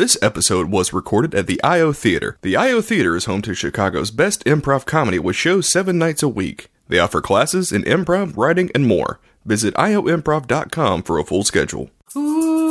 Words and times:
This 0.00 0.16
episode 0.22 0.70
was 0.70 0.94
recorded 0.94 1.34
at 1.34 1.46
the 1.46 1.62
IO 1.62 1.92
Theater. 1.92 2.38
The 2.40 2.56
IO 2.56 2.80
Theater 2.80 3.16
is 3.16 3.26
home 3.26 3.42
to 3.42 3.52
Chicago's 3.52 4.10
best 4.10 4.42
improv 4.46 4.86
comedy 4.86 5.18
with 5.18 5.36
shows 5.36 5.70
seven 5.70 5.98
nights 5.98 6.22
a 6.22 6.28
week. 6.28 6.70
They 6.88 6.98
offer 6.98 7.20
classes 7.20 7.70
in 7.70 7.82
improv, 7.82 8.34
writing, 8.34 8.70
and 8.74 8.86
more. 8.86 9.20
Visit 9.44 9.74
ioimprov.com 9.74 11.02
for 11.02 11.18
a 11.18 11.24
full 11.24 11.44
schedule. 11.44 11.90
Ooh, 12.16 12.69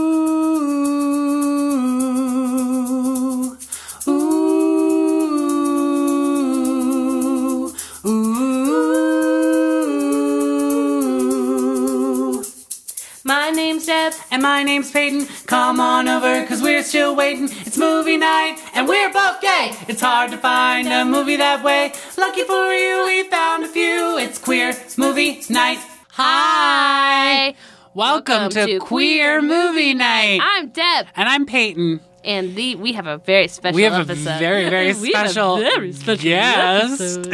my 14.60 14.64
name's 14.64 14.91
Peyton. 14.91 15.26
Come 15.46 15.80
on 15.80 16.10
over, 16.10 16.46
cause 16.46 16.62
we're 16.62 16.84
still 16.84 17.16
waiting. 17.16 17.48
It's 17.66 17.78
movie 17.78 18.18
night, 18.18 18.58
and 18.73 18.89
we're 18.89 19.09
both 19.13 19.40
gay. 19.40 19.72
It's 19.88 20.02
hard 20.02 20.31
to 20.31 20.38
find 20.38 20.86
a 20.86 21.05
movie 21.05 21.38
that 21.38 21.63
way. 21.63 21.94
Lucky 22.17 22.44
for 22.44 22.73
you, 22.73 23.05
we 23.05 23.23
found 23.30 23.64
a 23.64 23.70
few. 23.70 24.17
It's 24.17 24.38
queer 24.38 24.76
movie 24.98 25.44
night. 25.50 25.80
Hi! 26.09 27.55
Welcome, 27.94 28.50
to, 28.50 28.80
Queer 28.80 29.41
Movie 29.41 29.94
Night. 29.94 30.41
I'm 30.44 30.67
Deb, 30.67 31.08
and 31.16 31.30
I'm 31.30 31.45
Peyton. 31.45 32.02
And 32.23 32.55
the 32.55 32.76
we 32.76 32.94
have 32.94 33.08
a 33.08 33.18
very 33.18 33.48
special 33.48 33.76
We 33.76 33.84
have 33.84 34.09
episode. 34.09 34.36
a 34.36 34.40
very, 34.40 34.70
very 34.70 34.94
We 35.02 35.14
have 35.14 35.28
a 35.28 35.30
special, 35.30 35.58
very 35.58 35.94
special 35.94 36.23
guest. 36.23 37.28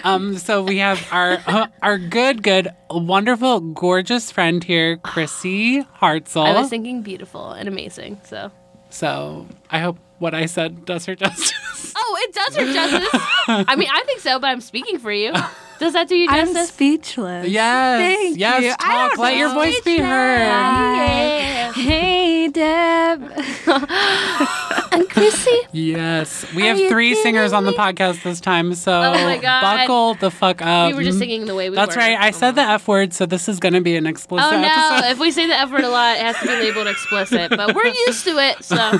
um, 0.04 0.38
so 0.38 0.62
we 0.62 0.78
have 0.78 1.06
our 1.12 1.38
uh, 1.46 1.66
our 1.82 1.98
good, 1.98 2.42
good, 2.42 2.68
wonderful, 2.90 3.60
gorgeous 3.60 4.30
friend 4.30 4.62
here, 4.62 4.96
Chrissy 4.98 5.82
Hartzell. 6.00 6.46
I 6.46 6.60
was 6.60 6.68
thinking 6.70 7.02
beautiful 7.02 7.50
and 7.52 7.68
amazing. 7.68 8.20
So, 8.24 8.50
so 8.90 9.46
I 9.70 9.80
hope 9.80 9.98
what 10.18 10.34
I 10.34 10.46
said 10.46 10.84
does 10.84 11.06
her 11.06 11.14
justice. 11.14 11.52
oh, 11.96 12.18
it 12.22 12.34
does 12.34 12.56
her 12.56 12.72
justice. 12.72 13.20
I 13.48 13.76
mean, 13.76 13.88
I 13.92 14.02
think 14.04 14.20
so, 14.20 14.38
but 14.38 14.48
I'm 14.48 14.60
speaking 14.60 14.98
for 14.98 15.12
you. 15.12 15.32
Does 15.78 15.92
that 15.92 16.08
do 16.08 16.16
you 16.16 16.28
I'm 16.30 16.46
justice? 16.46 16.68
speechless. 16.68 17.48
yes, 17.48 17.98
Thank 17.98 18.38
yes, 18.38 18.62
you. 18.62 18.70
I 18.70 18.74
talk. 18.76 19.10
don't 19.16 19.18
Let 19.18 19.36
your 19.36 19.52
voice 19.54 19.80
be 19.80 19.98
heard. 19.98 20.38
Yeah. 20.40 21.72
Hey, 21.72 22.48
Deb. 22.48 23.32
And 24.92 25.10
Chrissy. 25.10 25.50
Yes, 25.72 26.50
we 26.54 26.62
Are 26.62 26.74
have 26.74 26.88
three 26.88 27.10
kidding 27.10 27.22
singers 27.22 27.52
on 27.52 27.64
the 27.64 27.72
podcast 27.72 28.22
this 28.22 28.40
time, 28.40 28.74
so 28.74 28.92
Oh 29.14 29.40
buckle 29.42 30.14
the 30.14 30.30
fuck 30.30 30.62
up. 30.62 30.88
we 30.88 30.94
were 30.94 31.02
just 31.02 31.18
singing 31.18 31.44
the 31.44 31.54
way 31.54 31.68
we 31.68 31.76
That's 31.76 31.94
were. 31.96 32.00
right. 32.00 32.16
I 32.18 32.30
said 32.30 32.52
the 32.54 32.62
f 32.62 32.88
word, 32.88 33.12
so 33.12 33.26
this 33.26 33.46
is 33.46 33.60
going 33.60 33.74
to 33.74 33.82
be 33.82 33.96
an 33.96 34.06
oh, 34.06 34.10
explicit 34.10 34.50
Oh 34.54 34.58
no! 34.60 34.66
episode. 34.66 35.10
If 35.10 35.18
we 35.18 35.30
say 35.32 35.46
the 35.46 35.58
F 35.58 35.70
word 35.70 35.84
a 35.84 35.90
lot, 35.90 36.16
it 36.16 36.22
has 36.22 36.36
to 36.38 36.46
be 36.46 36.52
labeled 36.54 36.86
explicit. 36.86 37.50
But 37.50 37.74
we're 37.74 37.84
used 38.06 38.24
to 38.24 38.38
it, 38.38 38.64
so 38.64 38.76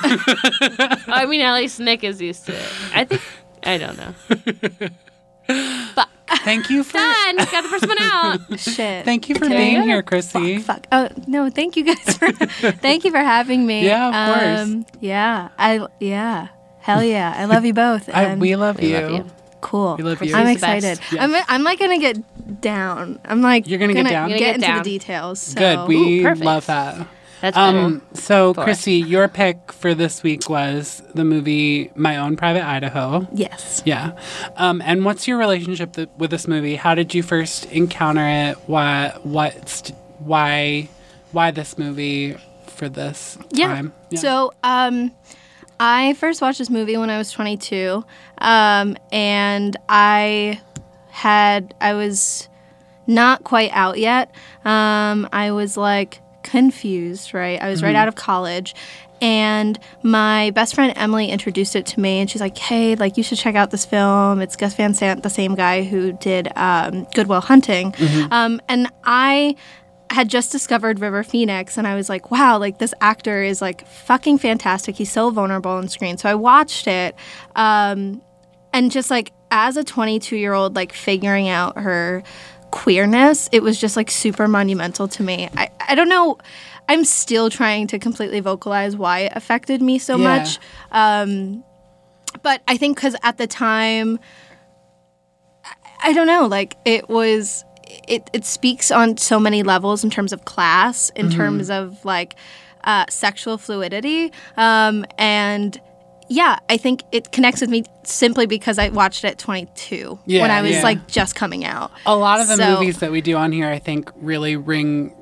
I 1.09 1.25
mean, 1.27 1.41
at 1.41 1.55
least 1.55 1.81
Nick 1.81 2.05
is 2.05 2.21
used 2.21 2.45
to 2.47 2.53
it. 2.55 2.73
I 2.95 3.05
think 3.05 3.23
I 3.63 3.79
don't 3.79 3.97
know. 3.97 4.89
But 5.47 6.09
Thank 6.45 6.71
you 6.71 6.83
for 6.85 6.95
done. 6.99 7.37
Got 7.37 7.63
the 7.63 7.69
first 7.69 7.87
one 7.87 7.97
out. 8.01 8.41
Shit. 8.61 9.05
thank 9.05 9.29
you 9.29 9.35
for 9.37 9.47
Okay. 9.47 9.57
being 9.57 9.83
here, 9.83 10.03
Chrissy. 10.03 10.59
Fuck. 10.59 10.87
Oh 10.93 11.09
no! 11.27 11.51
Thank 11.51 11.77
you 11.77 11.85
guys 11.85 12.17
for. 12.17 12.31
thank 12.33 13.05
you 13.05 13.11
for 13.11 13.19
having 13.19 13.65
me. 13.67 13.85
Yeah, 13.85 14.61
of 14.61 14.69
Um, 14.71 14.87
yeah. 15.01 15.49
I. 15.59 15.87
Yeah. 16.01 16.49
Hell 16.81 17.03
yeah! 17.03 17.33
I 17.37 17.45
love 17.47 17.65
you 17.65 17.73
both. 17.75 18.09
I, 18.09 18.35
we 18.37 18.55
love 18.57 18.79
We 18.81 18.89
you. 18.93 18.99
love 18.99 19.11
you. 19.13 19.27
cool. 19.61 19.97
we 19.97 20.05
love 20.05 20.23
you. 20.23 20.35
I'm 20.37 20.47
She's 20.47 20.61
the 20.61 20.67
best. 20.67 20.85
excited. 20.87 21.15
Yes. 21.17 21.23
I'm. 21.37 21.45
I'm 21.49 21.63
like 21.65 21.79
gonna 21.81 21.99
get 21.99 22.61
down. 22.61 23.19
I'm 23.25 23.41
like 23.43 23.67
You're 23.69 23.79
gonna 23.81 23.95
get 23.95 24.07
down? 24.09 24.31
You're 24.31 24.39
Get, 24.39 24.47
gonna 24.57 24.59
get 24.59 24.67
into 24.67 24.67
down. 24.69 24.79
the 24.85 24.91
details. 24.99 25.41
So. 25.41 25.59
Good. 25.59 25.89
We 25.89 26.25
Ooh, 26.27 26.35
love 26.35 26.67
that. 26.67 27.07
That's 27.55 27.57
better. 27.57 27.79
Um, 27.79 28.03
so 28.15 28.55
For 28.55 28.61
us. 28.61 28.65
Chrissy, 28.65 28.95
your 28.95 29.29
pick 29.29 29.73
for 29.73 29.95
this 29.95 30.23
week 30.23 30.49
was 30.51 31.03
the 31.15 31.25
movie 31.25 31.91
My 31.95 32.17
Own 32.17 32.37
Private 32.37 32.65
Idaho. 32.65 33.27
Yes. 33.33 33.83
Yeah. 33.85 34.13
Um, 34.57 34.83
and 34.85 35.05
what's 35.05 35.29
your 35.29 35.39
relationship 35.39 35.93
th- 35.93 36.09
with 36.19 36.31
this 36.31 36.49
movie? 36.49 36.75
How 36.77 36.95
did 36.95 37.15
you 37.15 37.23
first 37.23 37.67
encounter 37.67 38.27
it? 38.27 38.57
Why? 38.67 39.13
What? 39.23 39.69
St- 39.69 39.97
why? 40.19 40.89
Why 41.33 41.51
this 41.53 41.79
movie 41.79 42.37
for 42.67 42.89
this 42.89 43.39
Yeah. 43.53 43.69
time? 43.69 43.93
So, 44.15 44.53
um, 44.65 45.13
I 45.79 46.15
first 46.15 46.41
watched 46.41 46.59
this 46.59 46.71
movie 46.71 46.97
when 46.97 47.11
I 47.11 47.19
was 47.19 47.31
22, 47.31 48.05
um, 48.39 48.97
and 49.13 49.77
I 49.89 50.61
had 51.11 51.75
I 51.81 51.95
was 51.95 52.49
not 53.07 53.45
quite 53.45 53.71
out 53.73 53.99
yet. 53.99 54.35
Um, 54.65 55.29
I 55.33 55.51
was 55.53 55.77
like 55.77 56.21
confused, 56.47 57.35
right? 57.35 57.61
I 57.61 57.69
was 57.69 57.83
right 57.83 57.95
out 57.95 58.09
of 58.09 58.15
college. 58.15 58.75
And 59.21 59.79
my 60.03 60.51
best 60.51 60.75
friend 60.75 60.93
Emily 60.95 61.31
introduced 61.31 61.75
it 61.75 61.87
to 61.87 62.01
me, 62.01 62.21
and 62.21 62.31
she's 62.31 62.41
like, 62.43 62.57
"Hey, 62.59 62.97
like 62.97 63.17
you 63.17 63.23
should 63.23 63.39
check 63.39 63.55
out 63.55 63.71
this 63.71 63.87
film. 63.87 64.43
It's 64.43 64.57
Gus 64.57 64.75
Van 64.75 64.93
Sant, 64.93 65.23
the 65.23 65.31
same 65.31 65.55
guy 65.55 65.85
who 65.85 66.13
did 66.13 66.49
um, 66.55 67.07
Good 67.15 67.27
Will 67.27 67.41
Hunting." 67.41 67.95
Um, 68.31 68.61
and 68.69 68.93
I 69.05 69.57
had 70.11 70.29
just 70.29 70.53
discovered 70.53 71.01
River 71.01 71.23
Phoenix 71.25 71.77
and 71.77 71.87
I 71.87 71.95
was 71.95 72.09
like, 72.09 72.31
wow, 72.31 72.59
like 72.59 72.79
this 72.79 72.95
actor 73.01 73.43
is 73.43 73.61
like 73.61 73.87
fucking 73.87 74.39
fantastic. 74.39 74.97
He's 74.97 75.11
so 75.11 75.31
vulnerable 75.31 75.73
on 75.73 75.89
screen. 75.89 76.17
So 76.17 76.29
I 76.29 76.35
watched 76.35 76.87
it. 76.87 77.17
Um, 77.57 78.23
and 78.73 78.91
just 78.91 79.11
like 79.11 79.33
as 79.51 79.77
a 79.77 79.85
22 79.85 80.37
year 80.37 80.53
old, 80.53 80.77
like 80.77 80.93
figuring 80.93 81.49
out 81.49 81.79
her 81.79 82.23
queerness, 82.77 83.49
it 83.53 83.63
was 83.63 83.81
just 83.81 83.97
like 83.97 84.11
super 84.11 84.47
monumental 84.47 85.09
to 85.09 85.23
me. 85.23 85.49
I, 85.57 85.71
I 85.89 85.95
don't 85.95 86.09
know. 86.11 86.37
I'm 86.89 87.05
still 87.05 87.49
trying 87.51 87.87
to 87.89 87.99
completely 87.99 88.41
vocalize 88.41 88.97
why 88.97 89.21
it 89.21 89.33
affected 89.35 89.81
me 89.83 89.99
so 89.99 90.17
Yeah. 90.19 90.39
much. 90.39 90.59
Um, 90.93 91.65
but 92.43 92.61
I 92.69 92.77
think 92.77 92.97
because 92.97 93.17
at 93.23 93.39
the 93.39 93.47
time, 93.47 94.19
I 96.03 96.13
don't 96.13 96.27
know, 96.27 96.47
like 96.47 96.77
it 96.85 97.09
was 97.09 97.65
it 98.09 98.29
it 98.33 98.45
speaks 98.45 98.91
on 98.91 99.17
so 99.17 99.41
many 99.41 99.63
levels 99.63 100.05
in 100.05 100.11
terms 100.11 100.33
of 100.33 100.45
class, 100.45 101.11
in 101.17 101.27
Mm-hmm. 101.29 101.37
terms 101.39 101.71
of 101.71 102.05
like 102.05 102.37
uh, 102.85 103.07
sexual 103.09 103.57
fluidity, 103.59 104.33
um, 104.57 105.05
and 105.19 105.81
yeah, 106.29 106.59
I 106.69 106.77
think 106.77 107.03
it 107.13 107.31
connects 107.33 107.61
with 107.61 107.71
me 107.71 107.85
simply 108.03 108.47
because 108.47 108.79
I 108.79 108.89
watched 108.89 109.25
it 109.25 109.29
at 109.29 109.39
22 109.39 110.19
Yeah, 110.27 110.43
when 110.43 110.51
I 110.51 110.63
was 110.63 110.73
yeah. 110.73 110.83
like 110.83 111.07
just 111.07 111.35
coming 111.35 111.65
out. 111.65 111.91
A 112.05 112.17
lot 112.17 112.41
of 112.41 112.49
the 112.49 112.57
So- 112.57 112.75
movies 112.75 112.99
that 112.99 113.11
we 113.13 113.21
do 113.21 113.37
on 113.37 113.53
here, 113.53 113.69
I 113.69 113.79
think, 113.79 114.11
really 114.17 114.57
ring 114.57 115.13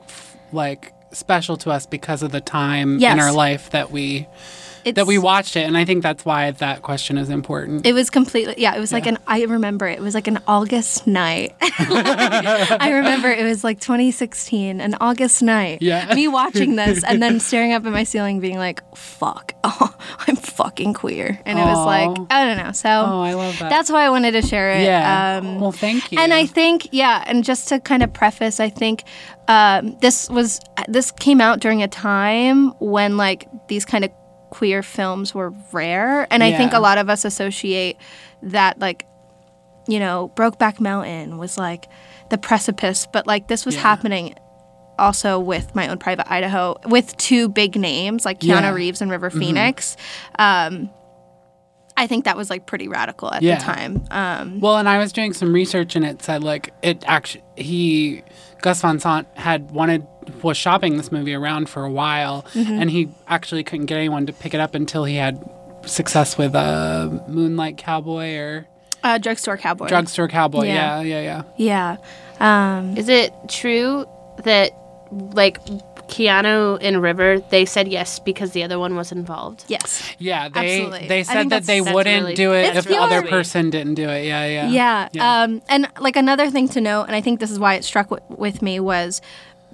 like 0.53 0.93
special 1.13 1.57
to 1.59 1.71
us 1.71 1.87
because 1.87 2.23
of 2.23 2.33
the 2.33 2.41
time 2.41 3.03
in 3.03 3.21
our 3.21 3.33
life 3.33 3.71
that 3.71 3.91
we 3.91 4.27
It's, 4.85 4.97
that 4.97 5.07
we 5.07 5.19
watched 5.19 5.57
it, 5.57 5.63
and 5.63 5.77
I 5.77 5.85
think 5.85 6.03
that's 6.03 6.25
why 6.25 6.51
that 6.51 6.83
question 6.83 7.19
is 7.19 7.31
important. 7.31 7.87
It 7.87 7.93
was 7.93 8.11
completely 8.11 8.55
yeah. 8.59 8.75
It 8.75 8.81
was 8.81 8.93
like 8.93 9.07
an 9.07 9.19
I 9.27 9.43
remember 9.45 9.87
it 9.87 10.01
was 10.01 10.15
like 10.15 10.27
an 10.27 10.41
August 10.47 11.07
night. 11.07 11.55
I 11.61 12.91
remember 12.95 13.31
it 13.31 13.45
was 13.45 13.65
like 13.65 13.81
2016, 13.81 14.81
an 14.81 14.95
August 15.01 15.43
night. 15.43 15.83
Yeah. 15.83 16.15
Me 16.15 16.29
watching 16.29 16.77
this 16.77 17.03
and 17.05 17.23
then 17.23 17.41
staring 17.49 17.73
up 17.73 17.85
at 17.87 17.93
my 17.93 18.05
ceiling, 18.05 18.41
being 18.41 18.59
like, 18.59 18.83
"Fuck, 18.97 19.55
oh, 19.65 19.95
I'm 20.27 20.37
fucking 20.37 20.95
queer," 20.95 21.41
and 21.45 21.59
it 21.59 21.63
was 21.63 21.87
like 21.87 22.11
I 22.31 22.45
don't 22.45 22.65
know. 22.65 22.73
So 22.73 22.89
oh, 22.89 23.21
I 23.21 23.35
love 23.35 23.59
that. 23.59 23.71
that's 23.71 23.91
why 23.91 24.05
I 24.05 24.11
wanted 24.11 24.33
to 24.33 24.43
share 24.43 24.73
it. 24.73 24.85
yeah. 24.85 25.39
Um, 25.43 25.61
well, 25.61 25.73
thank 25.73 26.13
you. 26.13 26.19
and 26.19 26.33
I 26.33 26.47
think, 26.47 26.89
yeah, 26.93 27.25
and 27.27 27.45
just 27.45 27.69
to 27.69 27.81
kind 27.81 28.03
of 28.03 28.13
preface, 28.13 28.61
I 28.61 28.69
think 28.69 29.05
um, 29.49 29.97
this 30.01 30.29
was 30.31 30.61
this 30.89 31.11
came 31.13 31.41
out 31.41 31.61
during 31.61 31.83
a 31.83 31.89
time 31.89 32.69
when 32.79 33.17
like 33.17 33.49
these 33.69 33.85
kind 33.85 34.05
of 34.05 34.11
queer 34.55 34.83
films 34.83 35.35
were 35.35 35.53
rare, 35.73 36.27
and 36.31 36.43
I 36.45 36.57
think 36.57 36.73
a 36.73 36.79
lot 36.81 36.97
of 36.99 37.11
us 37.11 37.25
associate 37.25 37.97
that 38.43 38.79
like, 38.79 39.05
you 39.89 39.99
know, 39.99 40.31
Brokeback 40.37 40.79
Mountain 40.81 41.39
was 41.39 41.59
like 41.59 41.89
the 42.31 42.39
precipice, 42.39 43.07
but 43.13 43.27
like 43.27 43.49
this 43.49 43.67
was 43.67 43.75
Yeah. 43.75 43.81
happening 43.83 44.35
also 44.97 45.41
with 45.41 45.75
my 45.75 45.89
own 45.89 45.99
private 45.99 46.31
Idaho 46.33 46.77
with 46.87 47.17
two 47.17 47.49
big 47.49 47.75
names 47.77 48.25
like 48.25 48.39
Keanu 48.39 48.47
Yeah. 48.49 48.63
Mm-hmm. 48.63 48.75
Reeves 48.77 49.01
and 49.03 49.11
River 49.11 49.29
Phoenix. 49.29 49.97
Um, 50.39 50.89
I 51.97 52.07
think 52.07 52.25
that 52.25 52.37
was 52.37 52.49
like 52.51 52.67
pretty 52.67 52.87
radical 52.89 53.33
at 53.33 53.43
Yeah. 53.43 53.57
the 53.59 53.65
time. 53.65 54.05
Um, 54.11 54.61
Well, 54.61 54.77
and 54.77 54.89
I 54.89 54.99
was 54.99 55.13
doing 55.13 55.33
some 55.33 55.53
research, 55.53 55.97
and 55.97 56.05
it 56.05 56.23
said 56.23 56.45
like 56.45 56.73
it 56.83 57.03
actually 57.09 57.43
he 57.57 58.23
Gus 58.63 58.81
Van 58.83 58.99
Sant 59.01 59.27
had 59.35 59.71
wanted 59.73 60.07
was 60.43 60.57
shopping 60.57 60.97
this 60.97 61.11
movie 61.13 61.35
around 61.35 61.69
for 61.69 61.85
a 61.85 61.91
while, 61.91 62.43
Mm-hmm. 62.55 62.73
and 62.81 62.91
he 62.91 63.09
actually 63.29 63.65
couldn't 63.65 63.87
get 63.87 63.97
anyone 63.99 64.27
to 64.27 64.33
pick 64.33 64.55
it 64.55 64.61
up 64.61 64.75
until 64.75 65.05
he 65.05 65.17
had 65.17 65.43
success 65.87 66.39
with 66.39 66.55
uh, 66.55 67.09
Moonlight 67.29 67.77
Cowboy 67.77 68.37
or 68.37 68.67
uh, 69.03 69.19
drugstore 69.19 69.57
cowboy. 69.59 69.87
Drugstore 69.89 70.29
Cowboy. 70.29 70.65
Yeah. 70.67 71.01
Yeah, 71.03 71.21
yeah, 71.21 71.43
yeah. 71.59 71.97
Yeah. 72.41 72.77
Um, 72.79 72.97
Is 72.97 73.09
it 73.09 73.33
true 73.49 74.07
that 74.45 74.71
like 75.11 75.59
Keanu 76.09 76.79
and 76.81 77.01
River 77.03 77.39
they 77.51 77.65
said 77.65 77.89
yes 77.89 78.19
because 78.19 78.53
the 78.53 78.63
other 78.63 78.79
one 78.79 78.97
was 78.97 79.13
involved? 79.13 79.65
yes. 79.69 80.11
Yeah, 80.19 80.49
they 80.49 80.81
Absolutely. 80.81 81.09
they 81.09 81.23
said 81.25 81.51
that 81.51 81.65
they 81.65 81.81
wouldn't 81.81 82.23
really- 82.23 82.35
do 82.35 82.53
it 82.55 82.77
if 82.77 82.87
the 82.87 82.97
other 82.99 83.21
pure. 83.21 83.31
person 83.31 83.71
didn't 83.71 83.95
do 83.95 84.09
it. 84.09 84.25
Yeah, 84.27 84.47
yeah. 84.47 84.69
Yeah. 84.69 85.09
Yeah. 85.13 85.43
Um, 85.43 85.63
and 85.69 85.89
like 86.01 86.17
another 86.17 86.51
thing 86.51 86.69
to 86.69 86.81
note, 86.81 87.05
and 87.05 87.15
I 87.15 87.21
think 87.21 87.41
this 87.41 87.51
is 87.51 87.59
why 87.59 87.75
it 87.75 87.85
struck 87.85 88.09
w- 88.09 88.23
with 88.39 88.63
me 88.63 88.81
was 88.81 89.21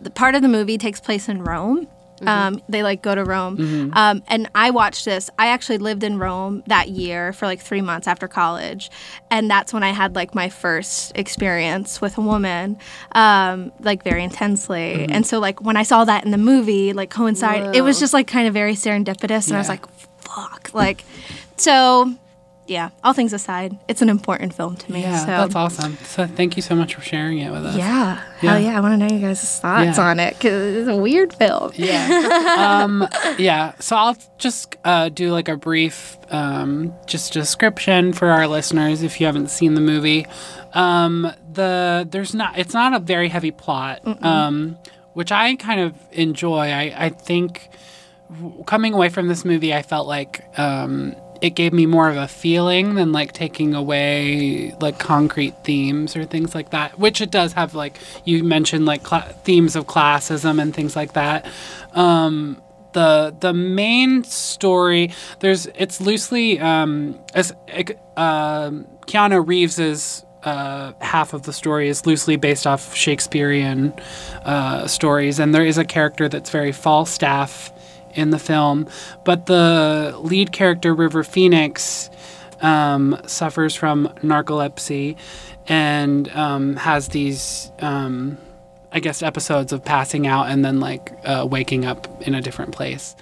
the 0.00 0.10
part 0.10 0.34
of 0.34 0.42
the 0.42 0.48
movie 0.48 0.78
takes 0.78 1.00
place 1.00 1.28
in 1.28 1.42
Rome. 1.42 1.88
Um, 2.26 2.60
they 2.68 2.82
like 2.82 3.00
go 3.00 3.14
to 3.14 3.24
Rome. 3.24 3.56
Mm-hmm. 3.56 3.96
Um, 3.96 4.22
and 4.28 4.50
I 4.54 4.70
watched 4.70 5.06
this. 5.06 5.30
I 5.38 5.48
actually 5.48 5.78
lived 5.78 6.04
in 6.04 6.18
Rome 6.18 6.62
that 6.66 6.90
year 6.90 7.32
for 7.32 7.46
like 7.46 7.60
three 7.60 7.80
months 7.80 8.06
after 8.06 8.28
college. 8.28 8.90
And 9.30 9.50
that's 9.50 9.72
when 9.72 9.82
I 9.82 9.90
had 9.90 10.14
like 10.14 10.34
my 10.34 10.50
first 10.50 11.12
experience 11.14 12.00
with 12.02 12.18
a 12.18 12.20
woman, 12.20 12.78
um, 13.12 13.72
like 13.80 14.04
very 14.04 14.22
intensely. 14.22 14.98
Mm-hmm. 14.98 15.12
And 15.12 15.26
so, 15.26 15.38
like, 15.38 15.62
when 15.62 15.78
I 15.78 15.82
saw 15.82 16.04
that 16.04 16.24
in 16.26 16.30
the 16.30 16.36
movie, 16.38 16.92
like, 16.92 17.08
coincide, 17.08 17.74
it 17.74 17.80
was 17.80 17.98
just 17.98 18.12
like 18.12 18.26
kind 18.26 18.46
of 18.46 18.52
very 18.52 18.74
serendipitous. 18.74 19.46
And 19.46 19.56
I 19.56 19.58
was 19.58 19.70
like, 19.70 19.86
fuck. 20.18 20.74
Like, 20.74 21.04
so 21.56 22.14
yeah, 22.70 22.90
all 23.04 23.12
things 23.12 23.32
aside, 23.32 23.76
it's 23.88 24.00
an 24.00 24.08
important 24.08 24.54
film 24.54 24.76
to 24.76 24.92
me. 24.92 25.02
Yeah, 25.02 25.18
so 25.18 25.26
that's 25.26 25.54
awesome. 25.56 25.96
So 26.04 26.26
thank 26.26 26.54
you 26.56 26.62
so 26.62 26.74
much 26.76 26.94
for 26.94 27.00
sharing 27.02 27.38
it 27.38 27.50
with 27.50 27.66
us. 27.66 27.76
yeah, 27.76 28.22
Yeah. 28.40 28.52
hell 28.52 28.60
yeah, 28.60 28.76
I 28.78 28.80
want 28.80 28.92
to 29.00 29.06
know 29.08 29.12
you 29.14 29.20
guys' 29.20 29.58
thoughts 29.60 29.98
Yeah. 29.98 30.04
on 30.08 30.20
it 30.20 30.34
because 30.34 30.76
it's 30.76 30.88
a 30.88 30.96
weird 30.96 31.32
film. 31.34 31.72
Yeah. 31.74 32.46
um, 32.84 33.06
yeah. 33.38 33.72
So 33.80 33.96
I'll 33.96 34.16
just 34.38 34.76
uh, 34.84 35.08
do 35.08 35.32
like 35.32 35.48
a 35.48 35.56
brief 35.56 36.16
um, 36.30 36.94
just 37.06 37.32
description 37.32 38.12
for 38.12 38.28
our 38.30 38.46
listeners 38.46 39.02
if 39.02 39.20
you 39.20 39.26
haven't 39.26 39.50
seen 39.50 39.74
the 39.74 39.80
movie. 39.80 40.26
Um, 40.72 41.32
the 41.52 42.06
there's 42.08 42.32
not 42.34 42.56
it's 42.56 42.72
not 42.74 42.94
a 42.94 43.00
very 43.00 43.28
heavy 43.28 43.50
plot, 43.50 44.00
um, 44.24 44.78
which 45.14 45.32
I 45.32 45.56
kind 45.56 45.80
of 45.80 45.94
enjoy. 46.12 46.70
I, 46.70 46.94
I 46.96 47.08
think 47.08 47.68
w- 48.32 48.62
coming 48.64 48.94
away 48.94 49.08
from 49.08 49.26
this 49.26 49.44
movie, 49.44 49.74
I 49.74 49.82
felt 49.82 50.06
like 50.06 50.44
um, 50.56 51.16
it 51.40 51.50
gave 51.50 51.72
me 51.72 51.86
more 51.86 52.08
of 52.08 52.16
a 52.16 52.28
feeling 52.28 52.94
than 52.94 53.12
like 53.12 53.32
taking 53.32 53.74
away 53.74 54.74
like 54.80 54.98
concrete 54.98 55.54
themes 55.64 56.16
or 56.16 56.24
things 56.24 56.54
like 56.54 56.70
that. 56.70 56.98
Which 56.98 57.20
it 57.20 57.30
does 57.30 57.52
have, 57.54 57.74
like 57.74 57.98
you 58.24 58.44
mentioned, 58.44 58.86
like 58.86 59.02
cla 59.02 59.34
themes 59.44 59.76
of 59.76 59.86
classism 59.86 60.60
and 60.60 60.74
things 60.74 60.96
like 60.96 61.14
that. 61.14 61.46
Um, 61.92 62.60
the 62.92 63.34
the 63.38 63.52
main 63.52 64.24
story 64.24 65.12
there's 65.38 65.66
it's 65.76 66.00
loosely 66.00 66.58
um, 66.58 67.18
as 67.34 67.52
um 68.16 68.86
Keanu 69.06 69.46
Reeves's 69.46 70.24
uh, 70.42 70.92
half 71.00 71.32
of 71.34 71.42
the 71.42 71.52
story 71.52 71.88
is 71.88 72.06
loosely 72.06 72.36
based 72.36 72.66
off 72.66 72.94
Shakespearean 72.94 73.92
uh, 74.44 74.86
stories, 74.86 75.38
and 75.38 75.54
there 75.54 75.64
is 75.64 75.78
a 75.78 75.84
character 75.84 76.28
that's 76.28 76.50
very 76.50 76.72
Falstaff 76.72 77.72
in 78.14 78.30
the 78.30 78.38
film, 78.38 78.88
but 79.24 79.46
the 79.46 80.14
lead 80.20 80.52
character 80.52 80.94
River 80.94 81.24
Phoenix 81.24 82.10
um, 82.60 83.18
suffers 83.26 83.74
from 83.74 84.08
narcolepsy 84.22 85.16
and 85.66 86.28
um, 86.30 86.76
has 86.76 87.08
these. 87.08 87.72
Um, 87.80 88.38
I 88.92 88.98
guess 88.98 89.22
episodes 89.22 89.72
of 89.72 89.84
passing 89.84 90.26
out 90.26 90.48
and 90.48 90.64
then 90.64 90.80
like 90.80 91.12
uh, 91.24 91.46
waking 91.48 91.84
up 91.84 92.08
in 92.26 92.34
a 92.34 92.40
different 92.40 92.72
place. 92.72 93.14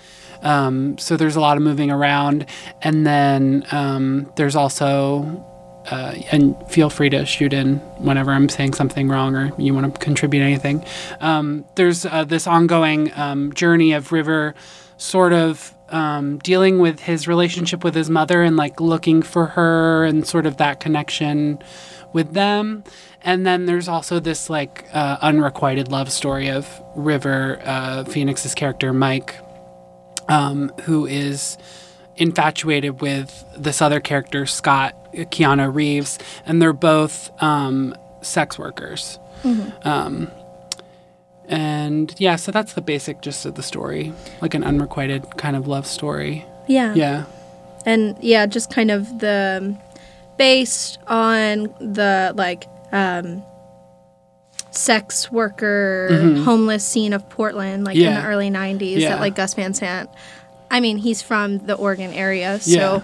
Um, 0.43 0.97
so 0.99 1.17
there's 1.17 1.37
a 1.37 1.41
lot 1.41 1.57
of 1.57 1.63
moving 1.63 1.91
around, 1.91 2.47
and 2.81 3.07
then 3.07 3.67
um, 3.71 4.33
there's 4.37 4.57
also, 4.57 5.45
uh, 5.91 6.15
and 6.31 6.57
feel 6.71 6.91
free 6.91 7.11
to 7.11 7.25
shoot 7.25 7.53
in 7.53 7.77
whenever 7.99 8.33
I'm 8.33 8.49
saying 8.49 8.75
something 8.75 9.09
wrong 9.09 9.35
or 9.35 9.53
you 9.59 9.75
want 9.75 9.95
to 9.95 10.01
contribute 10.01 10.43
anything. 10.43 10.85
Um, 11.21 11.65
there's 11.75 12.05
uh, 12.05 12.25
this 12.25 12.47
ongoing 12.47 13.13
um, 13.17 13.53
journey 13.53 13.93
of 13.93 14.13
River, 14.13 14.55
sort 14.97 15.33
of. 15.33 15.75
Um, 15.91 16.37
dealing 16.41 16.81
with 16.81 17.01
his 17.01 17.27
relationship 17.27 17.83
with 17.83 17.95
his 17.95 18.11
mother 18.11 18.43
and 18.43 18.59
like 18.59 18.79
looking 18.79 19.23
for 19.23 19.47
her 19.47 20.05
and 20.05 20.27
sort 20.27 20.45
of 20.45 20.59
that 20.59 20.81
connection 20.81 21.63
with 22.13 22.35
them. 22.35 22.85
And 23.23 23.47
then 23.47 23.65
there's 23.65 23.89
also 23.89 24.21
this 24.21 24.51
like 24.51 24.87
uh, 24.93 25.17
unrequited 25.23 25.91
love 25.91 26.13
story 26.13 26.51
of 26.51 26.69
River, 26.95 27.61
uh, 27.65 28.05
Phoenix's 28.05 28.55
character 28.55 28.93
Mike, 28.93 29.39
um, 30.29 30.71
who 30.83 31.07
is 31.07 31.57
infatuated 32.17 33.01
with 33.01 33.45
this 33.57 33.81
other 33.81 34.01
character 34.01 34.45
Scott 34.45 34.95
Keanu 35.13 35.73
Reeves, 35.75 36.19
and 36.47 36.61
they're 36.61 36.73
both 36.73 37.31
um, 37.43 37.95
sex 38.23 38.59
workers. 38.59 39.19
Um, 39.85 40.31
and 41.49 42.15
yeah, 42.19 42.37
so 42.37 42.53
that's 42.53 42.75
the 42.75 42.81
basic 42.83 43.23
gist 43.23 43.47
of 43.47 43.55
the 43.55 43.63
story, 43.63 44.13
like 44.43 44.55
an 44.55 44.63
unrequited 44.65 45.37
kind 45.37 45.57
of 45.57 45.67
love 45.67 45.87
story. 45.87 46.45
Yeah. 46.67 46.95
Yeah. 46.95 47.25
And 47.87 48.17
yeah, 48.21 48.45
just 48.47 48.71
kind 48.71 48.91
of 48.91 49.19
the 49.21 49.77
based 50.37 50.99
on 51.07 51.65
the 51.81 52.33
like 52.37 52.67
um 52.93 53.43
sex 54.71 55.33
worker 55.33 56.37
homeless 56.45 56.85
scene 56.85 57.13
of 57.13 57.29
Portland 57.31 57.85
like 57.85 57.97
in 57.97 58.03
Mm-hmm. 58.03 58.23
The 58.23 58.29
early 58.29 58.51
90s 58.51 58.99
Yeah. 58.99 59.09
that 59.11 59.21
like 59.21 59.35
Gus 59.35 59.55
Van 59.55 59.75
Sant 59.75 60.09
I 60.71 60.79
mean 60.81 60.99
he's 60.99 61.23
from 61.23 61.59
the 61.59 61.75
Oregon 61.75 62.13
area 62.13 62.61
so 62.61 63.03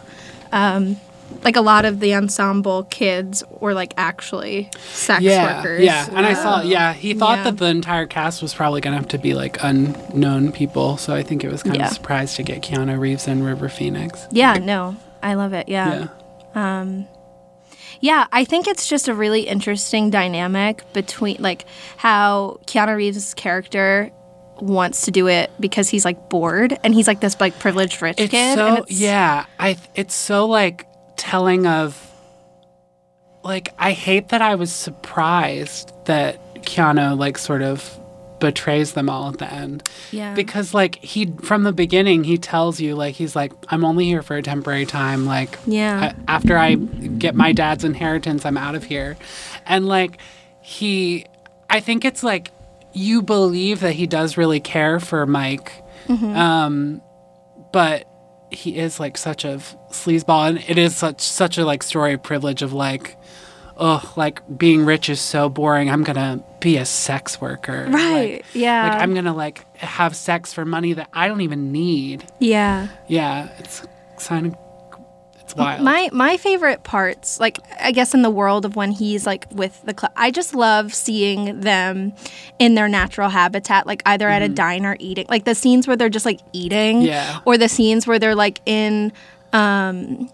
Yeah. 0.53 0.77
um 0.77 0.97
like 1.43 1.57
a 1.57 1.61
lot 1.61 1.85
of 1.85 2.01
the 2.01 2.15
ensemble 2.15 2.85
kids 2.85 3.43
were 3.61 3.75
like 3.75 3.93
actually 3.97 4.71
sex 4.93 5.23
yeah, 5.23 5.59
workers 5.59 5.83
Yeah, 5.85 6.07
and 6.13 6.25
I 6.27 6.35
saw. 6.35 6.61
Um, 6.61 6.67
yeah, 6.69 6.93
he 6.93 7.13
thought 7.15 7.39
Yeah. 7.39 7.45
that 7.45 7.59
the 7.59 7.67
entire 7.67 8.07
cast 8.07 8.41
was 8.43 8.55
probably 8.55 8.81
going 8.81 8.93
to 8.93 8.99
have 8.99 9.09
to 9.09 9.19
be 9.19 9.35
like 9.35 9.59
unknown 9.63 10.53
people. 10.53 10.97
So 10.97 11.15
I 11.15 11.23
think 11.23 11.45
it 11.45 11.51
was 11.53 11.63
kind 11.63 11.77
Yeah. 11.77 11.87
of 11.89 11.93
surprised 11.93 12.37
to 12.37 12.43
get 12.43 12.63
Keanu 12.63 12.99
Reeves 12.99 13.27
and 13.29 13.45
River 13.45 13.69
Phoenix. 13.69 14.27
yeah 14.31 14.55
no 14.55 14.97
I 15.23 15.35
love 15.35 15.53
it 15.53 15.69
Yeah, 15.69 16.09
um, 16.55 17.07
Yeah, 18.01 18.27
I 18.33 18.45
think 18.45 18.67
it's 18.69 18.87
just 18.89 19.09
a 19.09 19.15
really 19.15 19.43
interesting 19.43 20.11
dynamic 20.11 20.83
between 20.93 21.37
like 21.41 21.65
how 21.97 22.59
Keanu 22.67 22.97
Reeves' 22.97 23.35
character 23.35 24.11
wants 24.61 25.03
to 25.03 25.11
do 25.11 25.27
it 25.27 25.51
because 25.59 25.89
he's 25.89 26.05
like 26.05 26.29
bored 26.29 26.79
and 26.85 26.95
he's 26.95 27.09
like 27.09 27.21
this 27.21 27.41
like 27.41 27.59
privileged 27.59 28.01
rich 28.01 28.17
it's 28.21 28.31
kid. 28.31 28.55
so 28.55 28.85
yeah. 28.89 29.47
I 29.59 29.77
it's 29.95 30.15
so 30.15 30.47
like 30.47 30.87
telling 31.31 31.67
of. 31.67 32.01
Like 33.43 33.75
I 33.79 33.93
hate 33.93 34.31
that 34.31 34.41
I 34.41 34.55
was 34.55 34.73
surprised 34.73 35.93
that 36.07 36.63
Keanu 36.65 37.19
like 37.19 37.37
sort 37.37 37.61
of 37.61 38.01
betrays 38.41 38.93
them 38.95 39.11
all 39.11 39.29
at 39.29 39.39
the 39.39 39.53
end. 39.53 39.87
Yeah. 40.13 40.35
Because 40.35 40.73
like 40.73 40.97
he 40.97 41.27
from 41.43 41.63
the 41.63 41.73
beginning 41.73 42.25
he 42.25 42.39
tells 42.39 42.81
you 42.81 42.95
like 42.95 43.15
he's 43.15 43.37
like 43.37 43.53
I'm 43.69 43.85
only 43.85 44.07
here 44.07 44.23
for 44.23 44.37
a 44.37 44.43
temporary 44.43 44.87
time 44.87 45.27
like 45.27 45.59
Yeah. 45.67 46.13
I- 46.17 46.33
after 46.33 46.57
I 46.57 46.75
get 46.77 47.35
my 47.35 47.53
dad's 47.53 47.85
inheritance 47.85 48.47
I'm 48.47 48.57
out 48.57 48.75
of 48.75 48.85
here. 48.85 49.17
And 49.67 49.87
like 49.87 50.19
he 50.63 51.27
I 51.69 51.81
think 51.81 52.07
it's 52.07 52.23
like 52.23 52.51
you 52.95 53.21
believe 53.21 53.81
that 53.81 53.93
he 53.93 54.07
does 54.07 54.39
really 54.39 54.61
care 54.61 55.01
for 55.01 55.27
Mike. 55.27 55.71
Um 56.09 57.03
but 57.73 58.07
he 58.55 58.77
is 58.79 58.99
like 59.01 59.17
such 59.19 59.45
a 59.45 59.59
sleazeball 59.91 60.49
and 60.49 60.65
it 60.69 60.79
is 60.79 60.97
such 60.97 61.21
such 61.21 61.59
a 61.59 61.65
like 61.65 61.83
story 61.83 62.13
of 62.15 62.23
privilege 62.23 62.63
of 62.63 62.73
like 62.73 63.17
oh 63.77 64.13
like 64.17 64.41
being 64.57 64.85
rich 64.85 65.09
is 65.09 65.21
so 65.21 65.49
boring 65.49 65.91
i'm 65.91 66.05
gonna 66.05 66.43
be 66.61 66.77
a 66.77 66.85
sex 66.85 67.41
worker 67.41 67.87
Right, 67.91 68.37
Like- 68.37 68.45
yeah. 68.55 68.89
like 68.91 69.03
i'm 69.03 69.15
gonna 69.15 69.35
like 69.35 69.65
have 69.79 70.15
sex 70.15 70.53
for 70.53 70.65
money 70.65 70.93
that 70.93 71.09
i 71.13 71.27
don't 71.29 71.41
even 71.41 71.73
need 71.73 72.25
yeah. 72.39 72.89
yeah 73.09 73.49
it's 73.59 73.85
kind 74.21 74.47
of 74.47 74.57
it's 75.55 75.59
wild 75.59 75.83
My 75.83 76.11
my 76.13 76.37
favorite 76.37 76.83
parts, 76.85 77.41
like 77.41 77.59
I 77.81 77.93
guess 77.93 78.15
in 78.15 78.23
the 78.23 78.31
world 78.31 78.65
of 78.65 78.77
when 78.77 78.91
he's 78.91 79.27
like 79.27 79.47
with 79.53 79.81
the 79.85 79.95
club, 79.95 80.13
I 80.17 80.31
just 80.31 80.55
love 80.55 80.93
seeing 80.95 81.61
them 81.61 82.13
in 82.59 82.75
their 82.75 82.89
natural 82.89 83.29
habitat, 83.31 83.87
like 83.87 84.03
either 84.07 84.29
at 84.29 84.43
a 84.43 84.49
diner 84.49 84.97
eating, 85.01 85.27
like 85.29 85.45
the 85.45 85.55
scenes 85.55 85.87
where 85.87 85.97
they're 85.97 86.09
just 86.09 86.27
like 86.27 86.41
eating, 86.53 86.99
Mm-hmm. 86.99 87.07
Yeah. 87.07 87.41
or 87.45 87.57
the 87.59 87.69
scenes 87.69 88.07
where 88.07 88.19
they're 88.19 88.35
like 88.35 88.61
in, 88.67 89.13
um, 89.53 90.29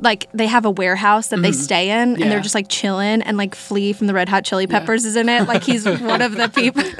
like 0.00 0.28
they 0.34 0.46
have 0.46 0.64
a 0.66 0.70
warehouse 0.70 1.28
that 1.28 1.40
they 1.42 1.52
stay 1.52 1.90
in, 1.90 1.96
and 1.96 2.12
Mm-hmm. 2.14 2.22
Yeah. 2.24 2.28
they're 2.30 2.40
just 2.40 2.54
like 2.54 2.68
chilling, 2.68 3.22
and 3.22 3.36
like 3.36 3.54
Flea 3.54 3.92
from 3.92 4.06
the 4.08 4.14
Red 4.14 4.28
Hot 4.28 4.44
Chili 4.44 4.66
Peppers 4.66 5.04
is 5.04 5.16
in 5.16 5.28
it, 5.28 5.46
like 5.48 5.62
he's 5.62 5.84
one 5.86 6.20
of 6.22 6.34
the 6.36 6.48
people. 6.54 6.82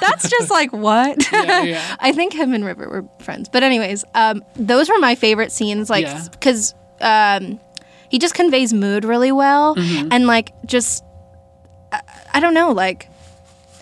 That's 0.00 0.28
just 0.28 0.50
like 0.50 0.72
what? 0.72 1.26
Yeah, 1.32 1.62
yeah. 1.62 1.96
I 2.00 2.12
think 2.12 2.32
him 2.32 2.52
and 2.54 2.64
River 2.64 2.88
were 2.88 3.04
friends. 3.24 3.48
But 3.48 3.62
anyways, 3.62 4.04
um, 4.14 4.42
those 4.56 4.88
were 4.88 4.98
my 4.98 5.14
favorite 5.14 5.52
scenes, 5.52 5.90
like 5.90 6.04
Yeah. 6.06 6.26
because 6.30 6.74
um, 7.00 7.60
he 8.08 8.18
just 8.18 8.34
conveys 8.34 8.72
mood 8.72 9.04
really 9.04 9.32
well, 9.32 9.74
Mm-hmm. 9.76 10.08
and 10.12 10.26
like 10.26 10.52
just 10.66 11.04
I, 11.92 12.00
I 12.34 12.40
don't 12.40 12.54
know, 12.54 12.72
like 12.72 13.08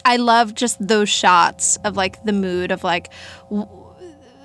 I 0.05 0.17
love 0.17 0.55
just 0.55 0.85
those 0.87 1.09
shots 1.09 1.77
of 1.85 1.97
like 1.97 2.23
the 2.25 2.33
mood 2.33 2.71
of 2.73 2.83
like. 2.85 3.11
W- 3.51 3.69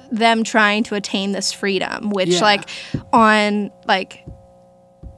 them 0.09 0.45
trying 0.45 0.83
to 0.85 0.95
attain 0.95 1.33
this 1.33 1.51
freedom 1.51 2.11
which 2.11 2.29
Yeah. 2.29 2.39
like 2.39 2.69
on 3.11 3.71
like 3.87 4.23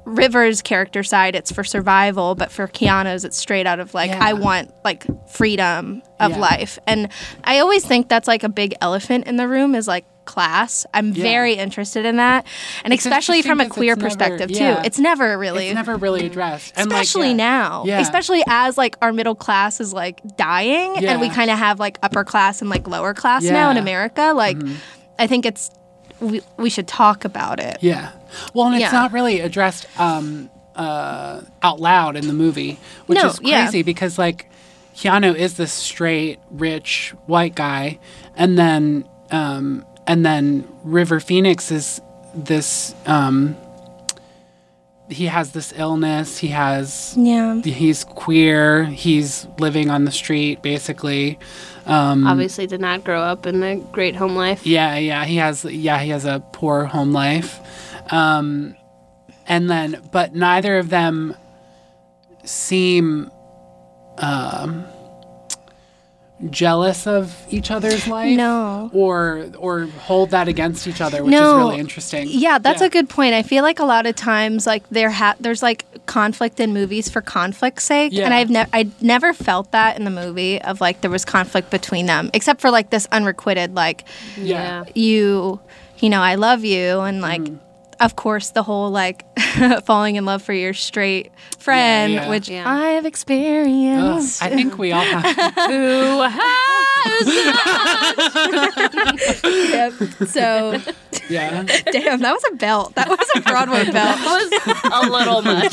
River's 0.09 0.61
character 0.61 1.03
side, 1.03 1.35
it's 1.35 1.51
for 1.51 1.63
survival, 1.63 2.35
but 2.35 2.51
for 2.51 2.67
Keanu's, 2.67 3.23
it's 3.23 3.37
straight 3.37 3.65
out 3.67 3.79
of 3.79 3.93
like, 3.93 4.11
Yeah. 4.11 4.19
I 4.23 4.33
want 4.33 4.71
like 4.83 5.05
freedom 5.29 6.01
of 6.19 6.31
Yeah. 6.31 6.37
life. 6.37 6.79
And 6.87 7.09
I 7.43 7.59
always 7.59 7.85
think 7.85 8.09
that's 8.09 8.27
like 8.27 8.43
a 8.43 8.49
big 8.49 8.73
elephant 8.81 9.27
in 9.27 9.37
the 9.37 9.47
room 9.47 9.75
is 9.75 9.87
like 9.87 10.05
class. 10.25 10.85
I'm 10.93 11.11
very 11.11 11.53
interested 11.53 12.05
in 12.05 12.17
that, 12.17 12.45
and 12.83 12.93
especially 12.93 13.41
from 13.41 13.59
a 13.59 13.67
queer 13.67 13.93
it's 13.93 14.01
never- 14.03 14.09
perspective 14.09 14.51
yeah. 14.51 14.75
too. 14.75 14.81
It's 14.85 14.99
never 14.99 15.37
really. 15.39 15.67
It's 15.69 15.75
never 15.75 15.95
really 15.97 16.25
addressed. 16.25 16.73
And, 16.77 16.89
like, 16.91 17.01
Especially 17.01 17.29
yeah. 17.29 17.33
now, 17.35 17.83
Yeah. 17.87 17.99
especially 17.99 18.43
as 18.47 18.77
like 18.77 18.95
our 19.01 19.11
middle 19.11 19.33
class 19.33 19.79
is 19.79 19.91
like 19.91 20.21
dying, 20.37 21.03
and 21.03 21.19
we 21.19 21.29
kind 21.29 21.49
of 21.49 21.57
have 21.57 21.79
like 21.79 21.97
upper 22.03 22.23
class 22.23 22.61
and 22.61 22.69
like 22.69 22.87
lower 22.87 23.13
class 23.15 23.43
now 23.43 23.71
in 23.71 23.75
Yeah. 23.75 23.79
Mm-hmm. 23.81 23.87
America. 23.87 24.33
Like, 24.35 24.57
I 25.17 25.25
think 25.25 25.45
it's 25.47 25.71
we 26.19 26.41
we 26.57 26.69
should 26.69 26.87
talk 26.87 27.25
about 27.25 27.59
it. 27.59 27.77
Yeah. 27.81 28.11
Well, 28.53 28.67
and 28.67 28.75
it's 28.75 28.81
Yeah. 28.83 28.91
not 28.91 29.11
really 29.13 29.39
addressed 29.39 29.85
um, 29.99 30.49
uh, 30.75 31.41
out 31.61 31.79
loud 31.79 32.15
in 32.15 32.27
the 32.27 32.33
movie, 32.33 32.79
which 33.05 33.17
No, 33.21 33.27
is 33.29 33.39
yeah. 33.43 33.63
crazy 33.63 33.83
because 33.83 34.17
like 34.17 34.49
Keanu 34.95 35.35
is 35.35 35.55
this 35.55 35.71
straight, 35.73 36.39
rich 36.51 37.13
white 37.25 37.55
guy, 37.55 37.99
and 38.35 38.57
then 38.57 39.05
um, 39.31 39.85
and 40.07 40.25
then 40.25 40.67
River 40.83 41.19
Phoenix 41.19 41.71
is 41.71 42.01
this. 42.33 42.93
Um, 43.05 43.55
he 45.09 45.25
has 45.25 45.53
this 45.53 45.73
illness. 45.75 46.37
He 46.37 46.49
has 46.49 47.15
Yeah. 47.17 47.61
he's 47.63 48.03
queer. 48.03 48.85
He's 48.85 49.47
living 49.57 49.89
on 49.89 50.05
the 50.05 50.11
street 50.11 50.61
basically. 50.61 51.39
Um, 51.87 52.27
Obviously, 52.27 52.67
did 52.67 52.79
not 52.81 53.03
grow 53.03 53.21
up 53.21 53.47
in 53.47 53.63
a 53.63 53.77
great 53.77 54.15
home 54.15 54.35
life. 54.35 54.67
Yeah, 54.67 54.97
yeah, 54.97 55.25
he 55.25 55.37
has 55.37 55.65
yeah, 55.65 55.97
he 55.99 56.09
has 56.11 56.25
a 56.25 56.43
poor 56.53 56.85
home 56.85 57.11
life. 57.11 57.59
Um 58.11 58.75
and 59.47 59.69
then 59.69 60.01
but 60.11 60.35
neither 60.35 60.77
of 60.77 60.89
them 60.89 61.35
seem 62.43 63.29
um 64.17 64.85
jealous 66.49 67.05
of 67.05 67.35
each 67.49 67.69
other's 67.69 68.07
life 68.07 68.37
No. 68.37 68.89
or 68.93 69.47
or 69.57 69.87
hold 69.87 70.29
that 70.29 70.47
against 70.47 70.87
each 70.87 71.01
other 71.01 71.21
which 71.21 71.31
No. 71.31 71.51
is 71.51 71.67
really 71.67 71.79
interesting 71.81 72.27
Yeah, 72.29 72.59
that's 72.59 72.81
a 72.81 72.87
good 72.89 73.09
point. 73.09 73.33
I 73.33 73.43
feel 73.43 73.61
like 73.61 73.79
a 73.79 73.83
lot 73.85 74.05
of 74.05 74.15
times, 74.15 74.65
like 74.65 74.87
there 74.89 75.09
ha- 75.09 75.35
there's 75.41 75.61
like 75.61 75.83
conflict 76.05 76.61
in 76.61 76.73
movies 76.73 77.09
for 77.09 77.21
conflict's 77.21 77.83
sake, 77.83 78.13
and 78.13 78.33
I've 78.33 78.49
never 78.49 78.69
I 78.71 78.89
never 79.01 79.33
felt 79.33 79.71
that 79.71 79.97
in 79.97 80.05
the 80.05 80.11
movie 80.11 80.61
of 80.61 80.79
like 80.79 81.01
there 81.01 81.11
was 81.11 81.25
conflict 81.25 81.71
between 81.71 82.05
them, 82.05 82.29
except 82.33 82.61
for 82.61 82.71
like 82.71 82.89
this 82.89 83.05
unrequited 83.11 83.75
like 83.75 84.05
yeah 84.37 84.85
you, 84.95 85.59
you 85.99 86.09
know, 86.09 86.21
I 86.21 86.35
love 86.35 86.63
you, 86.63 87.01
and 87.01 87.19
like. 87.21 87.41
Mm. 87.41 87.59
Of 87.99 88.15
course, 88.15 88.51
the 88.51 88.63
whole 88.63 88.89
like 88.91 89.25
falling 89.85 90.15
in 90.15 90.23
love 90.25 90.41
for 90.41 90.53
your 90.53 90.73
straight 90.73 91.31
friend, 91.57 92.13
yeah. 92.13 92.29
which 92.29 92.47
Yeah. 92.47 92.63
I 92.69 92.91
have 92.91 93.03
Ugh, 93.03 93.07
experienced. 93.07 94.41
I 94.41 94.49
think 94.49 94.77
we 94.77 94.91
all 94.93 95.03
have 95.03 95.23
Who 95.69 96.21
has 96.21 96.39
Yep. 99.69 99.93
So, 100.29 100.79
yeah 101.29 101.63
damn, 101.91 102.19
that 102.19 102.33
was 102.33 102.43
a 102.51 102.55
belt. 102.55 102.95
That 102.95 103.09
was 103.09 103.19
a 103.35 103.41
Broadway 103.41 103.83
belt. 103.91 104.17
That 104.17 104.25
was 104.25 104.49
a 104.93 105.09
little 105.09 105.41
much. 105.41 105.71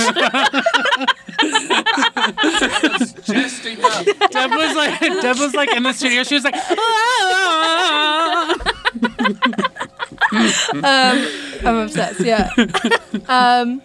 Deb 4.30 4.50
was 4.50 4.74
like 4.76 5.00
Deb 5.00 5.38
was 5.38 5.54
like 5.54 5.72
in 5.74 5.82
the 5.82 5.92
studio 5.92 6.22
she 6.22 6.34
was 6.34 6.44
like 6.44 6.54
"Ah." 6.56 6.64
ah, 6.78 8.54
ah, 8.58 9.22
ah. 9.58 9.75
Um, 10.36 11.28
I'm 11.66 11.76
obsessed. 11.76 12.20
Yeah. 12.20 12.50
um, 13.28 13.82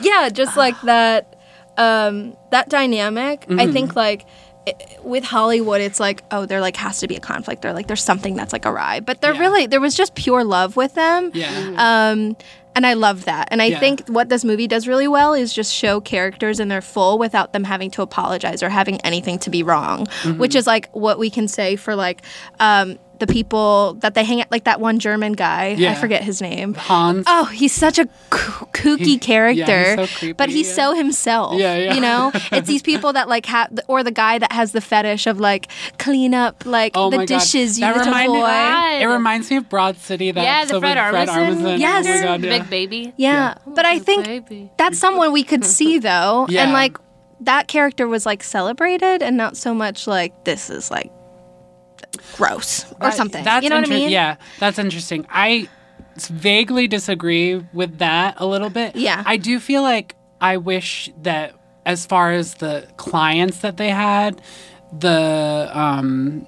yeah, 0.00 0.28
just 0.30 0.56
like 0.56 0.80
that. 0.82 1.36
Um, 1.78 2.36
that 2.50 2.68
dynamic. 2.68 3.46
I 3.50 3.70
think 3.72 3.96
like 3.96 4.26
i 4.68 4.74
with 5.02 5.24
Hollywood, 5.24 5.80
it's 5.80 5.98
like 5.98 6.22
oh, 6.30 6.46
there 6.46 6.60
like 6.60 6.76
has 6.76 7.00
to 7.00 7.08
be 7.08 7.16
a 7.16 7.20
conflict. 7.20 7.64
Or 7.64 7.72
like 7.72 7.86
there's 7.86 8.02
something 8.04 8.36
that's 8.36 8.52
like 8.52 8.66
awry. 8.66 9.00
But 9.00 9.20
there 9.22 9.32
Yeah. 9.34 9.40
really 9.40 9.66
there 9.66 9.80
was 9.80 9.94
just 9.96 10.14
pure 10.14 10.44
love 10.44 10.76
with 10.76 10.94
them. 10.94 11.30
yeah 11.34 12.10
Um, 12.10 12.36
and 12.76 12.86
I 12.86 12.92
love 12.94 13.24
that. 13.24 13.48
And 13.50 13.60
I 13.60 13.66
Yeah. 13.66 13.80
think 13.80 14.06
what 14.08 14.28
this 14.28 14.44
movie 14.44 14.66
does 14.68 14.86
really 14.86 15.08
well 15.08 15.34
is 15.34 15.52
just 15.52 15.74
show 15.74 16.00
characters 16.00 16.60
in 16.60 16.68
their 16.68 16.80
full 16.82 17.18
without 17.18 17.52
them 17.52 17.64
having 17.64 17.90
to 17.92 18.02
apologize 18.02 18.62
or 18.62 18.68
having 18.68 19.00
anything 19.00 19.38
to 19.40 19.50
be 19.50 19.62
wrong, 19.62 20.06
Mm-hmm. 20.22 20.38
which 20.38 20.54
is 20.54 20.66
like 20.66 20.88
what 20.92 21.18
we 21.18 21.28
can 21.30 21.48
say 21.48 21.74
for 21.76 21.94
like 21.96 22.22
um, 22.60 22.98
the 23.22 23.32
people 23.32 23.94
that 24.00 24.14
they 24.14 24.24
hang 24.24 24.40
out, 24.40 24.50
like 24.50 24.64
that 24.64 24.80
one 24.80 24.98
German 24.98 25.34
guy. 25.34 25.76
I 25.78 25.94
forget 25.94 26.24
his 26.24 26.42
name. 26.42 26.74
Hans 26.74 27.24
Oh, 27.28 27.44
he's 27.44 27.72
such 27.72 27.98
a 28.00 28.08
kooky 28.30 28.98
He- 28.98 29.12
yeah, 29.14 29.18
character, 29.18 29.96
he's 29.96 30.10
so 30.10 30.18
creepy, 30.18 30.32
but 30.32 30.48
he's 30.48 30.66
yeah. 30.68 30.74
so 30.74 30.94
himself. 30.94 31.54
Yeah, 31.60 31.76
yeah. 31.76 31.94
You 31.94 32.00
know, 32.00 32.32
it's 32.52 32.66
these 32.66 32.82
people 32.82 33.12
that 33.12 33.28
like 33.28 33.46
have, 33.46 33.70
or 33.86 34.02
the 34.02 34.10
guy 34.10 34.38
that 34.38 34.50
has 34.50 34.72
the 34.72 34.80
fetish 34.80 35.28
of 35.28 35.38
like 35.38 35.68
clean 35.98 36.34
up 36.34 36.66
like 36.66 36.92
Oh 36.96 37.10
the 37.10 37.18
my 37.18 37.26
God. 37.26 37.38
dishes, 37.38 37.78
you 37.78 37.86
That 37.86 37.96
little 37.96 38.12
reminded- 38.12 38.40
boy. 38.40 39.02
It 39.04 39.06
reminds 39.06 39.50
me 39.50 39.56
of 39.58 39.68
Broad 39.68 39.96
City. 39.98 40.32
That 40.32 40.42
Yeah, 40.42 40.64
the 40.64 40.74
episode 40.76 40.80
Fred 40.80 41.12
with 41.12 41.28
Fred 41.28 41.28
Armisen. 41.28 41.62
Armisen. 41.62 41.78
Yes. 41.78 42.06
Oh 42.08 42.22
God, 42.24 42.40
The 42.42 42.46
yeah. 42.48 42.58
Big 42.58 42.70
baby. 42.70 43.12
Yeah, 43.16 43.54
but 43.66 43.84
I 43.86 43.98
think 44.00 44.24
baby. 44.26 44.70
that's 44.78 44.98
someone 44.98 45.30
we 45.30 45.44
could 45.44 45.64
see 45.64 45.98
though, 46.10 46.46
Yeah. 46.48 46.64
and 46.64 46.72
like 46.72 46.98
that 47.40 47.68
character 47.68 48.06
was 48.08 48.26
like 48.26 48.42
celebrated 48.42 49.22
and 49.22 49.36
not 49.36 49.56
so 49.56 49.72
much 49.74 50.06
like 50.08 50.44
this 50.44 50.70
is 50.70 50.90
like 50.90 51.10
gross 52.36 52.90
or 52.92 52.96
That- 53.10 53.14
something. 53.14 53.44
That's 53.44 53.62
you 53.64 53.70
know 53.70 53.76
what 53.80 53.86
I 53.88 53.90
mean? 53.90 54.10
Yeah, 54.10 54.36
that's 54.58 54.78
interesting. 54.78 55.26
I 55.30 55.68
vaguely 56.16 56.86
disagree 56.88 57.64
with 57.72 57.98
that 57.98 58.34
a 58.38 58.46
little 58.46 58.70
bit. 58.70 58.96
Yeah. 58.96 59.22
I 59.26 59.36
do 59.36 59.58
feel 59.58 59.82
like 59.82 60.14
I 60.40 60.56
wish 60.58 61.10
that 61.22 61.54
as 61.86 62.04
far 62.06 62.32
as 62.32 62.54
the 62.54 62.86
clients 62.96 63.58
that 63.58 63.76
they 63.76 63.88
had, 63.90 64.40
the 64.98 65.70
um 65.72 66.46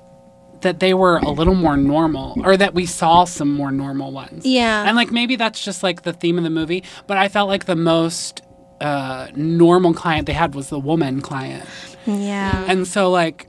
that 0.61 0.80
they 0.80 0.94
were 0.94 1.18
a 1.18 1.30
little 1.30 1.54
more 1.54 1.76
normal 1.76 2.37
or 2.42 2.56
that 2.56 2.73
we 2.75 2.87
saw 2.87 3.25
some 3.25 3.52
more 3.52 3.71
normal 3.71 4.12
ones. 4.12 4.47
Yeah. 4.47 4.85
And 4.87 4.97
like 4.97 5.11
maybe 5.11 5.37
that's 5.37 5.62
just 5.62 5.83
like 5.83 6.02
the 6.02 6.12
theme 6.12 6.38
of 6.38 6.44
the 6.44 6.50
movie, 6.50 6.85
but 7.06 7.16
I 7.18 7.28
felt 7.28 7.49
like 7.49 7.64
the 7.66 7.76
most 7.76 8.42
uh 8.80 9.28
normal 9.35 9.94
client 9.94 10.26
they 10.26 10.33
had 10.33 10.54
was 10.54 10.68
the 10.68 10.78
woman 10.78 11.21
client. 11.21 11.68
Yeah. 12.06 12.64
And 12.68 12.87
so 12.87 13.11
like 13.11 13.49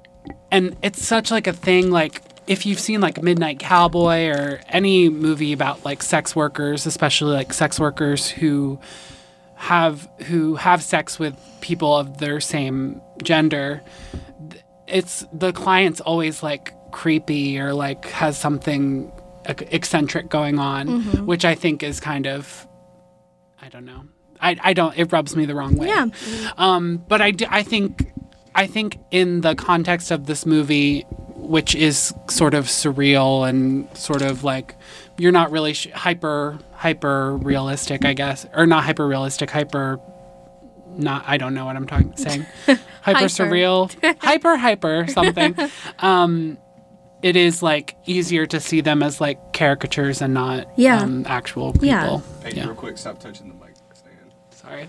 and 0.55 0.77
it's 0.81 1.05
such 1.05 1.31
like 1.31 1.47
a 1.47 1.53
thing 1.53 1.91
like 1.91 2.21
if 2.47 2.65
you've 2.65 2.79
seen 2.79 3.01
like 3.01 3.21
Midnight 3.21 3.59
Cowboy 3.59 4.27
or 4.27 4.61
any 4.69 5.09
movie 5.09 5.51
about 5.51 5.83
like 5.83 6.01
sex 6.01 6.35
workers, 6.35 6.85
especially 6.85 7.33
like 7.33 7.51
sex 7.51 7.79
workers 7.79 8.29
who 8.29 8.79
have 9.55 10.07
who 10.27 10.55
have 10.55 10.81
sex 10.81 11.19
with 11.19 11.35
people 11.59 11.95
of 11.95 12.19
their 12.19 12.39
same 12.39 13.01
gender, 13.21 13.81
it's 14.87 15.25
the 15.33 15.51
client's 15.51 15.99
always 15.99 16.41
like 16.41 16.73
creepy 16.91 17.59
or 17.59 17.73
like 17.73 18.05
has 18.05 18.37
something 18.37 19.11
eccentric 19.45 20.29
going 20.29 20.57
on, 20.57 21.25
which 21.25 21.43
I 21.43 21.55
think 21.55 21.83
is 21.83 21.99
kind 21.99 22.27
of 22.27 22.65
I 23.61 23.67
don't 23.67 23.85
know. 23.85 24.03
I, 24.39 24.55
I 24.61 24.73
don't 24.73 24.97
it 24.97 25.11
rubs 25.11 25.35
me 25.35 25.45
the 25.45 25.55
wrong 25.55 25.75
way. 25.75 25.87
Yeah. 25.87 26.07
Um, 26.57 27.03
but 27.09 27.21
I, 27.21 27.31
do, 27.31 27.45
I 27.49 27.63
think 27.63 28.11
I 28.55 28.67
think 28.67 28.97
in 29.11 29.41
the 29.41 29.53
context 29.55 30.11
of 30.11 30.25
this 30.25 30.45
movie, 30.45 31.01
which 31.35 31.75
is 31.75 32.13
sort 32.29 32.53
of 32.53 32.65
surreal 32.65 33.47
and 33.47 33.87
sort 33.95 34.21
of 34.21 34.43
like 34.43 34.75
you're 35.17 35.31
not 35.33 35.51
really 35.51 35.73
sh- 35.73 35.91
hyper 35.93 36.57
hyper 36.73 37.35
realistic, 37.37 38.03
I 38.05 38.13
guess, 38.13 38.45
or 38.53 38.65
not 38.65 38.83
hyper 38.85 39.05
realistic, 39.07 39.51
hyper. 39.51 39.99
Not 40.97 41.25
I 41.27 41.35
don't 41.37 41.53
know 41.53 41.65
what 41.65 41.75
I'm 41.75 41.85
talking 41.85 42.15
saying. 42.15 42.45
hyper 42.65 42.79
Hyper. 43.01 43.25
surreal, 43.27 44.17
hyper 44.21 44.55
hyper 44.57 45.07
something. 45.09 45.55
Um, 45.99 46.57
it 47.21 47.35
is 47.35 47.61
like 47.61 47.97
easier 48.05 48.45
to 48.45 48.59
see 48.61 48.79
them 48.81 49.03
as 49.03 49.19
like 49.19 49.51
caricatures 49.51 50.21
and 50.21 50.33
not 50.33 50.67
Yeah. 50.77 51.01
um, 51.01 51.25
actual 51.27 51.73
people. 51.73 51.87
Yeah. 51.87 52.19
Hey, 52.43 52.51
Yeah. 52.55 52.65
real 52.67 52.75
quick, 52.75 52.97
stop 52.97 53.19
touching 53.19 53.49
the 53.49 53.55
mic 53.55 53.73
stand. 53.93 54.15
Sorry. 54.51 54.87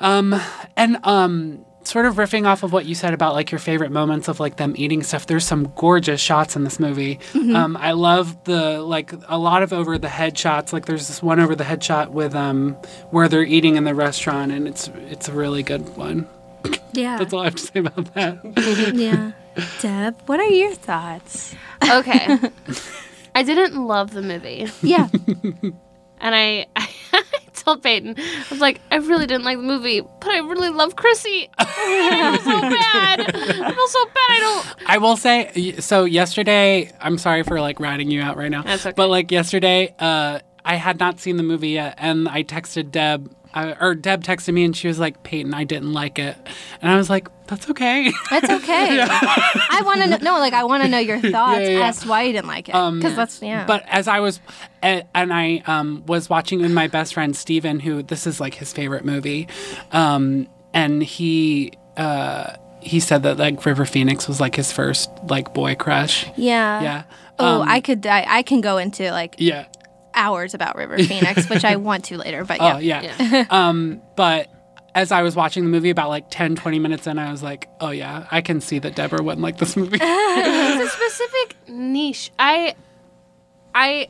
Um, 0.00 0.34
and 0.76 0.98
um, 1.04 1.64
sort 1.84 2.06
of 2.06 2.14
riffing 2.16 2.46
off 2.46 2.62
of 2.62 2.72
what 2.72 2.86
you 2.86 2.94
said 2.94 3.14
about 3.14 3.34
like 3.34 3.50
your 3.50 3.58
favorite 3.58 3.90
moments 3.90 4.28
of 4.28 4.40
like 4.40 4.56
them 4.56 4.74
eating 4.76 5.02
stuff. 5.02 5.26
There's 5.26 5.44
some 5.46 5.72
gorgeous 5.76 6.20
shots 6.20 6.56
in 6.56 6.64
this 6.64 6.78
movie. 6.80 7.18
Um, 7.34 7.76
I 7.76 7.92
love 7.92 8.44
the 8.44 8.80
like 8.80 9.12
a 9.28 9.38
lot 9.38 9.62
of 9.62 9.72
over 9.72 9.98
the 9.98 10.08
head 10.08 10.36
shots. 10.38 10.72
Like 10.72 10.86
there's 10.86 11.08
this 11.08 11.22
one 11.22 11.40
over 11.40 11.54
the 11.54 11.64
head 11.64 11.82
shot 11.82 12.12
with 12.12 12.34
um 12.34 12.74
where 13.10 13.28
they're 13.28 13.44
eating 13.44 13.76
in 13.76 13.84
the 13.84 13.94
restaurant, 13.94 14.52
and 14.52 14.66
it's 14.68 14.88
it's 15.08 15.28
a 15.28 15.32
really 15.32 15.62
good 15.62 15.96
one. 15.96 16.26
Yeah. 16.92 17.18
That's 17.18 17.32
all 17.32 17.40
I 17.40 17.44
have 17.44 17.54
to 17.56 17.62
say 17.62 17.80
about 17.80 18.14
that. 18.14 18.92
yeah. 18.94 19.32
Deb, 19.80 20.20
what 20.26 20.40
are 20.40 20.48
your 20.48 20.74
thoughts? 20.74 21.54
Okay. 21.82 22.38
I 23.34 23.42
didn't 23.42 23.74
love 23.86 24.12
the 24.12 24.22
movie. 24.22 24.68
Yeah. 24.82 25.08
And 26.24 26.34
I, 26.36 26.66
I 26.76 26.88
told 27.62 27.82
Peyton, 27.82 28.14
I 28.18 28.46
was 28.50 28.60
like, 28.60 28.80
I 28.90 28.96
really 28.96 29.26
didn't 29.26 29.44
like 29.44 29.58
the 29.58 29.62
movie, 29.62 30.00
but 30.00 30.28
I 30.30 30.38
really 30.38 30.70
love 30.70 30.96
Chrissy. 30.96 31.48
I 31.58 32.38
feel 32.38 32.52
so 32.52 32.60
bad. 32.60 33.20
I 33.20 33.72
feel 33.72 33.86
so 33.88 34.04
bad. 34.06 34.28
I 34.28 34.38
don't. 34.40 34.66
I 34.86 34.98
will 34.98 35.16
say 35.16 35.76
so 35.80 36.04
yesterday 36.04 36.90
I'm 37.00 37.18
sorry 37.18 37.42
for 37.42 37.60
like 37.60 37.80
ratting 37.80 38.10
you 38.10 38.20
out 38.22 38.36
right 38.36 38.50
now. 38.50 38.62
That's 38.62 38.86
okay. 38.86 38.94
But 38.96 39.08
like 39.08 39.30
yesterday, 39.30 39.94
uh 39.98 40.40
I 40.64 40.76
had 40.76 41.00
not 41.00 41.18
seen 41.18 41.36
the 41.38 41.42
movie 41.42 41.70
yet 41.70 41.94
and 41.98 42.28
I 42.28 42.44
texted 42.44 42.92
Deb 42.92 43.34
I, 43.54 43.72
or 43.80 43.94
Deb 43.94 44.24
texted 44.24 44.54
me 44.54 44.64
and 44.64 44.76
she 44.76 44.88
was 44.88 44.98
like, 44.98 45.22
Peyton, 45.22 45.52
I 45.52 45.64
didn't 45.64 45.92
like 45.92 46.18
it. 46.18 46.36
And 46.80 46.90
I 46.90 46.96
was 46.96 47.10
like, 47.10 47.28
that's 47.46 47.68
okay. 47.70 48.10
That's 48.30 48.48
okay. 48.62 48.98
I 49.00 49.82
want 49.84 50.00
to 50.02 50.08
know. 50.08 50.16
No, 50.22 50.38
like 50.38 50.54
I 50.54 50.64
want 50.64 50.82
to 50.84 50.88
know 50.88 50.98
your 50.98 51.20
thoughts 51.30 51.60
yeah, 51.60 51.68
yeah. 51.78 51.88
as 51.88 52.00
to 52.00 52.08
why 52.08 52.22
you 52.22 52.32
didn't 52.32 52.46
like 52.46 52.68
it. 52.68 52.72
Because 52.72 53.14
that's 53.14 53.42
yeah. 53.42 53.66
But 53.66 53.84
as 53.88 54.08
I 54.08 54.20
was, 54.20 54.40
and 54.82 55.04
and 55.14 55.32
I 55.34 55.62
um, 55.66 56.02
was 56.06 56.30
watching 56.30 56.62
with 56.62 56.72
my 56.72 56.88
best 56.88 57.12
friend 57.14 57.36
Steven, 57.36 57.80
who 57.80 58.02
this 58.02 58.26
is 58.26 58.40
like 58.40 58.54
his 58.54 58.72
favorite 58.72 59.04
movie, 59.04 59.48
um, 59.90 60.48
and 60.72 61.02
he 61.02 61.72
uh, 61.98 62.54
he 62.80 63.00
said 63.00 63.22
that 63.24 63.36
like 63.36 63.64
River 63.66 63.84
Phoenix 63.84 64.26
was 64.28 64.40
like 64.40 64.54
his 64.56 64.72
first 64.72 65.10
like 65.28 65.52
boy 65.52 65.74
crush. 65.74 66.26
yeah. 66.36 66.80
Yeah. 66.82 67.02
Oh, 67.38 67.62
Um, 67.62 67.68
I 67.68 67.80
could. 67.80 68.06
I, 68.06 68.24
I 68.38 68.42
can 68.42 68.60
go 68.60 68.78
into 68.78 69.10
like 69.10 69.34
Yeah. 69.38 69.66
Hours 70.14 70.54
about 70.54 70.76
River 70.76 70.98
Phoenix, 71.04 71.48
which 71.48 71.64
I 71.64 71.76
want 71.76 72.04
to 72.06 72.18
later. 72.18 72.44
But 72.44 72.60
yeah. 72.60 72.74
Oh 72.74 72.78
yeah. 72.78 73.46
um, 73.50 74.00
but 74.16 74.50
as 74.94 75.10
I 75.12 75.22
was 75.22 75.34
watching 75.34 75.64
the 75.64 75.70
movie, 75.70 75.90
about 75.90 76.08
like 76.08 76.26
10, 76.30 76.56
20 76.56 76.78
minutes 76.78 77.06
in, 77.06 77.18
I 77.18 77.30
was 77.30 77.42
like, 77.42 77.68
oh 77.80 77.90
yeah, 77.90 78.26
I 78.30 78.40
can 78.40 78.60
see 78.60 78.78
that 78.80 78.94
Deborah 78.94 79.22
wouldn't 79.22 79.42
like 79.42 79.58
this 79.58 79.76
movie. 79.76 79.98
it's 80.00 80.94
a 80.94 80.96
specific 80.96 81.56
niche. 81.68 82.30
I, 82.38 82.74
I, 83.74 84.08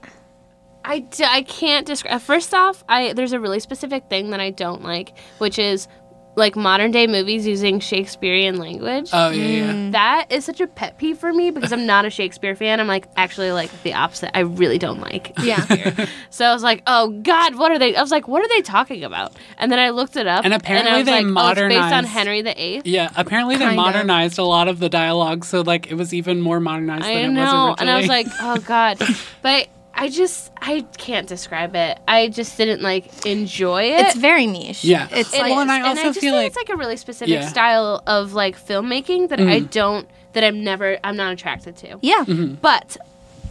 I, 0.84 1.00
d- 1.00 1.24
I 1.24 1.42
can't 1.42 1.86
describe. 1.86 2.20
First 2.20 2.52
off, 2.52 2.82
I 2.88 3.12
there's 3.12 3.32
a 3.32 3.38
really 3.38 3.60
specific 3.60 4.08
thing 4.08 4.30
that 4.30 4.40
I 4.40 4.50
don't 4.50 4.82
like, 4.82 5.16
which 5.38 5.58
is 5.58 5.86
like 6.34 6.56
modern 6.56 6.90
day 6.90 7.06
movies 7.06 7.46
using 7.46 7.78
Shakespearean 7.78 8.56
language. 8.56 9.10
oh 9.12 9.28
yeah, 9.30 9.44
yeah. 9.44 9.72
Mm. 9.72 9.92
that 9.92 10.26
is 10.30 10.44
such 10.46 10.60
a 10.60 10.66
pet 10.66 10.96
peeve 10.96 11.18
for 11.18 11.32
me 11.32 11.50
because 11.50 11.72
I'm 11.72 11.84
not 11.84 12.04
a 12.06 12.10
Shakespeare 12.10 12.56
fan. 12.56 12.80
I'm 12.80 12.86
like 12.86 13.06
actually 13.16 13.52
like 13.52 13.70
the 13.82 13.92
opposite. 13.94 14.34
I 14.36 14.40
really 14.40 14.78
don't 14.78 15.00
like. 15.00 15.32
Yeah. 15.42 16.06
So 16.30 16.46
I 16.46 16.54
was 16.54 16.62
like, 16.62 16.82
oh 16.86 17.10
God, 17.22 17.56
what 17.56 17.70
are 17.70 17.78
they? 17.78 17.94
I 17.94 18.00
was 18.00 18.10
like, 18.10 18.28
what 18.28 18.42
are 18.42 18.48
they 18.48 18.62
talking 18.62 19.04
about? 19.04 19.32
And 19.58 19.70
then 19.70 19.78
I 19.78 19.90
looked 19.90 20.16
it 20.16 20.26
up, 20.26 20.44
And 20.44 20.54
apparently 20.54 20.92
I 20.92 20.96
was 20.98 21.06
they 21.06 21.22
like, 21.22 21.36
oh, 21.36 21.50
it's 21.50 21.60
based 21.60 21.94
on 21.94 22.04
Henry 22.04 22.40
the 22.40 22.60
Eighth. 22.60 22.86
Yeah, 22.86 23.10
apparently 23.16 23.56
they 23.56 23.64
Kind 23.66 23.78
of. 23.78 23.84
modernized 23.84 24.38
a 24.38 24.44
lot 24.44 24.68
of 24.68 24.78
the 24.78 24.88
dialogue, 24.88 25.44
so 25.44 25.60
like 25.60 25.90
it 25.90 25.94
was 25.94 26.14
even 26.14 26.40
more 26.40 26.60
modernized 26.60 27.04
I 27.04 27.14
than 27.14 27.36
it 27.36 27.40
was 27.40 27.52
know, 27.52 27.66
originally. 27.68 27.74
and 27.80 27.90
I 27.90 27.98
was 27.98 28.08
like, 28.08 28.26
oh 28.40 28.56
God, 28.58 28.98
but 29.42 29.68
I 30.02 30.08
just 30.08 30.50
I 30.60 30.84
can't 30.98 31.28
describe 31.28 31.76
it. 31.76 31.98
I 32.08 32.28
just 32.28 32.56
didn't 32.56 32.82
like 32.82 33.24
enjoy 33.24 33.84
it. 33.84 34.00
It's 34.06 34.16
very 34.16 34.46
niche. 34.46 34.82
Yeah. 34.84 35.06
It's 35.12 35.32
It 35.32 35.38
like 35.40 35.50
Well, 35.52 35.60
and 35.60 35.70
I 35.70 35.78
is, 35.80 35.86
also 35.98 36.02
just 36.08 36.20
feel 36.20 36.32
think 36.32 36.34
like- 36.42 36.46
it's 36.48 36.56
like 36.56 36.68
a 36.70 36.76
really 36.76 36.96
specific 36.96 37.32
Yeah. 37.32 37.46
style 37.48 38.02
of 38.06 38.32
like 38.34 38.56
filmmaking 38.58 39.28
that 39.28 39.40
I 39.40 39.60
don't 39.60 40.08
that 40.32 40.42
I'm 40.42 40.64
never 40.64 40.98
I'm 41.04 41.16
not 41.16 41.32
attracted 41.32 41.76
to. 41.76 41.98
yeah. 42.02 42.24
Mm-hmm. 42.24 42.54
But 42.54 42.96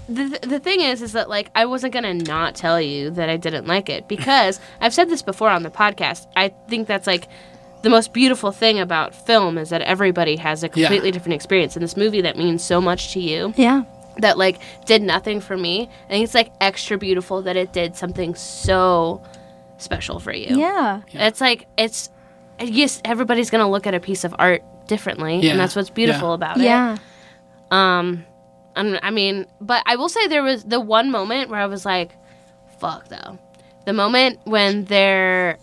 the 0.09 0.39
the 0.41 0.59
thing 0.59 0.81
is, 0.81 1.01
is 1.01 1.13
that 1.13 1.29
like 1.29 1.49
I 1.55 1.65
wasn't 1.65 1.93
gonna 1.93 2.13
not 2.15 2.55
tell 2.55 2.81
you 2.81 3.11
that 3.11 3.29
I 3.29 3.37
didn't 3.37 3.65
like 3.67 3.87
it 3.89 4.09
because 4.09 4.59
I've 4.81 4.93
said 4.93 5.09
this 5.09 5.21
before 5.21 5.49
on 5.49 5.63
the 5.63 5.69
podcast. 5.71 6.27
I 6.35 6.49
think 6.67 6.87
that's 6.87 7.07
like 7.07 7.27
the 7.81 7.89
most 7.89 8.11
beautiful 8.13 8.51
thing 8.51 8.77
about 8.77 9.15
film 9.15 9.57
is 9.57 9.69
that 9.69 9.81
everybody 9.83 10.35
has 10.35 10.63
a 10.63 10.67
Yeah. 10.67 10.71
completely 10.87 11.11
different 11.11 11.35
experience. 11.35 11.77
In 11.77 11.81
this 11.81 11.95
movie 11.95 12.21
that 12.21 12.37
means 12.37 12.61
so 12.61 12.81
much 12.81 13.13
to 13.13 13.19
you, 13.21 13.53
Yeah. 13.55 13.83
That 14.17 14.37
like 14.37 14.59
did 14.85 15.01
nothing 15.01 15.39
for 15.41 15.55
me, 15.57 15.89
I 16.05 16.09
think 16.09 16.23
it's 16.23 16.33
like 16.33 16.51
extra 16.61 16.97
beautiful 16.97 17.41
that 17.43 17.55
it 17.55 17.73
did 17.73 17.95
something 17.95 18.35
so 18.35 19.21
special 19.77 20.19
for 20.19 20.33
you. 20.33 20.57
Yeah. 20.57 21.01
It's 21.11 21.41
like 21.41 21.67
it's 21.77 22.09
yes, 22.59 23.01
everybody's 23.05 23.49
gonna 23.49 23.69
look 23.69 23.87
at 23.87 23.93
a 23.93 23.99
piece 23.99 24.23
of 24.23 24.35
art 24.37 24.63
differently, 24.87 25.39
Yeah. 25.39 25.51
and 25.51 25.59
that's 25.59 25.75
what's 25.75 25.89
beautiful 25.89 26.29
Yeah. 26.29 26.35
about 26.35 26.57
it. 26.57 26.63
Yeah. 26.63 26.97
Um, 27.71 28.25
and 28.75 28.99
I 29.01 29.11
mean, 29.11 29.45
but 29.59 29.83
I 29.85 29.95
will 29.95 30.09
say 30.09 30.27
there 30.27 30.43
was 30.43 30.63
the 30.63 30.79
one 30.79 31.11
moment 31.11 31.49
where 31.49 31.59
I 31.59 31.65
was 31.67 31.85
like, 31.85 32.11
"Fuck," 32.79 33.07
though. 33.09 33.37
The 33.85 33.93
moment 33.93 34.39
when 34.43 34.85
they're 34.85 35.57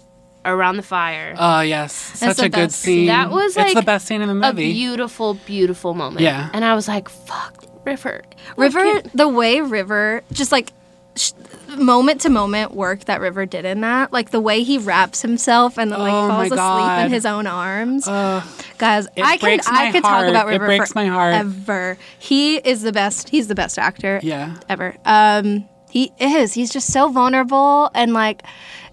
around 0.44 0.76
the 0.76 0.82
fire, 0.82 1.34
oh 1.38 1.60
yes, 1.60 1.92
such 1.92 2.38
the 2.38 2.44
a 2.44 2.48
good 2.48 2.72
scene. 2.72 3.06
That 3.06 3.30
was, 3.30 3.56
it's 3.56 3.74
the 3.74 3.82
best 3.82 4.06
scene 4.06 4.22
in 4.22 4.28
the 4.28 4.34
movie. 4.34 4.70
a 4.70 4.72
beautiful, 4.72 5.34
beautiful 5.34 5.94
moment. 5.94 6.20
Yeah. 6.22 6.48
and 6.52 6.64
I 6.64 6.74
was 6.74 6.88
like, 6.88 7.08
"Fuck, 7.08 7.64
River." 7.88 8.22
River, 8.56 9.02
the 9.14 9.28
way 9.28 9.60
River 9.60 10.22
just 10.32 10.52
like 10.52 10.72
sh- 11.16 11.32
moment 11.76 12.20
to 12.22 12.30
moment 12.30 12.72
work 12.74 13.04
that 13.06 13.20
River 13.20 13.44
did 13.46 13.64
in 13.64 13.80
that, 13.82 14.12
like 14.12 14.30
the 14.30 14.40
way 14.40 14.62
he 14.62 14.78
wraps 14.78 15.20
himself 15.22 15.78
and 15.78 15.90
then 15.92 15.98
like 16.00 16.12
Oh 16.12 16.28
falls 16.28 16.52
asleep 16.52 17.04
in 17.06 17.10
his 17.12 17.26
own 17.26 17.46
arms. 17.46 18.06
Ugh. 18.08 18.42
Guys, 18.78 19.06
It 19.16 19.24
I 19.24 19.36
can 19.36 19.60
I 19.66 19.90
could 19.92 20.02
talk 20.02 20.26
about 20.26 20.46
It 20.48 20.52
River 20.52 20.66
breaks 20.66 20.94
my 20.94 21.06
heart. 21.06 21.34
forever. 21.34 21.98
He 22.18 22.56
is 22.56 22.82
the 22.82 22.92
best. 22.92 23.28
He's 23.28 23.48
the 23.48 23.54
best 23.54 23.78
actor. 23.78 24.20
Yeah. 24.22 24.56
ever. 24.68 24.96
Um, 25.04 25.68
he 25.90 26.12
is. 26.20 26.52
He's 26.54 26.70
just 26.70 26.92
so 26.92 27.08
vulnerable 27.10 27.90
and 27.94 28.12
like 28.12 28.42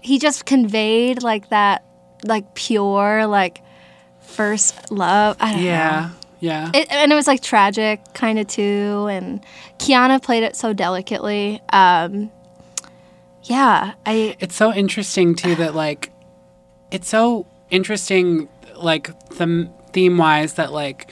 he 0.00 0.18
just 0.18 0.44
conveyed 0.46 1.22
like 1.22 1.48
that 1.50 1.84
like 2.24 2.54
pure 2.54 3.26
like 3.26 3.62
first 4.20 4.90
love. 4.90 5.36
I 5.40 5.52
don't 5.52 5.62
know. 5.62 6.10
Yeah. 6.40 6.70
It, 6.74 6.90
and 6.90 7.10
it 7.10 7.14
was 7.14 7.26
like 7.26 7.42
tragic 7.42 8.00
kind 8.14 8.38
of 8.38 8.46
too 8.46 9.06
and 9.10 9.44
Keanu 9.78 10.22
played 10.22 10.42
it 10.42 10.56
so 10.56 10.72
delicately 10.72 11.60
um 11.72 12.30
yeah 13.44 13.94
i 14.04 14.36
it's 14.40 14.56
so 14.56 14.72
interesting 14.72 15.34
too 15.34 15.54
that 15.54 15.74
like 15.74 16.10
it's 16.90 17.08
so 17.08 17.46
interesting 17.70 18.48
like 18.74 19.06
the 19.30 19.70
theme 19.92 20.18
wise 20.18 20.54
that 20.54 20.72
like 20.72 21.10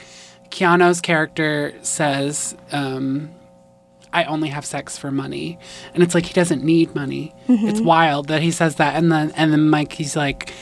Keanu's 0.49 1.01
character 1.01 1.73
says 1.81 2.55
um 2.71 3.31
I 4.13 4.23
only 4.23 4.47
have 4.47 4.65
sex 4.65 4.97
for 4.97 5.11
money. 5.11 5.59
And 5.93 6.01
it's 6.01 6.15
like 6.15 6.25
he 6.25 6.33
doesn't 6.33 6.63
need 6.63 6.95
money. 6.95 7.35
It's 7.49 7.81
wild 7.81 8.29
that 8.29 8.41
he 8.41 8.49
says 8.49 8.75
that 8.75 8.95
and 8.95 9.11
then 9.11 9.31
and 9.35 9.51
then 9.51 9.69
Mike 9.69 9.91
he's 9.91 10.15
like 10.15 10.53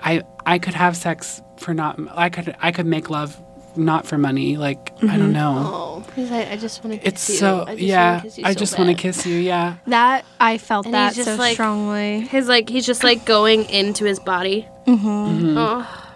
I 0.00 0.22
I 0.44 0.58
could 0.58 0.74
have 0.74 0.96
sex 0.98 1.40
for 1.56 1.72
not 1.72 1.98
I 2.10 2.28
could 2.28 2.54
I 2.60 2.72
could 2.72 2.84
make 2.84 3.08
love 3.08 3.42
not 3.76 4.06
for 4.06 4.18
money 4.18 4.56
like 4.56 4.92
I 5.02 5.16
don't 5.16 5.32
know 5.32 5.54
Oh, 5.58 6.04
he's 6.16 6.30
like, 6.30 6.48
I 6.48 6.56
just 6.56 6.82
want 6.84 7.00
to. 7.00 7.06
it's 7.06 7.20
so 7.22 7.68
yeah 7.70 8.22
I 8.44 8.54
just 8.54 8.78
want 8.78 8.90
to 8.90 8.94
kiss 8.94 9.24
you 9.26 9.36
yeah 9.36 9.76
that 9.86 10.24
i 10.40 10.58
felt 10.58 10.86
And 10.86 10.94
that 10.94 11.14
just 11.14 11.28
so 11.28 11.36
like- 11.36 11.54
strongly 11.54 12.20
His 12.22 12.48
like 12.48 12.68
he's 12.68 12.86
just 12.86 13.04
like 13.04 13.24
going 13.24 13.68
into 13.70 14.04
his 14.04 14.18
body. 14.18 14.66
Mm-hmm. 14.86 15.56
Oh, 15.56 16.06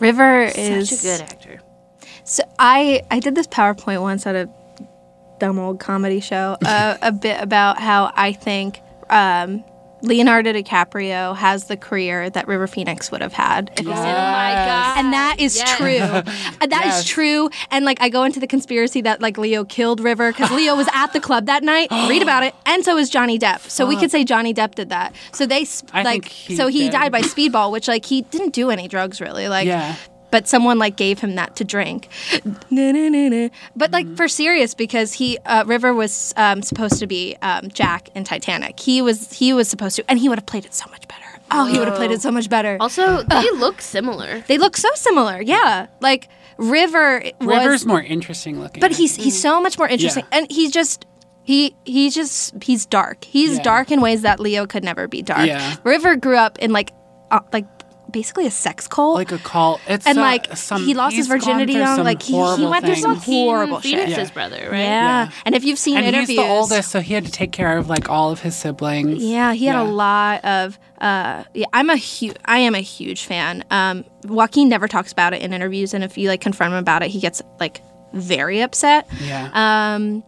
river 0.00 0.48
such 0.48 0.58
is 0.58 1.04
a 1.04 1.08
good 1.08 1.20
actor. 1.30 1.60
so 2.24 2.42
i 2.58 3.02
i 3.10 3.20
did 3.20 3.34
this 3.34 3.46
powerpoint 3.46 4.00
once 4.00 4.26
at 4.26 4.34
a 4.34 4.48
dumb 5.38 5.58
old 5.58 5.80
comedy 5.80 6.20
show 6.20 6.56
uh, 6.64 6.96
a 7.02 7.12
bit 7.12 7.40
about 7.40 7.78
how 7.78 8.10
i 8.14 8.32
think 8.32 8.80
um 9.10 9.64
leonardo 10.02 10.52
dicaprio 10.52 11.36
has 11.36 11.64
the 11.64 11.76
career 11.76 12.30
that 12.30 12.46
river 12.48 12.66
phoenix 12.66 13.10
would 13.10 13.20
have 13.20 13.32
had 13.32 13.70
if 13.76 13.84
he 13.86 13.92
Oh 13.92 13.94
my 13.94 14.54
god! 14.54 14.98
and 14.98 15.12
that 15.12 15.36
is 15.38 15.56
Yes. 15.56 15.76
true. 15.76 15.86
And 16.62 16.70
that 16.72 16.84
is 16.86 16.94
Yes. 16.96 17.04
true. 17.04 17.50
And 17.70 17.84
like 17.84 18.00
I 18.00 18.08
go 18.08 18.24
into 18.24 18.38
the 18.40 18.46
conspiracy 18.46 19.00
that 19.02 19.20
like 19.20 19.38
Leo 19.38 19.64
killed 19.64 20.00
River 20.00 20.30
because 20.32 20.50
Leo 20.50 20.74
was 20.76 20.88
at 20.92 21.12
the 21.12 21.20
club 21.20 21.46
that 21.46 21.62
night. 21.62 21.88
Read 22.08 22.22
about 22.22 22.42
it. 22.42 22.54
And 22.66 22.84
so 22.84 22.96
is 22.98 23.08
Johnny 23.10 23.38
Depp. 23.38 23.60
So 23.68 23.86
we 23.86 23.96
could 23.96 24.10
say 24.10 24.24
Johnny 24.24 24.52
Depp 24.54 24.74
did 24.74 24.88
that. 24.90 25.14
So 25.32 25.46
they 25.46 25.62
s- 25.62 25.82
I 25.92 26.02
like 26.02 26.26
he 26.26 26.56
so 26.56 26.66
he 26.68 26.80
did. 26.84 26.92
died 26.92 27.12
by 27.12 27.22
speedball, 27.22 27.70
which 27.72 27.88
like 27.88 28.04
he 28.04 28.22
didn't 28.22 28.52
do 28.52 28.70
any 28.70 28.88
drugs 28.88 29.20
really. 29.20 29.48
Like 29.48 29.66
yeah 29.66 29.96
but 30.30 30.46
someone 30.48 30.78
like 30.78 30.96
gave 30.96 31.18
him 31.20 31.34
that 31.36 31.56
to 31.56 31.64
drink. 31.64 32.08
Na, 32.70 32.92
na, 32.92 33.08
na, 33.08 33.28
na. 33.28 33.48
But 33.76 33.90
like 33.90 34.16
for 34.16 34.28
serious, 34.28 34.74
because 34.74 35.12
he 35.12 35.38
uh, 35.46 35.64
River 35.66 35.92
was 35.94 36.32
um, 36.36 36.62
supposed 36.62 36.98
to 37.00 37.06
be 37.06 37.36
um, 37.42 37.68
Jack 37.68 38.08
in 38.14 38.24
Titanic. 38.24 38.78
He 38.80 39.02
was 39.02 39.32
he 39.32 39.52
was 39.52 39.68
supposed 39.68 39.96
to, 39.96 40.04
and 40.10 40.18
he 40.18 40.28
would 40.28 40.38
have 40.38 40.46
played 40.46 40.64
it 40.64 40.74
so 40.74 40.88
much 40.90 41.06
better. 41.08 41.20
Oh, 41.52 41.66
he 41.66 41.78
would 41.78 41.88
have 41.88 41.96
played 41.96 42.12
it 42.12 42.22
so 42.22 42.30
much 42.30 42.48
better. 42.48 42.76
Also, 42.80 43.22
they 43.24 43.50
look 43.52 43.80
similar. 43.80 44.40
They 44.46 44.56
look 44.58 44.76
so 44.76 44.88
similar. 44.94 45.42
Yeah, 45.42 45.88
like 46.00 46.28
River 46.58 47.22
was, 47.40 47.48
River's 47.48 47.86
more 47.86 48.00
interesting 48.02 48.60
looking 48.60 48.80
but 48.80 48.92
he's 48.92 49.16
he's 49.16 49.40
so 49.40 49.60
much 49.60 49.76
more 49.78 49.88
interesting, 49.88 50.24
Yeah. 50.30 50.38
and 50.38 50.50
he's 50.50 50.70
just. 50.70 51.06
He 51.42 51.74
he's 51.84 52.14
just 52.14 52.62
he's 52.62 52.86
dark. 52.86 53.24
He's 53.24 53.56
Yeah. 53.56 53.62
dark 53.62 53.90
in 53.90 54.00
ways 54.02 54.22
that 54.22 54.38
Leo 54.38 54.66
could 54.66 54.84
never 54.84 55.08
be 55.08 55.22
dark. 55.22 55.46
Yeah. 55.46 55.74
River 55.82 56.14
grew 56.14 56.36
up 56.36 56.58
in 56.60 56.70
like 56.70 56.92
uh, 57.32 57.40
like 57.52 57.64
basically 58.10 58.46
a 58.46 58.50
sex 58.50 58.86
cult. 58.88 59.14
like 59.16 59.32
a 59.32 59.38
cult. 59.38 59.80
It's 59.88 60.06
and 60.06 60.18
uh, 60.18 60.22
like 60.22 60.56
some, 60.56 60.82
he 60.84 60.94
lost 60.94 61.16
his 61.16 61.26
virginity 61.26 61.72
through 61.74 61.82
young. 61.82 62.04
Like 62.04 62.22
he, 62.22 62.32
he 62.32 62.66
went 62.66 62.84
through 62.84 62.96
some 62.96 63.14
things. 63.14 63.24
horrible 63.24 63.80
shit. 63.80 63.98
Phoenix's 63.98 64.28
Yeah. 64.28 64.34
brother, 64.34 64.68
right? 64.70 64.78
Yeah. 64.80 65.24
Yeah. 65.26 65.30
and 65.46 65.54
if 65.54 65.64
you've 65.64 65.78
seen 65.78 65.96
and 65.96 66.06
interviews, 66.06 66.28
he's 66.28 66.36
the 66.38 66.42
oldest, 66.46 66.90
so 66.90 67.00
he 67.00 67.14
had 67.14 67.24
to 67.26 67.32
take 67.32 67.52
care 67.52 67.76
of 67.78 67.88
like 67.88 68.08
all 68.10 68.30
of 68.30 68.40
his 68.40 68.56
siblings. 68.56 69.22
Yeah, 69.22 69.52
he 69.52 69.66
had 69.66 69.74
Yeah. 69.76 69.82
a 69.82 69.90
lot 69.90 70.44
of. 70.44 70.78
Uh, 71.00 71.44
yeah, 71.54 71.66
I'm 71.72 71.88
a 71.90 71.96
huge. 71.96 72.36
I 72.44 72.58
am 72.58 72.74
a 72.74 72.80
huge 72.80 73.24
fan. 73.24 73.64
Um, 73.70 74.04
Joaquin 74.24 74.68
never 74.68 74.86
talks 74.86 75.12
about 75.12 75.32
it 75.32 75.40
in 75.42 75.52
interviews, 75.54 75.94
and 75.94 76.04
if 76.04 76.18
you 76.18 76.28
like 76.28 76.40
confront 76.42 76.72
him 76.74 76.78
about 76.78 77.02
it, 77.02 77.08
he 77.10 77.20
gets 77.20 77.40
like 77.58 77.80
very 78.12 78.60
upset. 78.60 79.08
Yeah. 79.22 79.48
Um, 79.94 80.22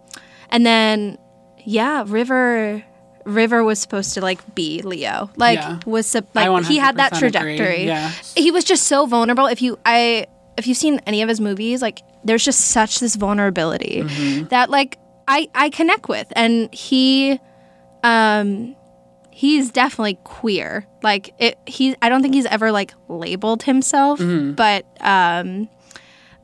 and 0.50 0.64
then 0.64 1.18
yeah, 1.64 2.04
River. 2.06 2.82
River 3.24 3.62
was 3.64 3.78
supposed 3.78 4.14
to 4.14 4.20
like 4.20 4.54
be 4.54 4.82
Leo, 4.82 5.30
like 5.36 5.58
Yeah. 5.58 5.78
was 5.86 6.14
like 6.34 6.64
he 6.66 6.76
had 6.78 6.96
that 6.96 7.14
trajectory. 7.14 7.84
yeah. 7.86 8.10
he 8.36 8.50
was 8.50 8.64
just 8.64 8.84
so 8.86 9.06
vulnerable. 9.06 9.46
If 9.46 9.62
you 9.62 9.78
I 9.86 10.26
if 10.56 10.66
you've 10.66 10.76
seen 10.78 11.00
any 11.06 11.22
of 11.22 11.28
his 11.28 11.40
movies, 11.40 11.80
like 11.82 12.00
there's 12.24 12.44
just 12.44 12.60
such 12.60 13.00
this 13.00 13.16
vulnerability 13.16 14.02
Mm-hmm. 14.04 14.48
that 14.48 14.70
like 14.70 14.98
I 15.28 15.48
I 15.54 15.70
connect 15.70 16.08
with, 16.08 16.26
and 16.36 16.72
he 16.74 17.38
um 18.04 18.76
he's 19.30 19.70
definitely 19.70 20.18
queer. 20.24 20.86
Like 21.02 21.34
it 21.38 21.58
he 21.66 21.96
I 22.02 22.08
don't 22.08 22.22
think 22.22 22.34
he's 22.34 22.46
ever 22.46 22.72
like 22.72 22.94
labeled 23.08 23.62
himself, 23.62 24.18
Mm-hmm. 24.20 24.52
but 24.52 24.84
um 25.00 25.68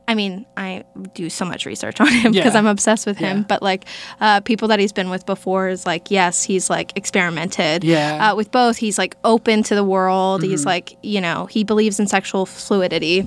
I 0.09 0.15
mean, 0.15 0.45
I 0.57 0.83
do 1.13 1.29
so 1.29 1.45
much 1.45 1.65
research 1.67 2.01
on 2.05 2.07
him 2.07 2.31
because 2.31 2.53
Yeah. 2.53 2.59
I'm 2.59 2.65
obsessed 2.65 3.05
with 3.05 3.17
him. 3.17 3.37
Yeah. 3.37 3.43
But 3.47 3.61
like, 3.61 3.85
uh, 4.19 4.41
people 4.41 4.67
that 4.69 4.79
he's 4.79 4.91
been 4.91 5.09
with 5.11 5.25
before 5.25 5.69
is 5.69 5.85
like, 5.85 6.09
yes, 6.09 6.43
he's 6.43 6.67
like 6.69 6.91
experimented. 6.97 7.83
Yeah. 7.83 8.13
Mm-hmm. 8.13 8.21
Uh, 8.23 8.35
with 8.35 8.51
both, 8.51 8.77
he's 8.77 8.97
like 8.97 9.15
open 9.23 9.61
to 9.63 9.75
the 9.75 9.83
world. 9.83 10.41
He's 10.43 10.65
like, 10.65 10.97
you 11.03 11.21
know, 11.21 11.45
he 11.45 11.63
believes 11.63 11.99
in 11.99 12.07
sexual 12.07 12.45
fluidity. 12.47 13.21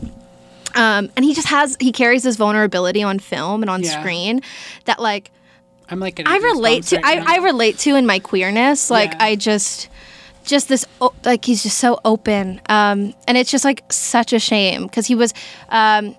Um, 0.74 1.10
and 1.16 1.24
he 1.24 1.34
just 1.34 1.48
has 1.48 1.76
he 1.78 1.92
carries 1.92 2.22
this 2.24 2.36
vulnerability 2.36 3.02
on 3.02 3.18
film 3.20 3.62
and 3.62 3.70
on 3.70 3.82
Yeah. 3.82 4.00
screen 4.00 4.40
that 4.86 4.98
like 5.00 5.30
I'm 5.88 6.00
like, 6.00 6.20
I 6.26 6.38
relate 6.38 6.84
to 6.84 6.96
right. 6.96 7.18
I, 7.24 7.34
I 7.34 7.44
relate 7.44 7.78
to 7.80 7.94
in 7.96 8.06
my 8.06 8.18
queerness. 8.18 8.90
Like. 8.90 9.14
I 9.20 9.36
just 9.36 9.88
just 10.44 10.68
this 10.68 10.84
like 11.24 11.44
he's 11.44 11.62
just 11.62 11.78
so 11.78 12.00
open. 12.04 12.60
Um 12.68 13.14
and 13.28 13.38
it's 13.38 13.50
just 13.52 13.64
like 13.64 13.84
such 13.92 14.32
a 14.32 14.40
shame 14.40 14.88
cuz 14.88 15.06
he 15.06 15.14
was 15.14 15.32
um 15.68 16.16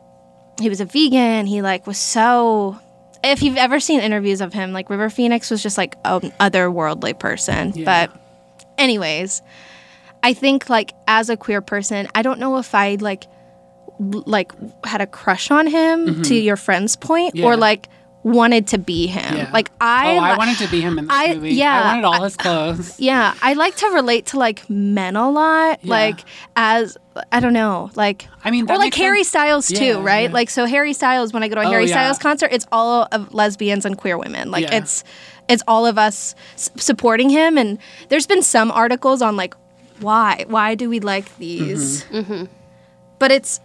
he 0.60 0.70
was 0.70 0.82
a 0.82 0.86
vegan. 0.86 1.46
He 1.46 1.62
like 1.62 1.86
was 1.88 1.98
so 1.98 2.80
if 3.24 3.42
you've 3.42 3.58
ever 3.58 3.80
seen 3.80 4.02
interviews 4.02 4.42
of 4.42 4.54
him, 4.54 4.74
like 4.74 4.90
River 4.90 5.10
Phoenix 5.10 5.50
was 5.50 5.64
just 5.64 5.78
like 5.78 5.96
an 6.06 6.22
otherworldly 6.40 7.18
person. 7.18 7.72
Yeah. 7.76 7.86
But 8.10 8.20
anyways, 8.78 9.42
I 10.22 10.34
think 10.34 10.70
like 10.70 10.94
as 11.08 11.30
a 11.30 11.38
queer 11.38 11.62
person, 11.62 12.08
I 12.16 12.22
don't 12.22 12.40
know 12.40 12.58
if 12.58 12.76
I 12.76 12.96
like 13.00 13.26
like 14.00 14.52
had 14.86 15.02
a 15.02 15.08
crush 15.08 15.52
on 15.52 15.68
him 15.68 16.24
to 16.24 16.36
your 16.36 16.58
friend's 16.58 16.96
point 16.96 17.36
Mm-hmm. 17.36 17.44
Yeah. 17.44 17.46
or 17.46 17.56
like 17.58 17.88
wanted 18.24 18.68
to 18.68 18.78
be 18.78 19.08
him. 19.08 19.36
Yeah. 19.36 19.50
Like 19.54 19.70
I 19.82 20.16
oh, 20.16 20.20
I 20.20 20.38
wanted 20.38 20.58
to 20.60 20.68
be 20.70 20.80
him 20.82 20.98
in 20.98 21.08
the 21.08 21.14
I- 21.14 21.36
movie. 21.36 21.54
yeah, 21.56 21.82
I 21.82 21.88
wanted 21.88 22.06
all 22.06 22.24
his 22.24 22.36
clothes. 22.38 23.00
yeah, 23.00 23.34
I 23.42 23.54
like 23.54 23.76
to 23.78 23.88
relate 23.88 24.28
to 24.28 24.40
like 24.40 24.70
men 24.70 25.16
a 25.16 25.30
lot, 25.30 25.80
Yeah. 25.84 25.90
like 25.92 26.20
as 26.56 26.98
I 27.32 27.40
don't 27.42 27.54
know, 27.54 27.92
like 27.96 28.28
I 28.44 28.50
mean, 28.52 28.70
or 28.72 28.78
like 28.78 28.94
Harry 28.96 29.20
sense. 29.24 29.28
Styles 29.30 29.68
too, 29.68 29.84
Yeah, 29.86 30.04
right? 30.04 30.30
yeah. 30.30 30.34
Like 30.34 30.50
so, 30.50 30.66
Harry 30.66 30.94
Styles. 30.94 31.34
When 31.34 31.44
I 31.44 31.48
go 31.50 31.56
to 31.56 31.62
a 31.62 31.66
Oh, 31.66 31.70
Harry 31.72 31.86
yeah. 31.86 31.92
Styles 31.96 32.18
concert, 32.18 32.50
it's 32.54 32.66
all 32.72 33.08
of 33.12 33.34
lesbians 33.34 33.86
and 33.86 33.98
queer 33.98 34.18
women. 34.18 34.50
Like 34.52 34.64
Yeah. 34.64 34.78
it's 34.78 35.04
it's 35.50 35.64
all 35.68 35.86
of 35.86 35.98
us 35.98 36.34
s- 36.56 36.70
supporting 36.78 37.30
him. 37.30 37.58
And 37.58 37.78
there's 38.10 38.26
been 38.26 38.42
some 38.42 38.72
articles 38.72 39.22
on 39.22 39.36
like 39.36 39.54
why 40.00 40.46
why 40.48 40.76
do 40.76 40.90
we 40.90 41.00
like 41.02 41.38
these, 41.38 42.04
Mm-hmm. 42.06 42.46
but 43.20 43.32
it's 43.32 43.60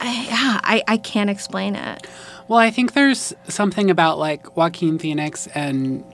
I, 0.00 0.12
yeah, 0.24 0.60
I 0.64 0.82
I 0.88 0.96
can't 0.96 1.30
explain 1.30 1.76
it. 1.76 2.06
Well, 2.48 2.58
I 2.58 2.70
think 2.70 2.94
there's 2.94 3.32
something 3.48 3.90
about 3.90 4.18
like 4.18 4.56
Joaquin 4.56 4.98
Phoenix 4.98 5.46
and 5.54 6.04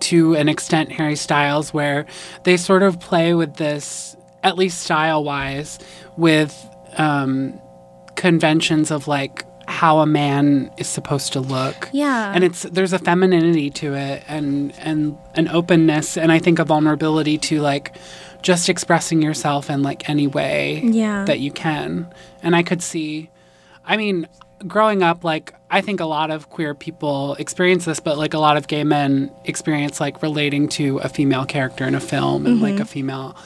to 0.00 0.34
an 0.34 0.48
extent 0.48 0.90
Harry 0.92 1.16
Styles 1.16 1.72
where 1.74 2.06
they 2.44 2.56
sort 2.56 2.82
of 2.82 2.98
play 2.98 3.34
with 3.34 3.54
this, 3.56 4.16
at 4.42 4.56
least 4.56 4.80
style 4.80 5.22
wise, 5.22 5.78
with 6.16 6.52
um, 6.96 7.60
conventions 8.16 8.90
of 8.90 9.06
like 9.08 9.44
how 9.68 10.00
a 10.00 10.06
man 10.06 10.70
is 10.76 10.88
supposed 10.88 11.32
to 11.34 11.40
look. 11.40 11.88
Yeah. 11.92 12.32
And 12.34 12.42
it's 12.44 12.62
there's 12.62 12.92
a 12.92 12.98
femininity 12.98 13.70
to 13.70 13.94
it 13.94 14.22
and 14.28 14.72
and 14.78 15.16
an 15.34 15.48
openness 15.48 16.16
and 16.16 16.32
I 16.32 16.38
think 16.38 16.58
a 16.58 16.64
vulnerability 16.64 17.38
to 17.38 17.60
like 17.60 17.96
just 18.42 18.68
expressing 18.68 19.22
yourself 19.22 19.70
in 19.70 19.82
like 19.82 20.08
any 20.08 20.26
way 20.26 20.80
Yeah. 20.84 21.24
that 21.26 21.38
you 21.40 21.52
can. 21.52 22.12
And 22.42 22.56
I 22.56 22.62
could 22.64 22.82
see 22.82 23.30
I 23.84 23.96
mean, 23.96 24.28
growing 24.66 25.02
up, 25.02 25.24
like, 25.24 25.54
I 25.70 25.80
think 25.80 26.00
a 26.00 26.04
lot 26.04 26.30
of 26.30 26.50
queer 26.50 26.74
people 26.74 27.34
experience 27.34 27.84
this, 27.84 28.00
but 28.00 28.18
like 28.18 28.34
a 28.34 28.38
lot 28.38 28.56
of 28.56 28.68
gay 28.68 28.84
men 28.84 29.30
experience 29.44 30.00
like 30.00 30.22
relating 30.22 30.68
to 30.70 30.98
a 30.98 31.08
female 31.08 31.44
character 31.44 31.86
in 31.86 31.94
a 31.94 32.00
film 32.00 32.46
and 32.46 32.60
like 32.60 32.74
a 32.74 32.76
mm-hmm. 32.78 32.84
female. 32.84 33.36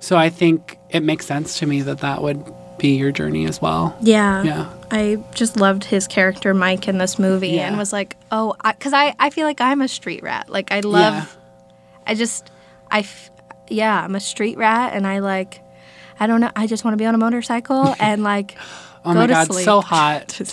So 0.00 0.16
I 0.16 0.30
think 0.30 0.78
it 0.90 1.02
makes 1.02 1.26
sense 1.26 1.58
to 1.60 1.66
me 1.66 1.82
that 1.82 1.98
that 1.98 2.22
would 2.22 2.44
be 2.78 2.96
your 2.96 3.12
journey 3.12 3.46
as 3.46 3.60
well. 3.60 3.96
Yeah. 4.00 4.42
Yeah. 4.42 4.72
I 4.90 5.22
just 5.34 5.56
loved 5.56 5.84
his 5.84 6.06
character 6.06 6.54
Mike 6.54 6.88
in 6.88 6.98
this 6.98 7.18
movie 7.18 7.50
Yeah. 7.50 7.68
and 7.68 7.78
was 7.78 7.92
like, 7.92 8.16
oh, 8.30 8.54
because 8.62 8.92
I, 8.92 9.14
I, 9.18 9.30
feel 9.30 9.46
like 9.46 9.60
I'm 9.60 9.80
a 9.80 9.88
street 9.88 10.22
rat. 10.22 10.48
Like 10.48 10.72
I 10.72 10.80
love, 10.80 11.14
Yeah. 11.14 11.26
I 12.06 12.14
just, 12.14 12.50
I, 12.90 13.00
f- 13.00 13.30
yeah, 13.68 14.02
I'm 14.02 14.14
a 14.14 14.20
street 14.20 14.58
rat 14.58 14.92
and 14.94 15.06
I 15.06 15.20
like, 15.20 15.60
I 16.18 16.26
don't 16.26 16.40
know, 16.40 16.50
I 16.54 16.66
just 16.66 16.84
want 16.84 16.94
to 16.94 16.98
be 16.98 17.06
on 17.06 17.14
a 17.14 17.18
motorcycle 17.18 17.94
and 18.00 18.22
like 18.22 18.56
Oh 19.04 19.12
go 19.12 19.20
my 19.20 19.26
god, 19.26 19.46
sleep. 19.52 19.64
so 19.64 19.80
hot. 19.80 20.40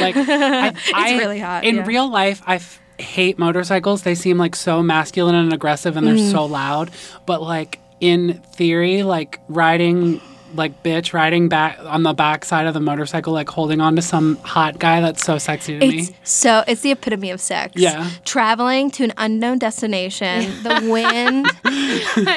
like 0.00 0.16
I, 0.16 0.72
I- 0.94 1.16
really 1.18 1.40
hot, 1.40 1.64
In 1.64 1.76
yeah. 1.76 1.86
real 1.86 2.10
life, 2.10 2.42
I 2.46 2.56
f- 2.56 2.80
hate 2.98 3.38
motorcycles. 3.38 4.02
They 4.02 4.14
seem 4.14 4.38
like 4.38 4.54
so 4.54 4.82
masculine 4.82 5.34
and 5.34 5.52
aggressive, 5.52 5.96
and 5.96 6.06
they're 6.06 6.14
Mm. 6.14 6.30
so 6.30 6.44
loud. 6.44 6.90
But 7.26 7.42
like 7.42 7.80
in 8.00 8.40
theory, 8.54 9.02
like 9.02 9.40
riding. 9.48 10.20
Like 10.54 10.82
bitch 10.82 11.12
riding 11.12 11.48
back 11.48 11.78
on 11.80 12.02
the 12.04 12.12
back 12.14 12.44
side 12.44 12.66
of 12.66 12.74
the 12.74 12.80
motorcycle, 12.80 13.32
like 13.32 13.48
holding 13.48 13.80
on 13.80 13.96
to 13.96 14.02
some 14.02 14.36
hot 14.38 14.78
guy. 14.78 15.00
That's 15.00 15.24
so 15.24 15.36
sexy 15.38 15.78
to 15.78 15.84
It's 15.84 16.10
me. 16.10 16.16
so 16.22 16.62
it's 16.68 16.80
the 16.82 16.92
epitome 16.92 17.30
of 17.30 17.40
sex. 17.40 17.72
Yeah. 17.76 18.08
Traveling 18.24 18.90
to 18.92 19.04
an 19.04 19.12
unknown 19.16 19.58
destination, 19.58 20.62
the 20.62 20.88
wind, 20.90 21.46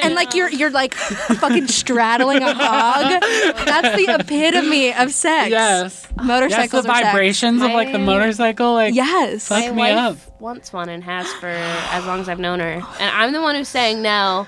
and 0.03 0.15
like 0.15 0.34
you're 0.34 0.49
you're 0.49 0.71
like 0.71 0.93
fucking 0.95 1.67
straddling 1.67 2.41
a 2.41 2.53
hog. 2.53 3.21
That's 3.65 3.95
the 3.95 4.15
epitome 4.19 4.93
of 4.93 5.12
sex. 5.12 5.49
Yes. 5.51 5.67
Yes, 5.77 6.08
the 6.15 6.23
Motorcycles 6.23 6.86
are 6.86 6.95
sex. 6.95 7.06
vibrations 7.08 7.62
of 7.62 7.71
like 7.71 7.91
the 7.91 7.99
motorcycle. 7.99 8.73
Like 8.73 8.95
Yes. 8.95 9.47
Fuck 9.47 9.65
My 9.65 9.71
me 9.71 9.77
wife 9.77 9.97
up. 9.97 10.17
wants 10.41 10.73
one 10.73 10.89
and 10.89 11.03
has 11.03 11.32
for 11.34 11.47
as 11.47 12.06
long 12.06 12.19
as 12.21 12.30
I've 12.30 12.39
known 12.39 12.60
her, 12.60 12.65
and 12.71 12.84
I'm 12.99 13.32
the 13.34 13.41
one 13.41 13.56
who's 13.56 13.67
saying 13.67 14.01
no 14.01 14.47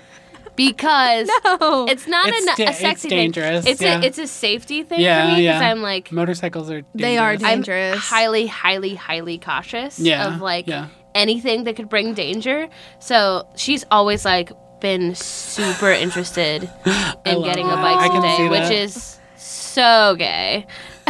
because 0.60 1.28
No. 1.46 1.86
it's 1.90 2.06
not 2.08 2.28
It's 2.28 2.44
a, 2.44 2.56
da- 2.58 2.64
a 2.64 2.70
it's 2.70 2.80
sexy 2.80 3.10
dangerous, 3.10 3.64
thing. 3.64 3.72
It's 3.74 3.82
yeah. 3.82 4.00
a 4.02 4.04
it's 4.06 4.18
a 4.18 4.28
safety 4.28 4.84
thing 4.84 5.00
Yeah, 5.00 5.22
for 5.22 5.36
me 5.38 5.44
because 5.48 5.62
yeah. 5.62 5.70
I'm 5.72 5.82
like 5.82 6.12
motorcycles 6.12 6.70
are. 6.70 6.82
dangerous. 6.82 7.02
They 7.02 7.18
are 7.18 7.32
dangerous. 7.38 7.50
I'm 7.52 7.58
dangerous. 7.64 8.00
highly, 8.04 8.48
highly, 8.48 8.96
highly 8.96 9.38
cautious 9.38 10.00
Yeah, 10.00 10.28
of 10.36 10.42
like 10.42 10.68
yeah. 10.68 10.88
anything 11.16 11.64
that 11.64 11.76
could 11.78 11.90
bring 11.90 12.14
danger. 12.14 12.68
So 13.00 13.48
she's 13.56 13.86
always 13.90 14.26
like 14.26 14.52
been 14.82 15.16
super 15.16 15.92
interested 15.92 16.64
in 17.26 17.36
love 17.36 17.46
getting 17.46 17.66
a 17.68 17.76
bike 17.76 18.12
today, 18.12 18.50
which 18.50 18.72
is 18.72 19.18
so 19.38 20.16
gay. 20.18 20.66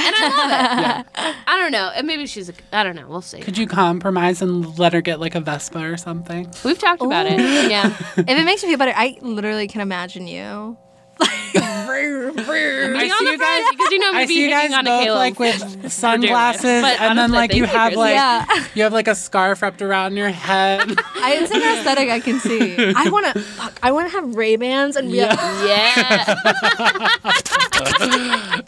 And 0.06 0.16
I 0.16 0.30
love 0.38 1.06
it. 1.06 1.36
I 1.48 1.60
don't 1.60 1.72
know. 1.72 1.92
And 1.94 2.08
maybe 2.08 2.26
she's 2.26 2.50
a, 2.50 2.54
I 2.72 2.84
don't 2.84 2.96
know. 2.96 3.08
We'll 3.08 3.22
see. 3.22 3.42
Could 3.42 3.58
you 3.58 3.68
compromise 3.68 4.42
and 4.42 4.78
let 4.80 4.94
her 4.94 5.02
get 5.02 5.20
like 5.20 5.36
a 5.36 5.42
Vespa 5.42 5.80
or 5.80 5.98
something? 5.98 6.50
We've 6.64 6.80
talked 6.80 7.02
about 7.02 7.26
it. 7.26 7.40
Yeah. 7.70 7.96
if 8.18 8.28
it 8.28 8.46
makes 8.46 8.64
you 8.64 8.70
feel 8.70 8.78
better, 8.78 8.94
I 8.96 9.18
literally 9.22 9.68
can 9.68 9.82
imagine 9.82 10.28
you. 10.28 10.78
I 12.04 13.10
on 13.10 13.26
the 13.26 13.38
front, 13.38 13.78
because 13.78 13.92
you 13.92 14.00
know 14.00 14.12
I 14.14 14.22
me 14.22 14.28
see 14.28 14.44
you 14.44 14.50
guys 14.50 14.62
hitting 14.72 14.76
on 14.78 14.88
a 14.88 14.90
both 14.90 15.04
Caleb 15.04 15.18
like 15.18 15.40
with 15.40 15.92
sunglasses, 15.92 16.82
But 16.82 17.00
and 17.02 17.18
then 17.18 17.32
like 17.32 17.54
you 17.54 17.66
thank 17.66 17.78
have 17.78 17.94
like 17.94 18.14
Yeah. 18.16 18.46
you 18.76 18.84
have 18.84 18.94
like 18.94 19.08
a 19.08 19.16
scarf 19.16 19.62
wrapped 19.62 19.82
around 19.82 20.16
your 20.18 20.30
head. 20.30 20.82
I, 21.16 21.34
it's 21.42 21.52
an 21.52 21.62
aesthetic 21.62 22.10
I 22.10 22.20
can 22.20 22.40
see. 22.40 22.76
I 22.96 23.10
want 23.10 23.26
to. 23.34 23.40
Fuck. 23.40 23.80
I 23.84 23.92
want 23.92 24.10
to 24.10 24.12
have 24.18 24.36
Ray 24.36 24.56
Bans 24.56 24.96
and 24.96 25.12
be 25.12 25.18
Yeah. 25.18 25.36
Yeah. 25.66 26.24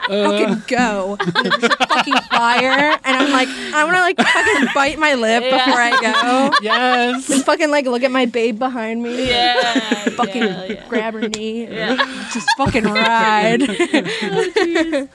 fucking 0.08 0.50
uh. 0.50 0.62
go. 0.68 1.18
And 1.36 1.48
it's 1.48 1.58
just 1.60 1.78
fucking 1.78 2.16
fire, 2.32 2.98
and 3.04 3.18
I'm 3.18 3.32
like, 3.32 3.48
I 3.50 3.84
want 3.84 3.96
to 3.98 4.02
like 4.02 4.18
fucking 4.18 4.68
bite 4.74 5.00
my 5.00 5.14
lip 5.16 5.44
Yeah. 5.44 5.66
before 5.66 5.82
I 5.82 5.92
go. 6.02 6.58
yes. 6.62 7.28
Just 7.28 7.46
fucking 7.46 7.70
like 7.72 7.86
look 7.86 8.04
at 8.04 8.12
my 8.12 8.26
babe 8.26 8.60
behind 8.60 9.02
me. 9.04 9.30
Yeah. 9.30 10.10
Fucking 10.12 10.44
yeah, 10.44 10.66
yeah. 10.66 10.88
grab 10.90 11.14
her 11.14 11.28
knee. 11.30 11.68
Yeah. 11.68 11.96
Just 12.34 12.48
fucking 12.58 12.84
ride. 12.84 13.21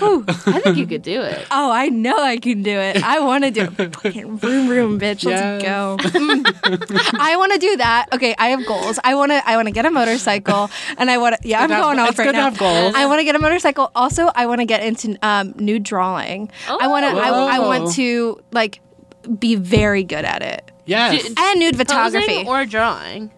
I 0.00 0.60
think 0.62 0.76
you 0.76 0.86
could 0.86 1.02
do 1.02 1.22
it. 1.22 1.46
oh, 1.50 1.70
I 1.70 1.88
know 1.88 2.16
I 2.22 2.36
can 2.36 2.62
do 2.62 2.70
it. 2.78 3.02
I 3.02 3.20
want 3.20 3.44
to 3.44 3.50
do 3.50 3.62
it. 3.78 3.96
Fucking 3.96 4.38
room, 4.38 4.68
room, 4.68 5.00
bitch. 5.00 5.24
Let's 5.24 5.62
Yes. 5.62 5.62
go. 5.62 5.96
Mm. 6.00 7.18
I 7.18 7.36
want 7.36 7.52
to 7.52 7.58
do 7.58 7.76
that. 7.78 8.06
Okay, 8.12 8.34
I 8.38 8.48
have 8.48 8.64
goals. 8.66 8.98
I 9.02 9.14
want 9.14 9.32
to. 9.32 9.42
I 9.48 9.56
want 9.56 9.66
to 9.66 9.72
get 9.72 9.86
a 9.86 9.90
motorcycle, 9.90 10.70
and 10.96 11.10
I 11.10 11.18
want 11.18 11.40
to. 11.40 11.48
Yeah, 11.48 11.62
I'm 11.62 11.68
to 11.68 11.74
have- 11.74 11.84
going 11.84 11.98
off 11.98 12.10
it's 12.10 12.18
right 12.18 12.24
good 12.26 12.32
to 12.32 12.38
now. 12.38 12.44
have 12.50 12.58
goals. 12.58 12.94
I 12.94 13.06
want 13.06 13.20
to 13.20 13.24
get 13.24 13.34
a 13.36 13.38
motorcycle. 13.38 13.90
Also, 13.94 14.30
I 14.34 14.46
want 14.46 14.60
to 14.60 14.66
get 14.66 14.82
into 14.82 15.18
um, 15.22 15.54
nude 15.56 15.82
drawing. 15.82 16.50
I 16.68 16.86
want 16.88 17.04
to. 17.06 17.10
I, 17.20 17.28
I 17.28 17.58
Oh. 17.58 17.66
want 17.66 17.92
to 17.94 18.40
like 18.52 18.80
be 19.38 19.56
very 19.56 20.04
good 20.04 20.24
at 20.24 20.42
it. 20.42 20.70
Yes. 20.86 21.22
Do- 21.26 21.34
And 21.36 21.60
nude 21.60 21.76
photography. 21.76 22.44
or 22.46 22.64
drawing. 22.66 23.30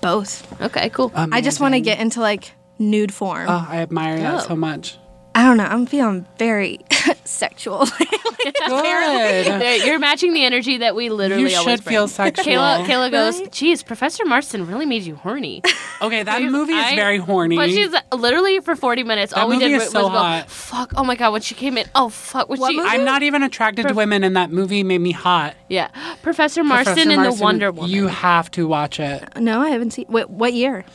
Both. 0.00 0.60
Okay, 0.62 0.88
cool. 0.90 1.12
I 1.14 1.40
just 1.42 1.60
want 1.60 1.74
to 1.74 1.80
get 1.80 2.00
into 2.00 2.20
like 2.20 2.52
nude 2.80 3.14
form. 3.14 3.46
Oh, 3.48 3.66
I 3.68 3.76
admire 3.78 4.16
Oh. 4.16 4.20
that 4.22 4.42
so 4.42 4.54
oh. 4.54 4.56
much. 4.56 4.98
I 5.32 5.44
don't 5.44 5.58
know. 5.58 5.64
I'm 5.64 5.86
feeling 5.86 6.26
very 6.38 6.80
sexual. 7.24 7.86
Good. 7.86 8.54
You're 9.86 10.00
matching 10.00 10.32
the 10.32 10.44
energy 10.44 10.78
that 10.78 10.96
we 10.96 11.08
literally 11.08 11.52
you 11.52 11.56
always 11.56 11.76
should 11.78 11.84
feel 11.84 12.08
sexual. 12.08 12.44
Kayla, 12.44 12.84
Kayla 12.84 13.10
goes, 13.12 13.40
geez, 13.50 13.84
Professor 13.84 14.24
Marston 14.24 14.66
really 14.66 14.86
made 14.86 15.02
you 15.02 15.14
horny. 15.14 15.62
Okay, 16.02 16.22
that 16.22 16.42
movie 16.42 16.72
is 16.72 16.82
I- 16.86 16.96
very 16.96 17.18
horny. 17.18 17.56
But 17.56 17.68
she's 17.68 17.92
uh, 17.92 18.00
literally 18.16 18.60
for 18.60 18.74
40 18.74 19.02
minutes, 19.04 19.34
all 19.34 19.48
we 19.48 19.56
movie 19.56 19.68
did 19.68 19.74
is 19.74 19.82
was, 19.82 19.92
so 19.92 20.02
go, 20.04 20.08
hot. 20.08 20.48
fuck, 20.48 20.94
oh 20.96 21.04
my 21.04 21.14
god, 21.14 21.32
when 21.32 21.42
she 21.42 21.54
came 21.54 21.76
in, 21.76 21.84
oh 21.94 22.08
fuck, 22.08 22.48
when 22.48 22.58
What 22.58 22.70
she, 22.70 22.78
movie? 22.78 22.88
I'm 22.88 23.04
not 23.04 23.22
even 23.22 23.42
attracted 23.42 23.86
to 23.86 23.92
women, 23.92 24.24
and 24.24 24.34
that 24.34 24.50
movie 24.50 24.82
made 24.82 25.02
me 25.02 25.12
hot. 25.12 25.56
yeah, 25.68 25.88
Professor 26.22 26.64
Marston 26.64 26.94
Professor 26.94 27.10
and 27.10 27.20
the 27.20 27.24
Marston, 27.24 27.44
Wonder 27.44 27.70
Woman. 27.70 27.90
You 27.90 28.06
have 28.06 28.50
to 28.52 28.66
watch 28.66 28.98
it. 28.98 29.22
no, 29.36 29.60
I 29.60 29.68
haven't 29.68 29.90
seen. 29.90 30.06
Wait, 30.08 30.30
what 30.30 30.54
year? 30.54 30.86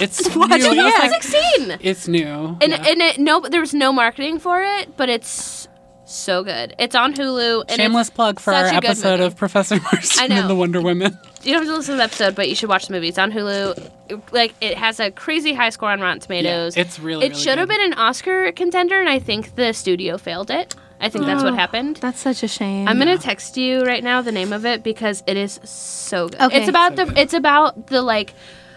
It's 0.00 0.34
Watch 0.36 0.50
new. 0.50 0.56
it, 0.56 0.62
It's, 0.62 0.74
yeah. 0.76 1.08
like- 1.10 1.22
16. 1.22 1.78
it's 1.80 2.08
new. 2.08 2.24
And 2.60 2.62
yeah. 2.72 2.84
and 2.86 3.00
it 3.02 3.18
no 3.18 3.40
there 3.40 3.60
was 3.60 3.74
no 3.74 3.92
marketing 3.92 4.38
for 4.38 4.62
it, 4.62 4.96
but 4.96 5.08
it's 5.08 5.68
so 6.06 6.44
good. 6.44 6.74
It's 6.78 6.94
on 6.94 7.14
Hulu. 7.14 7.62
And 7.68 7.76
Shameless 7.76 8.08
it's 8.08 8.14
plug 8.16 8.38
for 8.38 8.52
our 8.52 8.66
such 8.68 8.76
a 8.76 8.80
good 8.80 8.86
episode 8.90 9.20
of 9.20 9.36
Professor 9.36 9.80
Marston 9.80 10.32
and 10.32 10.50
the 10.50 10.54
Wonder 10.54 10.80
Women. 10.82 11.18
You 11.42 11.52
don't 11.52 11.62
have 11.62 11.70
to 11.70 11.76
listen 11.76 11.92
to 11.94 11.96
the 11.98 12.02
episode, 12.04 12.34
but 12.34 12.48
you 12.48 12.54
should 12.54 12.68
watch 12.68 12.86
the 12.86 12.92
movie. 12.92 13.08
It's 13.08 13.18
on 13.18 13.32
Hulu. 13.32 13.90
Like 14.32 14.54
it 14.60 14.76
has 14.76 15.00
a 15.00 15.10
crazy 15.10 15.54
high 15.54 15.70
score 15.70 15.90
on 15.90 16.00
Rotten 16.00 16.20
Tomatoes. 16.20 16.76
it's 16.76 16.98
really, 16.98 17.26
It 17.26 17.30
really 17.30 17.42
should 17.42 17.58
have 17.58 17.68
been 17.68 17.80
an 17.82 17.94
Oscar 17.94 18.52
contender, 18.52 18.98
and 19.00 19.08
I 19.08 19.18
think 19.18 19.54
the 19.54 19.72
studio 19.72 20.18
failed 20.18 20.50
it. 20.50 20.74
I 21.00 21.08
think 21.10 21.26
that's 21.26 21.42
what 21.42 21.52
Oh. 21.52 21.56
happened. 21.56 21.96
That's 21.96 22.20
such 22.20 22.42
a 22.42 22.48
shame. 22.48 22.86
I'm 22.88 22.98
gonna 22.98 23.18
text 23.18 23.56
you 23.58 23.82
right 23.84 24.02
now 24.02 24.22
the 24.22 24.32
name 24.32 24.52
of 24.54 24.64
it 24.64 24.82
because 24.82 25.22
it 25.26 25.36
is 25.36 25.58
so 25.64 26.28
good. 26.28 26.40
Okay. 26.40 26.60
It's 26.60 26.68
about 26.68 26.96
So 26.96 27.04
the 27.04 27.10
good. 27.12 27.18
it's 27.18 27.34
about 27.34 27.88
the 27.88 28.00
like 28.00 28.32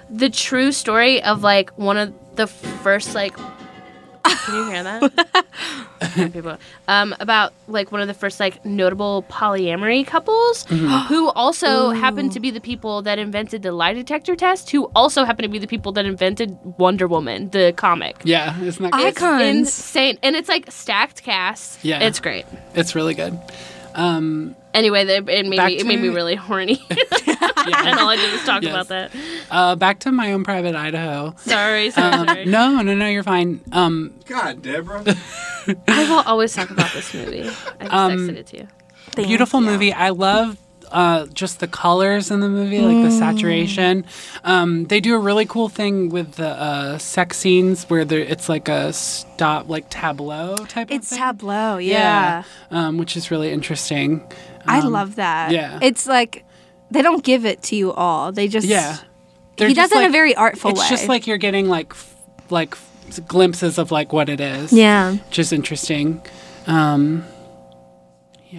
the 0.09 0.29
true 0.29 0.71
story 0.71 1.21
of 1.23 1.43
like 1.43 1.71
one 1.77 1.97
of 1.97 2.13
the 2.35 2.47
first 2.47 3.15
like 3.15 3.35
can 4.29 4.55
you 4.55 4.71
hear 4.71 4.83
that? 4.83 5.45
People. 6.33 6.57
Um, 6.87 7.15
about 7.19 7.53
like 7.67 7.91
one 7.93 8.01
of 8.01 8.07
the 8.07 8.13
first 8.13 8.39
like 8.39 8.63
notable 8.65 9.23
polyamory 9.29 10.05
couples 10.05 10.65
Mm-hmm. 10.65 10.87
who 11.13 11.29
also 11.29 11.91
happened 11.91 12.33
to 12.33 12.39
be 12.39 12.51
the 12.51 12.59
people 12.59 13.01
that 13.03 13.19
invented 13.19 13.61
the 13.63 13.71
lie 13.71 13.93
detector 13.93 14.35
test, 14.35 14.69
who 14.69 14.85
also 14.95 15.23
happened 15.23 15.43
to 15.43 15.49
be 15.49 15.59
the 15.59 15.67
people 15.67 15.91
that 15.93 16.05
invented 16.05 16.57
Wonder 16.77 17.07
Woman, 17.07 17.49
the 17.51 17.73
comic. 17.77 18.17
Yeah, 18.25 18.59
isn't 18.61 18.81
that 18.83 18.91
great? 18.91 19.07
It's 19.07 19.17
Icons. 19.17 19.41
insane, 19.59 20.17
and 20.23 20.35
it's 20.35 20.49
like 20.49 20.71
stacked 20.71 21.23
cast. 21.23 21.83
Yeah. 21.83 21.99
it's 22.01 22.19
great. 22.19 22.45
It's 22.75 22.95
really 22.95 23.13
good. 23.13 23.39
Um, 23.97 24.55
Anyway, 24.73 25.05
it 25.05 25.25
made 25.25 25.57
Back 25.57 25.67
me 25.69 25.79
it 25.79 25.87
made 25.87 25.99
me 25.99 26.09
really 26.09 26.35
horny, 26.35 26.79
yeah. 27.25 27.89
and 27.89 27.99
all 27.99 28.09
I 28.09 28.15
did 28.15 28.31
was 28.31 28.43
talk 28.43 28.61
Yes. 28.61 28.69
about 28.71 28.87
that. 28.89 29.11
uh, 29.49 29.75
back 29.75 29.97
to 30.01 30.11
my 30.11 30.33
own 30.33 30.43
private 30.43 30.75
Idaho. 30.75 31.33
Sorry, 31.39 31.89
sorry, 31.89 32.13
Um, 32.13 32.27
sorry. 32.27 32.45
no, 32.45 32.81
no, 32.83 32.93
no, 32.93 33.07
you're 33.07 33.23
fine. 33.23 33.59
Um, 33.71 34.13
God, 34.27 34.61
Deborah. 34.61 35.03
I 35.87 36.09
will 36.09 36.19
always 36.27 36.53
talk 36.53 36.69
about 36.69 36.93
this 36.93 37.11
movie. 37.11 37.41
I 37.41 37.45
just 37.85 37.91
Um, 37.93 38.11
texted 38.11 38.35
it 38.37 38.47
to 38.47 38.57
you. 38.57 38.67
beautiful 39.25 39.61
movie. 39.61 39.91
I 39.91 40.09
love 40.09 40.57
uh, 40.91 41.25
just 41.27 41.59
the 41.59 41.67
colors 41.67 42.31
in 42.31 42.39
the 42.39 42.49
movie, 42.49 42.79
like 42.79 43.03
the 43.03 43.11
saturation. 43.11 44.05
Um, 44.43 44.85
they 44.85 44.99
do 44.99 45.15
a 45.15 45.19
really 45.19 45.45
cool 45.45 45.69
thing 45.69 46.09
with 46.09 46.33
the 46.33 46.47
uh, 46.49 46.97
sex 46.97 47.37
scenes 47.37 47.83
where 47.89 48.01
it's 48.01 48.47
like 48.49 48.69
a 48.69 48.93
stop, 48.93 49.69
like 49.69 49.89
tableau 49.89 50.55
type. 50.55 50.89
It's 50.91 51.11
of 51.11 51.17
thing. 51.17 51.25
tableau, 51.27 51.77
yeah. 51.77 52.43
um, 52.71 52.97
which 52.97 53.17
is 53.17 53.31
really 53.31 53.51
interesting. 53.51 54.21
I 54.65 54.79
Um, 54.79 54.91
love 54.93 55.15
that. 55.15 55.51
yeah. 55.51 55.79
It's 55.81 56.07
like 56.07 56.43
they 56.91 57.01
don't 57.01 57.23
give 57.23 57.45
it 57.45 57.61
to 57.63 57.75
you 57.75 57.91
all. 57.93 58.31
They 58.31 58.47
just 58.47 58.67
Yeah, 58.67 58.97
They're 59.57 59.67
he 59.69 59.73
just 59.73 59.91
does 59.91 59.99
it 59.99 60.03
in 60.03 60.09
a 60.09 60.11
very 60.11 60.35
artful 60.35 60.71
It's 60.71 60.79
way. 60.79 60.83
It's 60.85 60.89
just 60.89 61.09
like 61.09 61.27
you're 61.27 61.37
getting 61.37 61.67
like 61.69 61.91
f- 61.91 62.15
like 62.49 62.73
f- 62.73 63.19
glimpses 63.27 63.77
of 63.77 63.91
like 63.91 64.13
what 64.13 64.29
it 64.29 64.39
is. 64.39 64.71
yeah. 64.73 65.11
which 65.13 65.39
is 65.39 65.51
interesting. 65.51 66.21
Um, 66.65 67.23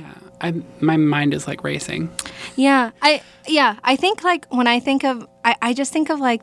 yeah, 0.01 0.13
I 0.41 0.55
my 0.81 0.97
mind 0.97 1.35
is 1.35 1.47
like 1.47 1.65
racing. 1.65 2.11
Yeah, 2.57 2.91
I 3.03 3.23
yeah, 3.47 3.77
I 3.83 3.97
think 3.97 4.23
like 4.25 4.47
when 4.51 4.67
I 4.67 4.81
think 4.81 5.05
of 5.05 5.27
I, 5.45 5.57
I 5.63 5.73
just 5.75 5.93
think 5.93 6.11
of 6.11 6.21
like 6.21 6.43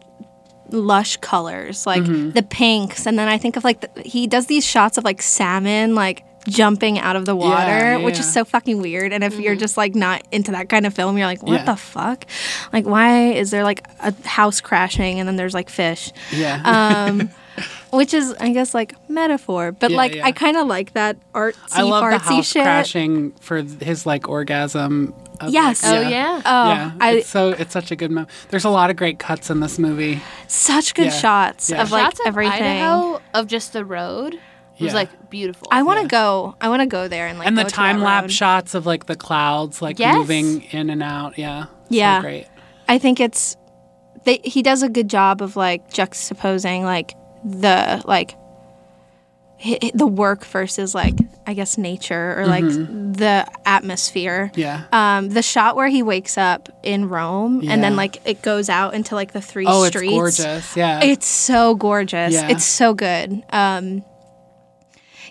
lush 0.72 1.18
colors, 1.18 1.86
like 1.86 2.04
Mm-hmm. 2.04 2.32
the 2.32 2.44
pinks, 2.44 3.06
and 3.08 3.18
then 3.20 3.28
I 3.28 3.38
think 3.38 3.56
of 3.58 3.63
like 3.63 3.82
the, 3.82 4.02
he 4.02 4.28
does 4.28 4.48
these 4.48 4.65
shots 4.65 4.98
of 4.98 5.04
like 5.04 5.22
salmon 5.22 5.96
like 5.96 6.24
jumping 6.48 7.00
out 7.00 7.15
of 7.15 7.26
the 7.26 7.36
water, 7.36 7.98
Yeah, 7.98 7.98
which 7.98 8.20
is 8.20 8.32
so 8.32 8.46
fucking 8.46 8.80
weird. 8.82 9.12
And 9.13 9.24
if 9.24 9.39
you're 9.39 9.56
just 9.56 9.78
like 9.78 9.96
not 9.96 10.22
into 10.32 10.52
that 10.52 10.70
kind 10.70 10.86
of 10.86 10.94
film, 10.94 11.18
you're 11.18 11.26
like, 11.26 11.41
what 11.41 11.54
Yeah. 11.62 11.65
the 11.65 11.76
fuck? 11.76 12.26
Like, 12.72 12.86
why 12.86 13.32
is 13.32 13.50
there 13.50 13.63
like 13.63 13.82
a 14.00 14.13
house 14.28 14.62
crashing 14.62 15.20
and 15.20 15.28
then 15.28 15.38
there's 15.38 15.56
like 15.56 15.70
fish? 15.70 16.12
Yeah, 16.32 16.62
Um, 16.63 17.30
which 17.96 18.14
is 18.14 18.34
I 18.40 18.52
guess 18.52 18.74
like 18.74 18.94
metaphor, 19.10 19.72
but 19.72 19.92
Yeah, 19.92 19.98
like 19.98 20.16
yeah. 20.16 20.26
I 20.26 20.32
kind 20.32 20.58
of 20.58 20.68
like 20.68 20.94
that 20.94 21.18
artsy 21.34 21.56
I 21.72 21.82
love 21.84 22.04
the 22.12 22.18
fartsy 22.18 22.36
house 22.38 22.48
shit. 22.48 22.64
crashing 22.64 23.32
for 23.42 23.62
his 23.62 24.06
like 24.06 24.28
orgasm. 24.30 25.14
Of, 25.42 25.50
Yes. 25.50 25.84
like, 25.84 25.94
Oh 25.94 26.02
yeah. 26.10 26.42
Oh, 26.46 26.68
yeah, 26.70 26.92
I, 27.02 27.12
it's 27.18 27.30
so 27.30 27.50
it's 27.50 27.74
such 27.74 27.92
a 27.92 27.96
good 27.98 28.10
mo- 28.12 28.26
There's 28.50 28.64
a 28.64 28.70
lot 28.70 28.90
of 28.90 28.96
great 28.96 29.20
cuts 29.20 29.50
in 29.50 29.60
this 29.60 29.78
movie. 29.78 30.22
such 30.48 30.94
good 30.94 31.06
Yeah. 31.08 31.12
shots 31.12 31.70
Yeah. 31.70 31.82
of 31.82 31.92
like 31.92 32.04
Shots 32.06 32.20
of 32.22 32.28
everything. 32.28 32.62
Idaho 32.82 33.22
of 33.34 33.48
just 33.48 33.74
the 33.74 33.84
road 33.84 34.36
It 34.36 34.84
was 34.84 34.92
Yeah. 34.94 35.00
like 35.00 35.30
beautiful. 35.30 35.68
I 35.72 35.84
want 35.84 35.98
to 36.00 36.04
Yeah. 36.06 36.10
go. 36.22 36.56
I 36.62 36.70
want 36.70 36.82
to 36.82 36.86
go 36.86 37.08
there 37.08 37.28
and 37.28 37.38
like 37.40 37.48
and 37.48 37.58
the 37.58 37.64
go 37.64 37.70
to 37.70 37.76
that 37.76 37.82
time 37.82 38.02
lapse 38.02 38.24
road. 38.26 38.32
shots 38.32 38.76
of 38.76 38.86
like 38.86 39.08
the 39.08 39.16
clouds 39.18 39.82
like 39.82 40.00
Yes. 40.00 40.16
moving 40.16 40.64
in 40.72 40.90
and 40.90 41.02
out. 41.04 41.38
Yeah, 41.38 41.66
Yeah. 41.90 42.18
so 42.20 42.22
great. 42.22 42.48
I 42.88 42.98
think 42.98 43.20
it's 43.20 43.58
they, 44.26 44.40
he 44.44 44.62
does 44.64 44.84
a 44.84 44.90
good 44.90 45.08
job 45.10 45.42
of 45.42 45.56
like 45.56 45.90
juxtaposing 45.92 46.84
like 46.84 47.14
the 47.46 48.02
like 48.06 48.36
the 49.94 50.06
work 50.08 50.44
versus 50.46 50.94
like 50.94 51.16
I 51.48 51.54
guess 51.54 51.78
nature 51.78 52.36
or 52.40 52.46
like 52.48 52.64
Mm-hmm. 52.64 53.14
the 53.14 53.48
atmosphere. 53.66 54.52
Yeah. 54.56 54.84
Um, 54.92 55.30
the 55.30 55.42
shot 55.42 55.76
where 55.76 55.88
he 55.88 56.04
wakes 56.04 56.38
up 56.38 56.68
in 56.84 57.08
Rome 57.08 57.62
and 57.70 57.82
then 57.84 57.96
like 57.96 58.18
it 58.28 58.42
goes 58.42 58.68
out 58.70 58.94
into 58.96 59.16
like 59.16 59.32
the 59.32 59.42
three 59.42 59.66
oh, 59.68 59.84
it's 59.84 59.96
streets. 59.96 60.14
gorgeous. 60.14 60.76
Yeah. 60.76 61.04
It's 61.04 61.26
so 61.28 61.76
gorgeous. 61.76 62.34
Yeah. 62.34 62.50
It's 62.50 62.66
so 62.66 62.94
good. 62.94 63.44
Um, 63.52 64.04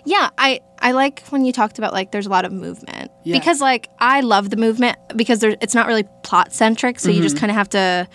yeah, 0.05 0.29
I 0.37 0.59
I 0.79 0.91
like 0.93 1.21
when 1.29 1.45
you 1.45 1.51
talked 1.51 1.77
about 1.77 1.93
like 1.93 2.11
there's 2.11 2.25
a 2.27 2.29
lot 2.29 2.45
of 2.45 2.51
movement 2.51 3.11
Yeah. 3.23 3.37
because 3.37 3.59
like 3.61 3.89
I 3.99 4.21
love 4.21 4.49
the 4.49 4.57
movement 4.57 4.97
because 5.15 5.39
there's 5.39 5.55
it's 5.61 5.75
not 5.75 5.87
really 5.87 6.03
plot 6.23 6.53
centric, 6.53 6.99
so 6.99 7.09
you 7.09 7.21
just 7.21 7.37
kind 7.37 7.51
of 7.51 7.55
have 7.57 7.69
to. 7.69 8.07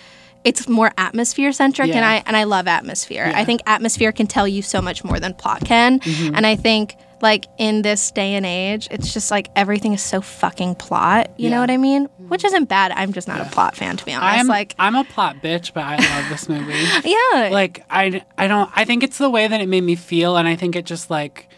It's 0.45 0.69
more 0.69 0.91
atmosphere 0.97 1.53
centric, 1.53 1.89
and 1.91 1.97
Mm-hmm. 2.05 2.05
I 2.05 2.23
and 2.27 2.37
I 2.37 2.45
love 2.45 2.67
atmosphere. 2.67 3.27
Yeah. 3.27 3.39
I 3.39 3.45
think 3.45 3.61
atmosphere 3.67 4.13
can 4.13 4.27
tell 4.27 4.49
you 4.49 4.63
so 4.63 4.81
much 4.81 5.05
more 5.05 5.21
than 5.21 5.35
plot 5.35 5.65
can, 5.65 6.01
Mm-hmm. 6.01 6.35
and 6.35 6.47
I 6.47 6.57
think 6.57 6.97
like 7.23 7.45
in 7.59 7.83
this 7.83 8.11
day 8.13 8.33
and 8.35 8.47
age, 8.47 8.89
it's 8.91 9.13
just 9.13 9.31
like 9.31 9.51
everything 9.55 9.93
is 9.93 10.01
so 10.03 10.23
fucking 10.23 10.77
plot. 10.77 11.31
You 11.37 11.51
know 11.51 11.61
what 11.61 11.71
I 11.71 11.77
mean? 11.77 12.07
Which 12.17 12.45
isn't 12.45 12.65
bad. 12.71 12.93
I'm 12.93 13.13
just 13.13 13.29
not 13.29 13.43
a 13.43 13.45
plot 13.51 13.77
fan 13.77 13.99
to 13.99 14.05
be 14.07 14.15
honest. 14.15 14.41
I'm 14.41 14.47
like 14.47 14.75
I'm 14.79 14.95
a 14.95 15.05
plot 15.05 15.37
bitch, 15.43 15.75
but 15.75 15.85
I 15.85 15.97
love 15.97 16.31
this 16.31 16.49
movie. 16.49 16.73
yeah, 17.05 17.51
like 17.53 17.85
I, 17.91 18.23
I 18.39 18.49
don't 18.49 18.71
i 18.75 18.87
think 18.87 19.03
it's 19.03 19.19
the 19.19 19.29
way 19.29 19.47
that 19.47 19.61
it 19.61 19.69
made 19.69 19.83
me 19.85 19.97
feel 19.97 20.39
and 20.39 20.49
i 20.49 20.57
think 20.57 20.75
it 20.77 20.87
just 20.87 21.11
like 21.11 21.49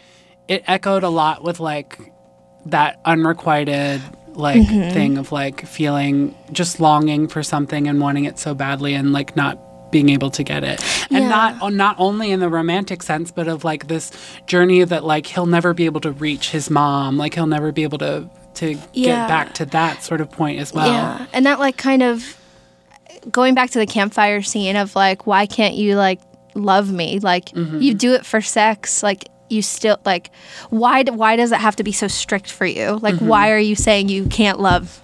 it 0.49 0.63
echoed 0.67 1.03
a 1.03 1.09
lot 1.09 1.43
with 1.45 1.59
like 1.61 1.97
that 2.65 2.99
unrequited 3.05 4.01
like 4.35 4.61
Mm-hmm. 4.61 4.93
thing 4.93 5.17
of 5.17 5.31
like 5.31 5.65
feeling 5.65 6.35
just 6.51 6.79
longing 6.79 7.27
for 7.27 7.43
something 7.43 7.87
and 7.87 7.99
wanting 8.01 8.25
it 8.25 8.37
so 8.39 8.53
badly 8.53 8.93
and 8.93 9.13
like 9.13 9.35
not 9.35 9.59
being 9.91 10.09
able 10.09 10.31
to 10.31 10.43
get 10.43 10.63
it 10.63 10.83
and 11.11 11.23
Yeah. 11.25 11.29
not 11.29 11.73
not 11.73 11.95
only 11.99 12.31
in 12.31 12.39
the 12.39 12.49
romantic 12.49 13.03
sense 13.03 13.29
but 13.31 13.47
of 13.47 13.63
like 13.63 13.87
this 13.87 14.11
journey 14.47 14.83
that 14.83 15.03
like 15.03 15.27
he'll 15.27 15.45
never 15.45 15.73
be 15.75 15.85
able 15.85 16.01
to 16.01 16.11
reach 16.11 16.49
his 16.49 16.69
mom 16.71 17.15
like 17.17 17.35
he'll 17.35 17.45
never 17.45 17.71
be 17.71 17.83
able 17.83 17.99
to 17.99 18.27
to 18.55 18.69
Yeah. 18.93 19.05
get 19.05 19.27
back 19.27 19.53
to 19.55 19.65
that 19.67 20.01
sort 20.03 20.19
of 20.19 20.31
point 20.31 20.59
as 20.59 20.73
well 20.73 20.87
Yeah, 20.87 21.25
and 21.31 21.45
that 21.45 21.59
like 21.59 21.77
kind 21.77 22.01
of 22.01 22.37
going 23.31 23.53
back 23.55 23.69
to 23.71 23.79
the 23.79 23.85
campfire 23.85 24.41
scene 24.41 24.75
of 24.75 24.95
like, 24.95 25.25
why 25.27 25.45
can't 25.45 25.75
you 25.75 25.95
like 25.95 26.19
love 26.55 26.91
me? 26.91 27.19
Like 27.19 27.45
Mm-hmm. 27.49 27.79
you 27.81 27.93
do 27.93 28.13
it 28.13 28.25
for 28.25 28.41
sex, 28.41 29.01
like 29.03 29.25
you 29.53 29.61
still 29.61 29.97
like 30.05 30.31
why 30.69 31.03
why 31.03 31.35
does 31.37 31.51
it 31.51 31.59
have 31.59 31.75
to 31.77 31.83
be 31.83 31.91
so 31.93 32.07
strict 32.07 32.49
for 32.51 32.65
you? 32.65 32.99
Like 33.01 33.15
why 33.19 33.51
are 33.51 33.59
you 33.59 33.75
saying 33.75 34.09
you 34.09 34.25
can't 34.27 34.59
love 34.59 35.03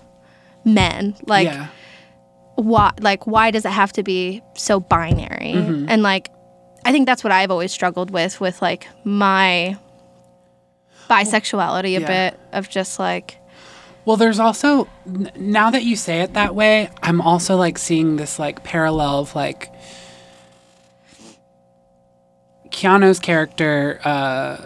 men? 0.66 1.16
Like 1.26 1.48
Mm-hmm. 1.48 1.62
yeah 1.62 1.68
why 2.56 2.92
like 3.00 3.26
why 3.26 3.52
does 3.52 3.64
it 3.64 3.72
have 3.72 3.94
to 3.94 4.04
be 4.04 4.42
so 4.56 4.82
binary? 4.82 5.54
Mm-hmm. 5.56 5.86
And 5.88 6.04
like 6.04 6.30
I 6.84 6.92
think 6.92 7.06
that's 7.06 7.24
what 7.24 7.32
I've 7.32 7.52
always 7.52 7.72
struggled 7.72 8.12
with 8.12 8.42
with 8.42 8.62
like 8.62 8.88
my 9.06 9.78
bisexuality 11.10 11.98
a 11.98 12.02
Yeah. 12.02 12.08
bit 12.32 12.40
of 12.52 12.70
just 12.70 13.00
like 13.00 13.38
Well, 14.06 14.18
there's 14.18 14.40
also 14.40 14.88
n- 15.08 15.32
now 15.38 15.70
that 15.72 15.84
you 15.84 15.96
say 15.96 16.22
it 16.22 16.34
that 16.34 16.56
way, 16.56 16.90
I'm 17.04 17.22
also 17.22 17.56
like 17.58 17.78
seeing 17.78 18.16
this 18.16 18.40
like 18.40 18.64
parallel 18.64 19.20
of 19.20 19.36
like 19.36 19.70
Keanu's 22.72 23.20
character, 23.20 24.00
uh, 24.04 24.58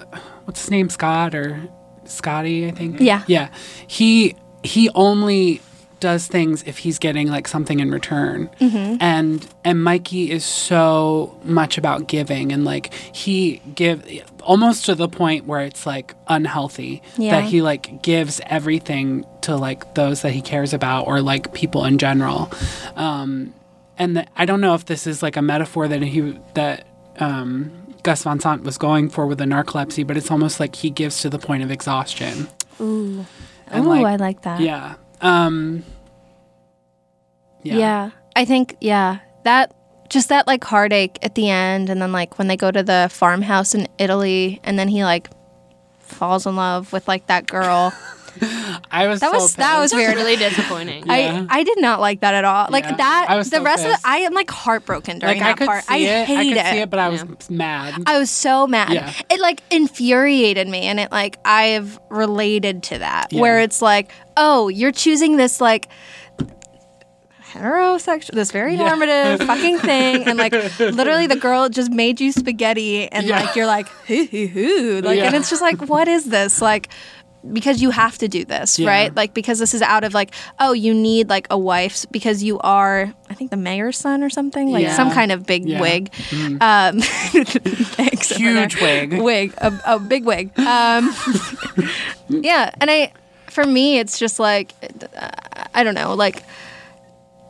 what's 0.46 0.62
his 0.62 0.72
name, 0.72 0.90
Scott 0.90 1.34
or 1.36 1.62
Scotty, 2.06 2.68
I 2.68 2.72
think. 2.72 3.00
Yeah. 3.00 3.24
yeah. 3.28 3.50
He 3.88 4.36
he 4.64 4.90
only 4.96 5.62
does 6.00 6.28
things 6.28 6.64
if 6.68 6.80
he's 6.80 7.00
getting 7.00 7.30
like 7.30 7.48
something 7.48 7.80
in 7.80 7.90
return, 7.90 8.50
and 8.60 9.48
and 9.64 9.82
Mikey 9.84 10.32
is 10.32 10.44
so 10.44 11.38
much 11.46 11.78
about 11.78 12.08
giving 12.10 12.52
and 12.52 12.66
like 12.66 12.94
he 12.94 13.62
give 13.74 14.04
almost 14.42 14.84
to 14.86 14.96
the 14.96 15.08
point 15.08 15.46
where 15.46 15.62
it's 15.62 15.86
like 15.86 16.14
unhealthy 16.28 17.02
Yeah. 17.18 17.40
that 17.40 17.46
he 17.46 17.62
like 17.62 18.02
gives 18.04 18.42
everything 18.48 19.26
to 19.44 19.56
like 19.56 19.96
those 19.96 20.24
that 20.24 20.32
he 20.34 20.42
cares 20.42 20.74
about 20.74 21.08
or 21.08 21.22
like 21.22 21.54
people 21.54 21.86
in 21.86 21.98
general 21.98 22.52
um 22.98 23.54
and 23.98 24.18
the, 24.18 24.26
i 24.36 24.44
don't 24.46 24.60
know 24.60 24.74
if 24.74 24.84
this 24.86 25.08
is 25.08 25.24
like 25.24 25.38
a 25.38 25.42
metaphor 25.42 25.88
that 25.88 26.02
he 26.02 26.38
that 26.56 26.86
um 27.20 27.72
gus 28.04 28.24
van 28.24 28.40
sant 28.40 28.64
was 28.64 28.78
going 28.78 29.10
for 29.10 29.26
with 29.26 29.38
the 29.38 29.46
narcolepsy 29.46 30.06
but 30.06 30.16
it's 30.18 30.30
almost 30.30 30.60
like 30.60 30.76
he 30.76 30.90
gives 30.90 31.22
to 31.22 31.30
the 31.30 31.40
point 31.40 31.64
of 31.64 31.72
exhaustion 31.72 32.48
ooh. 32.80 33.26
And, 33.68 33.86
Ooh, 33.86 33.90
like, 33.90 34.06
I 34.06 34.16
like 34.18 34.42
that. 34.44 34.60
yeah 34.60 34.96
um 35.22 35.84
Yeah. 37.64 38.12
I 38.36 38.46
think 38.46 38.76
yeah, 38.82 39.20
that 39.46 39.74
just 40.10 40.30
that 40.30 40.48
like 40.48 40.64
heartache 40.64 41.18
at 41.22 41.36
the 41.36 41.50
end 41.50 41.90
and 41.90 42.02
then 42.02 42.12
like 42.12 42.38
when 42.38 42.48
they 42.48 42.58
go 42.58 42.70
to 42.72 42.84
the 42.84 43.10
farmhouse 43.12 43.74
in 43.74 43.88
Italy 43.98 44.60
and 44.64 44.78
then 44.78 44.88
he 44.88 45.04
like 45.04 45.30
falls 46.00 46.46
in 46.46 46.56
love 46.56 46.92
with 46.94 47.08
like 47.08 47.28
that 47.28 47.48
girl. 47.48 47.94
I 48.92 49.08
was 49.08 49.20
That 49.22 49.32
so 49.32 49.38
was 49.40 49.56
that 49.56 49.80
was 49.80 49.92
pissed. 49.92 49.96
weird. 49.96 50.16
really 50.16 50.36
disappointing. 50.48 51.06
Yeah. 51.08 51.46
I 51.50 51.60
I 51.60 51.64
did 51.64 51.80
not 51.82 52.00
like 52.00 52.22
that 52.22 52.34
at 52.34 52.46
all. 52.46 52.68
Like 52.70 52.84
Yeah. 52.86 52.96
that 52.96 53.26
I 53.30 53.36
was 53.38 53.50
the 53.50 53.58
so 53.58 53.64
rest 53.64 53.84
of 53.86 53.92
pissed. 53.92 54.06
it 54.06 54.10
I 54.10 54.18
am 54.20 54.34
like 54.34 54.50
heartbroken 54.52 55.20
during 55.20 55.38
like 55.38 55.44
I 55.46 55.50
that 55.52 55.58
could 55.58 55.68
part. 55.68 55.84
see 55.86 55.94
I 55.94 55.98
hate 56.00 56.08
it. 56.22 56.26
hate 56.28 56.38
I 56.38 56.44
could 56.50 56.58
it. 56.58 56.66
see 56.72 56.80
it, 56.82 56.90
but 56.90 57.00
I 57.00 57.10
was 57.10 57.24
Yeah. 57.24 57.36
mad. 57.58 58.04
I 58.06 58.18
was 58.20 58.30
so 58.30 58.68
mad. 58.68 58.94
Yeah. 58.94 59.12
It 59.30 59.40
like 59.40 59.62
infuriated 59.72 60.68
me 60.68 60.82
and 60.84 61.00
it 61.00 61.12
like 61.12 61.38
I've 61.46 62.00
related 62.10 62.84
to 62.84 63.00
that 63.00 63.32
Yeah. 63.32 63.42
where 63.42 63.60
it's 63.60 63.82
like, 63.82 64.12
"Oh, 64.38 64.68
you're 64.70 64.92
choosing 64.92 65.38
this 65.38 65.60
like 65.62 65.88
heterosexual 67.52 68.32
this 68.32 68.52
very 68.52 68.76
Yeah. 68.76 68.88
normative 68.90 69.46
fucking 69.48 69.78
thing 69.80 70.24
and 70.28 70.40
like 70.40 70.54
literally 70.80 71.28
the 71.28 71.36
girl 71.36 71.70
just 71.70 71.92
made 71.92 72.20
you 72.20 72.32
spaghetti 72.32 73.08
and 73.12 73.28
Yeah. 73.28 73.42
like 73.42 73.56
you're 73.56 73.68
like 73.68 73.88
hoo 74.08 74.26
hoo 74.26 74.48
hoo 74.48 75.02
like 75.04 75.20
and 75.20 75.36
it's 75.36 75.50
just 75.52 75.62
like 75.62 75.80
what 75.88 76.08
is 76.08 76.26
this 76.26 76.62
like 76.62 76.90
because 77.52 77.82
you 77.82 77.90
have 77.92 78.18
to 78.18 78.28
do 78.30 78.46
this 78.46 78.80
Yeah. 78.80 78.88
right 78.90 79.16
like 79.16 79.34
because 79.34 79.60
this 79.60 79.74
is 79.74 79.82
out 79.82 80.04
of 80.06 80.14
like 80.14 80.32
oh 80.60 80.72
you 80.72 80.94
need 80.94 81.28
like 81.30 81.48
a 81.50 81.58
wife 81.58 82.06
because 82.10 82.42
you 82.42 82.58
are 82.60 83.14
i 83.30 83.34
think 83.34 83.52
the 83.52 83.58
mayor's 83.58 83.98
son 83.98 84.24
or 84.24 84.30
something 84.30 84.72
like 84.72 84.84
Yeah. 84.84 84.96
some 84.96 85.12
kind 85.12 85.32
of 85.32 85.46
big 85.46 85.68
Yeah. 85.68 85.82
wig 85.82 86.10
um 86.62 87.02
thanks 87.02 88.30
Huge 88.30 88.80
wig. 88.82 89.22
wig 89.22 89.54
a, 89.58 89.74
a 89.86 90.00
big 90.00 90.24
wig 90.26 90.58
um 90.60 91.14
yeah 92.30 92.72
and 92.80 92.90
i 92.90 93.12
for 93.50 93.66
me 93.66 94.00
it's 94.00 94.18
just 94.18 94.40
like 94.40 94.74
i 95.74 95.84
don't 95.84 95.96
know 95.96 96.14
like 96.14 96.44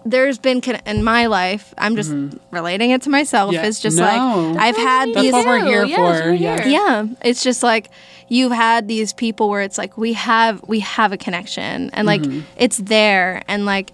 there's 0.06 0.38
been 0.38 0.60
con- 0.60 0.82
in 0.86 1.04
my 1.04 1.28
life 1.28 1.74
i'm 1.78 1.96
just 1.96 2.14
relating 2.52 2.92
it 2.92 3.02
to 3.04 3.10
myself 3.10 3.52
Mm-hmm. 3.54 3.62
Yeah. 3.64 3.68
it's 3.70 3.80
just 3.80 3.98
No. 3.98 4.04
like 4.06 4.58
i've 4.60 4.76
had 4.78 5.10
That's 5.10 5.22
these 5.22 5.32
what 5.34 5.46
we're 5.46 5.66
here 5.66 5.86
Yes, 5.86 5.96
for. 5.98 6.26
we're 6.30 6.34
Yeah. 6.34 6.66
yeah 6.68 7.06
it's 7.22 7.44
just 7.44 7.64
like 7.64 7.90
you've 8.34 8.52
had 8.52 8.88
these 8.88 9.14
people 9.14 9.46
where 9.52 9.62
it's 9.68 9.78
like 9.78 9.94
we 9.98 10.14
have 10.14 10.56
we 10.68 10.80
have 10.80 11.12
a 11.12 11.18
connection 11.26 11.90
and 11.94 12.04
like 12.08 12.22
Mm-hmm. 12.22 12.42
it's 12.58 12.78
there 12.78 13.42
and 13.48 13.66
like 13.66 13.92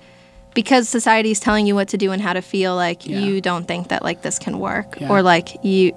because 0.54 0.88
society 0.90 1.32
is 1.32 1.40
telling 1.40 1.68
you 1.68 1.76
what 1.76 1.88
to 1.90 1.98
do 1.98 2.12
and 2.12 2.22
how 2.22 2.34
to 2.34 2.42
feel 2.42 2.74
like 2.76 3.06
Yeah. 3.06 3.20
you 3.20 3.42
don't 3.42 3.66
think 3.68 3.90
that 3.90 4.02
like 4.04 4.22
this 4.22 4.40
can 4.40 4.60
work 4.60 4.90
Yeah. 5.00 5.10
or 5.12 5.22
like 5.22 5.48
you 5.64 5.94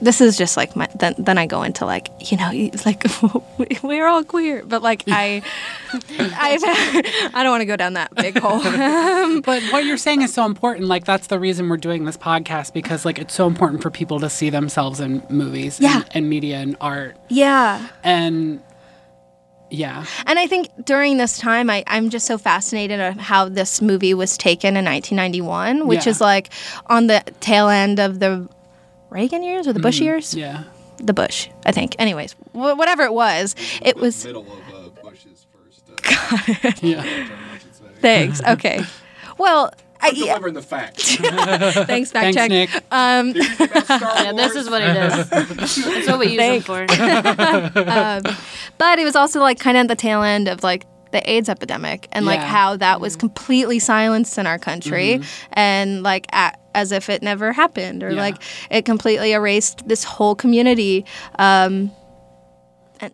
this 0.00 0.20
is 0.20 0.36
just 0.38 0.56
like 0.56 0.76
my 0.76 0.86
then 0.94 1.14
then 1.18 1.38
I 1.38 1.46
go 1.46 1.62
into 1.64 1.84
like 1.84 2.08
you 2.30 2.36
know 2.36 2.50
you- 2.50 2.70
like 2.86 3.04
we- 3.58 3.78
we're 3.82 4.06
all 4.06 4.22
queer 4.22 4.62
but 4.64 4.80
like 4.82 5.02
I 5.08 5.42
I 6.18 7.30
I 7.34 7.42
don't 7.42 7.50
want 7.50 7.62
to 7.62 7.66
go 7.66 7.76
down 7.76 7.94
that 7.94 8.14
big 8.14 8.38
hole 8.38 8.60
But 8.60 9.62
what 9.72 9.84
you're 9.84 9.96
saying 9.96 10.22
is 10.22 10.32
so 10.32 10.44
important. 10.44 10.86
Like 10.86 11.04
that's 11.04 11.26
the 11.26 11.38
reason 11.40 11.68
we're 11.68 11.76
doing 11.78 12.04
this 12.04 12.16
podcast 12.16 12.72
because 12.72 13.04
like 13.04 13.18
it's 13.18 13.34
so 13.34 13.46
important 13.46 13.82
for 13.82 13.90
people 13.90 14.20
to 14.20 14.30
see 14.30 14.50
themselves 14.50 15.00
in 15.00 15.22
movies 15.30 15.80
Yeah. 15.80 15.96
and, 15.96 16.04
and 16.14 16.28
media 16.30 16.58
and 16.58 16.76
art. 16.80 17.16
yeah 17.28 17.88
And 18.04 18.62
yeah. 19.70 20.06
And 20.26 20.38
I 20.38 20.46
think 20.46 20.68
during 20.86 21.18
this 21.18 21.36
time, 21.36 21.68
I, 21.68 21.84
I'm 21.88 22.08
just 22.08 22.24
so 22.26 22.38
fascinated 22.38 23.00
of 23.00 23.16
how 23.18 23.50
this 23.50 23.82
movie 23.82 24.14
was 24.14 24.38
taken 24.38 24.78
in 24.78 24.84
1991, 24.86 25.86
which 25.86 26.06
Yeah. 26.06 26.10
is 26.10 26.20
like 26.22 26.48
on 26.86 27.06
the 27.06 27.22
tail 27.40 27.68
end 27.68 27.98
of 28.00 28.18
the 28.18 28.48
Reagan 29.10 29.42
years 29.42 29.66
or 29.66 29.72
the 29.72 29.80
Bush 29.80 30.00
years? 30.00 30.30
Mm-hmm. 30.30 30.38
Yeah. 30.38 30.64
The 30.98 31.12
Bush, 31.14 31.48
I 31.64 31.72
think. 31.72 31.94
Anyways, 31.98 32.32
wh- 32.52 32.56
whatever 32.76 33.02
it 33.04 33.12
was, 33.12 33.54
it 33.82 33.96
was. 33.96 34.24
middle 34.24 34.42
of 34.42 34.74
uh, 34.74 34.88
Bush's 35.02 35.46
first. 35.52 35.82
Uh, 35.88 36.72
Yeah. 36.82 37.02
term, 37.02 37.28
I. 37.80 38.00
Thanks. 38.00 38.40
Okay. 38.48 38.80
Well, 39.38 39.72
I, 40.00 40.08
yeah, 40.14 40.26
Delivering 40.34 40.54
the 40.54 40.62
facts. 40.62 41.16
thanks, 41.16 42.10
fact 42.12 42.12
Thanks, 42.12 42.36
check. 42.36 42.50
Nick. 42.50 42.70
yeah, 42.90 44.32
this 44.36 44.54
is 44.56 44.68
what 44.70 44.82
it 44.82 44.96
is. 44.96 45.28
That's 45.28 46.06
what 46.08 46.18
we 46.20 46.26
use 46.28 46.36
them 46.38 46.60
for. 46.62 46.86
But 48.78 48.98
it 48.98 49.04
was 49.04 49.16
also 49.16 49.40
like 49.40 49.58
kind 49.58 49.76
of 49.76 49.82
at 49.82 49.88
the 49.88 49.96
tail 49.96 50.22
end 50.22 50.48
of 50.48 50.62
like 50.62 50.84
the 51.10 51.30
AIDS 51.30 51.48
epidemic 51.48 52.08
and 52.12 52.26
like 52.26 52.40
how 52.40 52.76
that 52.76 53.00
was 53.00 53.16
completely 53.16 53.78
silenced 53.78 54.36
in 54.38 54.46
our 54.46 54.58
country 54.58 55.20
and 55.52 56.02
like 56.02 56.26
a 56.32 56.52
as 56.74 56.92
if 56.92 57.08
it 57.08 57.22
never 57.22 57.52
happened 57.52 58.02
or 58.02 58.10
Yeah. 58.10 58.20
like 58.20 58.36
it 58.70 58.84
completely 58.84 59.32
erased 59.32 59.88
this 59.88 60.04
whole 60.04 60.34
community 60.34 61.04
um, 61.38 61.90
and 63.00 63.12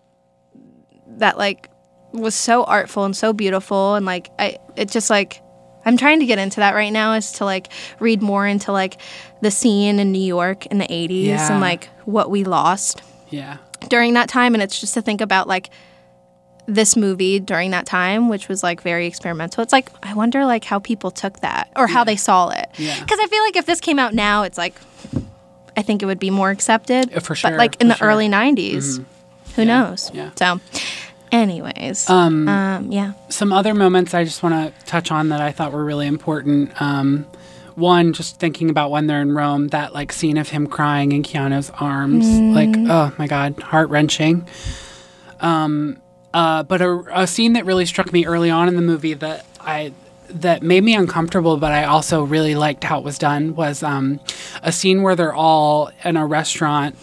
that 1.18 1.38
like 1.38 1.70
was 2.12 2.34
so 2.34 2.64
artful 2.64 3.04
and 3.04 3.16
so 3.16 3.32
beautiful 3.32 3.94
and 3.94 4.04
like 4.06 4.30
I 4.38 4.58
it 4.76 4.90
just 4.90 5.10
like 5.10 5.40
I'm 5.86 5.96
trying 5.96 6.20
to 6.20 6.26
get 6.26 6.38
into 6.38 6.60
that 6.60 6.74
right 6.74 6.92
now 6.92 7.12
is 7.14 7.32
to 7.32 7.44
like 7.44 7.68
read 8.00 8.22
more 8.22 8.46
into 8.46 8.72
like 8.72 9.00
the 9.42 9.50
scene 9.50 9.98
in 9.98 10.12
New 10.12 10.22
York 10.22 10.66
in 10.66 10.78
the 10.78 10.86
80s 10.86 11.24
Yeah. 11.24 11.52
and 11.52 11.60
like 11.60 11.88
what 12.06 12.30
we 12.30 12.44
lost 12.44 13.02
Yeah. 13.30 13.58
during 13.88 14.14
that 14.14 14.28
time 14.28 14.54
and 14.54 14.62
it's 14.62 14.80
just 14.80 14.94
to 14.94 15.02
think 15.02 15.20
about 15.20 15.46
like 15.48 15.70
this 16.66 16.96
movie 16.96 17.38
during 17.38 17.70
that 17.72 17.84
time 17.86 18.28
which 18.28 18.48
was 18.48 18.62
like 18.62 18.80
very 18.80 19.06
experimental 19.06 19.62
it's 19.62 19.72
like 19.72 19.90
i 20.02 20.14
wonder 20.14 20.44
like 20.46 20.64
how 20.64 20.78
people 20.78 21.10
took 21.10 21.40
that 21.40 21.70
or 21.76 21.86
how 21.86 22.02
they 22.04 22.16
saw 22.16 22.48
it 22.48 22.68
Yeah. 22.78 22.98
because 23.00 23.18
i 23.22 23.26
feel 23.26 23.42
like 23.42 23.56
if 23.56 23.66
this 23.66 23.80
came 23.80 23.98
out 23.98 24.14
now 24.14 24.44
it's 24.44 24.56
like 24.56 24.74
i 25.76 25.82
think 25.82 26.02
it 26.02 26.06
would 26.06 26.18
be 26.18 26.30
more 26.30 26.50
accepted 26.50 27.12
Uh, 27.14 27.20
for 27.20 27.36
but 27.42 27.54
like 27.58 27.78
in 27.80 27.88
the 27.88 27.94
sure. 27.96 28.08
Mm-hmm. 28.08 28.12
early 28.14 28.28
90s 28.28 29.04
who 29.56 29.64
knows 29.66 30.10
yeah. 30.14 30.30
so 30.36 30.58
anyways 31.32 32.08
um, 32.08 32.48
yeah 32.90 33.12
some 33.28 33.52
other 33.52 33.74
moments 33.74 34.14
I 34.14 34.24
just 34.24 34.42
want 34.42 34.54
to 34.54 34.84
touch 34.86 35.10
on 35.10 35.28
that 35.30 35.40
I 35.40 35.50
thought 35.52 35.72
were 35.72 35.84
really 35.84 36.06
important. 36.06 36.80
Um, 36.80 37.26
one, 37.74 38.12
just 38.12 38.38
thinking 38.38 38.70
about 38.70 38.92
when 38.92 39.08
they're 39.08 39.20
in 39.20 39.32
Rome, 39.32 39.68
that 39.68 39.92
like 39.92 40.12
scene 40.12 40.36
of 40.36 40.48
him 40.50 40.68
crying 40.68 41.10
in 41.10 41.24
Keanu's 41.24 41.70
arms, 41.80 42.24
like 42.54 42.72
oh 42.88 43.12
my 43.18 43.26
god, 43.26 43.58
heart 43.60 43.90
wrenching. 43.90 44.46
Um, 45.40 46.00
uh, 46.34 46.64
but 46.64 46.82
a, 46.82 47.22
a 47.22 47.26
scene 47.26 47.54
that 47.54 47.64
really 47.64 47.86
struck 47.86 48.12
me 48.12 48.26
early 48.26 48.50
on 48.50 48.68
in 48.68 48.76
the 48.76 48.82
movie 48.82 49.14
that 49.14 49.46
I 49.60 49.94
that 50.28 50.62
made 50.62 50.82
me 50.82 50.94
uncomfortable, 50.94 51.56
but 51.56 51.70
I 51.70 51.84
also 51.84 52.24
really 52.24 52.54
liked 52.54 52.82
how 52.82 52.98
it 52.98 53.04
was 53.04 53.18
done 53.18 53.54
was 53.54 53.82
um, 53.82 54.20
a 54.62 54.72
scene 54.72 55.02
where 55.02 55.14
they're 55.14 55.34
all 55.34 55.90
in 56.04 56.16
a 56.16 56.26
restaurant 56.26 56.96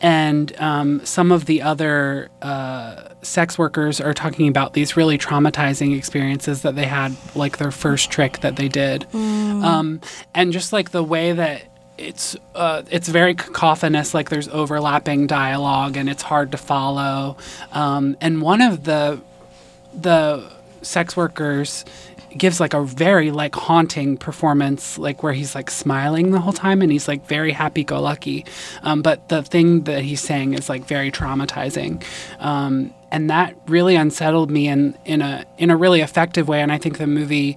and 0.00 0.54
um, 0.58 1.04
some 1.04 1.32
of 1.32 1.46
the 1.46 1.62
other 1.62 2.28
uh, 2.42 3.08
sex 3.22 3.58
workers 3.58 4.00
are 4.00 4.12
talking 4.14 4.46
about 4.46 4.74
these 4.74 4.96
really 4.96 5.18
traumatizing 5.18 5.96
experiences 5.96 6.62
that 6.62 6.76
they 6.76 6.84
had, 6.84 7.16
like 7.34 7.56
their 7.56 7.70
first 7.70 8.10
trick 8.10 8.40
that 8.40 8.56
they 8.56 8.68
did, 8.68 9.06
um, 9.14 10.00
and 10.34 10.52
just 10.52 10.72
like 10.72 10.90
the 10.90 11.02
way 11.02 11.32
that 11.32 11.62
it's 11.98 12.36
uh, 12.54 12.82
it's 12.90 13.08
very 13.08 13.34
cacophonous, 13.34 14.14
like 14.14 14.30
there's 14.30 14.48
overlapping 14.48 15.26
dialogue 15.26 15.96
and 15.96 16.08
it's 16.08 16.22
hard 16.22 16.52
to 16.52 16.58
follow. 16.58 17.36
Um, 17.72 18.16
and 18.20 18.42
one 18.42 18.60
of 18.60 18.84
the 18.84 19.20
the 19.94 20.52
sex 20.82 21.16
workers 21.16 21.84
gives 22.36 22.60
like 22.60 22.74
a 22.74 22.82
very 22.82 23.30
like 23.30 23.54
haunting 23.54 24.16
performance 24.16 24.98
like 24.98 25.22
where 25.22 25.32
he's 25.32 25.54
like 25.54 25.70
smiling 25.70 26.30
the 26.30 26.40
whole 26.40 26.52
time 26.52 26.82
and 26.82 26.92
he's 26.92 27.08
like 27.08 27.26
very 27.26 27.50
happy 27.50 27.82
go 27.82 28.00
lucky 28.00 28.44
um, 28.82 29.00
but 29.00 29.28
the 29.28 29.42
thing 29.42 29.84
that 29.84 30.02
he's 30.02 30.20
saying 30.20 30.52
is 30.52 30.68
like 30.68 30.84
very 30.84 31.10
traumatizing 31.10 32.02
um, 32.40 32.92
and 33.10 33.30
that 33.30 33.56
really 33.68 33.96
unsettled 33.96 34.50
me 34.50 34.68
in 34.68 34.96
in 35.06 35.22
a 35.22 35.46
in 35.56 35.70
a 35.70 35.76
really 35.76 36.02
effective 36.02 36.46
way 36.46 36.60
and 36.60 36.70
i 36.70 36.78
think 36.78 36.98
the 36.98 37.06
movie 37.06 37.56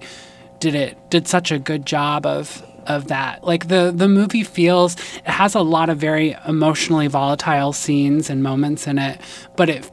did 0.60 0.74
it 0.74 0.96
did 1.10 1.28
such 1.28 1.50
a 1.50 1.58
good 1.58 1.84
job 1.84 2.24
of 2.24 2.64
of 2.86 3.08
that. 3.08 3.44
Like 3.44 3.68
the 3.68 3.92
the 3.94 4.08
movie 4.08 4.44
feels 4.44 4.94
it 5.16 5.26
has 5.26 5.54
a 5.54 5.60
lot 5.62 5.88
of 5.90 5.98
very 5.98 6.36
emotionally 6.46 7.06
volatile 7.06 7.72
scenes 7.72 8.30
and 8.30 8.42
moments 8.42 8.86
in 8.86 8.98
it 8.98 9.20
but 9.56 9.68
it 9.68 9.88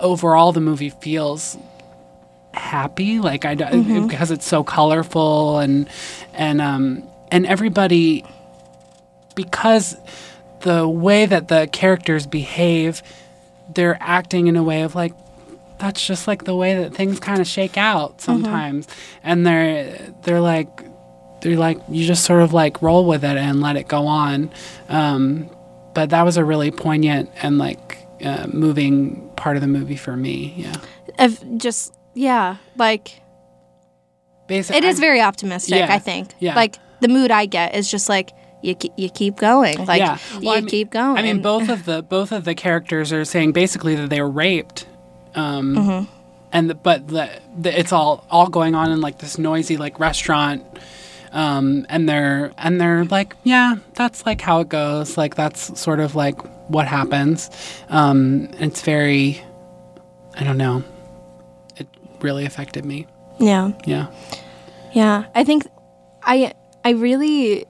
overall 0.00 0.52
the 0.52 0.60
movie 0.60 0.90
feels 0.90 1.56
happy. 2.52 3.18
Like 3.20 3.44
I 3.44 3.54
Mm-hmm. 3.56 4.06
because 4.06 4.30
it's 4.30 4.46
so 4.46 4.64
colorful 4.64 5.58
and 5.58 5.88
and 6.34 6.60
um 6.60 7.02
and 7.30 7.46
everybody 7.46 8.24
because 9.34 9.96
the 10.60 10.88
way 10.88 11.26
that 11.26 11.48
the 11.48 11.68
characters 11.72 12.26
behave 12.26 13.02
they're 13.74 13.98
acting 14.00 14.46
in 14.46 14.56
a 14.56 14.62
way 14.62 14.82
of 14.82 14.94
like 14.94 15.12
that's 15.78 16.06
just 16.06 16.26
like 16.26 16.44
the 16.44 16.56
way 16.56 16.74
that 16.76 16.94
things 16.94 17.20
kind 17.20 17.40
of 17.40 17.46
shake 17.46 17.76
out 17.76 18.20
sometimes. 18.22 18.88
And 19.22 19.46
they're 19.46 19.98
they're 20.22 20.40
like 20.40 20.68
they're 21.46 21.56
like 21.56 21.78
you 21.88 22.04
just 22.06 22.24
sort 22.24 22.42
of 22.42 22.52
like 22.52 22.82
roll 22.82 23.04
with 23.06 23.24
it 23.24 23.36
and 23.36 23.60
let 23.60 23.76
it 23.76 23.86
go 23.88 24.06
on 24.06 24.50
um 24.88 25.48
but 25.94 26.10
that 26.10 26.22
was 26.22 26.36
a 26.36 26.44
really 26.44 26.70
poignant 26.70 27.30
and 27.42 27.58
like 27.58 27.98
uh, 28.24 28.46
moving 28.52 29.28
part 29.36 29.56
of 29.56 29.60
the 29.62 29.68
movie 29.68 29.96
for 29.96 30.16
me 30.16 30.54
yeah 30.56 30.74
of 31.18 31.58
just 31.58 31.94
yeah 32.14 32.56
like 32.76 33.20
Basically, 34.48 34.78
it 34.78 34.84
is 34.84 35.00
very 35.00 35.20
optimistic 35.20 35.78
Yeah, 35.78 35.92
i 35.92 35.98
think 35.98 36.32
yeah. 36.38 36.54
like 36.54 36.76
the 37.00 37.08
mood 37.08 37.30
i 37.30 37.46
get 37.46 37.74
is 37.74 37.90
just 37.90 38.08
like 38.08 38.30
you, 38.62 38.74
ke- 38.74 38.92
you 38.96 39.10
keep 39.10 39.36
going 39.36 39.84
like 39.86 40.00
yeah. 40.00 40.18
you 40.40 40.50
I 40.50 40.56
mean- 40.60 40.66
keep 40.66 40.90
going 40.90 41.18
I 41.18 41.22
mean, 41.22 41.42
both 41.42 41.68
of 41.68 41.84
the 41.84 42.02
both 42.16 42.32
of 42.32 42.44
the 42.44 42.54
characters 42.54 43.12
are 43.12 43.24
saying 43.24 43.52
basically 43.52 43.94
that 43.96 44.08
they 44.10 44.20
were 44.20 44.30
raped, 44.30 44.86
um, 45.34 45.74
Mm-hmm. 45.76 46.12
and 46.52 46.70
the, 46.70 46.74
but 46.74 47.06
the, 47.08 47.28
the, 47.58 47.78
it's 47.78 47.92
all 47.92 48.24
all 48.30 48.48
going 48.48 48.74
on 48.74 48.90
in 48.90 49.00
like 49.00 49.18
this 49.18 49.36
noisy 49.38 49.76
like 49.76 50.00
restaurant, 50.00 50.64
Um, 51.32 51.86
and 51.88 52.08
they're 52.08 52.52
and 52.58 52.80
they're 52.80 53.04
like, 53.04 53.36
yeah, 53.44 53.76
that's 53.94 54.24
like 54.26 54.40
how 54.40 54.60
it 54.60 54.68
goes. 54.68 55.16
Like 55.16 55.34
that's 55.34 55.78
sort 55.78 56.00
of 56.00 56.14
like 56.14 56.38
what 56.68 56.86
happens. 56.86 57.50
Um, 57.88 58.48
it's 58.58 58.82
very, 58.82 59.40
I 60.34 60.44
don't 60.44 60.58
know. 60.58 60.82
It 61.76 61.86
really 62.20 62.44
affected 62.44 62.84
me. 62.84 63.06
Yeah. 63.38 63.72
Yeah. 63.84 64.06
Yeah, 64.92 65.26
I 65.34 65.44
think 65.44 65.66
I 66.22 66.54
I 66.84 66.90
really 66.90 67.66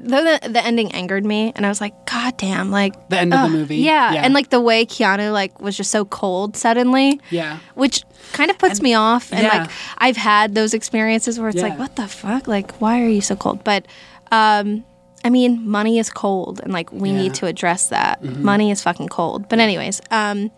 though 0.00 0.24
the, 0.24 0.48
the 0.50 0.64
ending 0.64 0.92
angered 0.92 1.24
me 1.24 1.52
and 1.56 1.64
I 1.66 1.68
was 1.68 1.80
like 1.80 1.94
god 2.06 2.36
damn 2.36 2.70
like 2.70 2.94
The 3.08 3.18
end 3.20 3.34
of 3.34 3.50
the 3.50 3.56
movie. 3.58 3.76
Yeah, 3.78 4.12
Yeah. 4.12 4.22
and 4.24 4.34
like 4.34 4.50
the 4.50 4.60
way 4.60 4.84
Keanu 4.86 5.32
like 5.32 5.60
was 5.60 5.76
just 5.76 5.90
so 5.90 6.04
cold 6.04 6.56
suddenly 6.56 7.20
Yeah. 7.30 7.58
which 7.74 8.02
kind 8.32 8.50
of 8.50 8.58
puts 8.58 8.80
me 8.82 8.94
off 8.94 9.32
and 9.32 9.42
yeah. 9.42 9.58
like 9.62 9.70
I've 9.98 10.16
had 10.16 10.54
those 10.54 10.74
experiences 10.74 11.38
where 11.38 11.48
it's 11.48 11.62
like 11.62 11.78
what 11.78 11.96
the 11.96 12.08
fuck 12.08 12.46
like 12.48 12.72
why 12.80 13.02
are 13.02 13.08
you 13.08 13.20
so 13.20 13.36
cold 13.36 13.62
but 13.64 13.86
um 14.32 14.84
I 15.24 15.30
mean 15.30 15.68
money 15.68 15.98
is 15.98 16.10
cold 16.10 16.60
and 16.62 16.72
like 16.72 16.92
we 16.92 17.08
Yeah. 17.10 17.14
Mm-hmm. 17.14 17.22
need 17.22 17.34
to 17.34 17.46
address 17.46 17.88
that 17.88 18.22
money 18.22 18.70
is 18.70 18.82
fucking 18.82 19.08
cold 19.08 19.48
but 19.48 19.58
anyways 19.58 20.00
um 20.10 20.50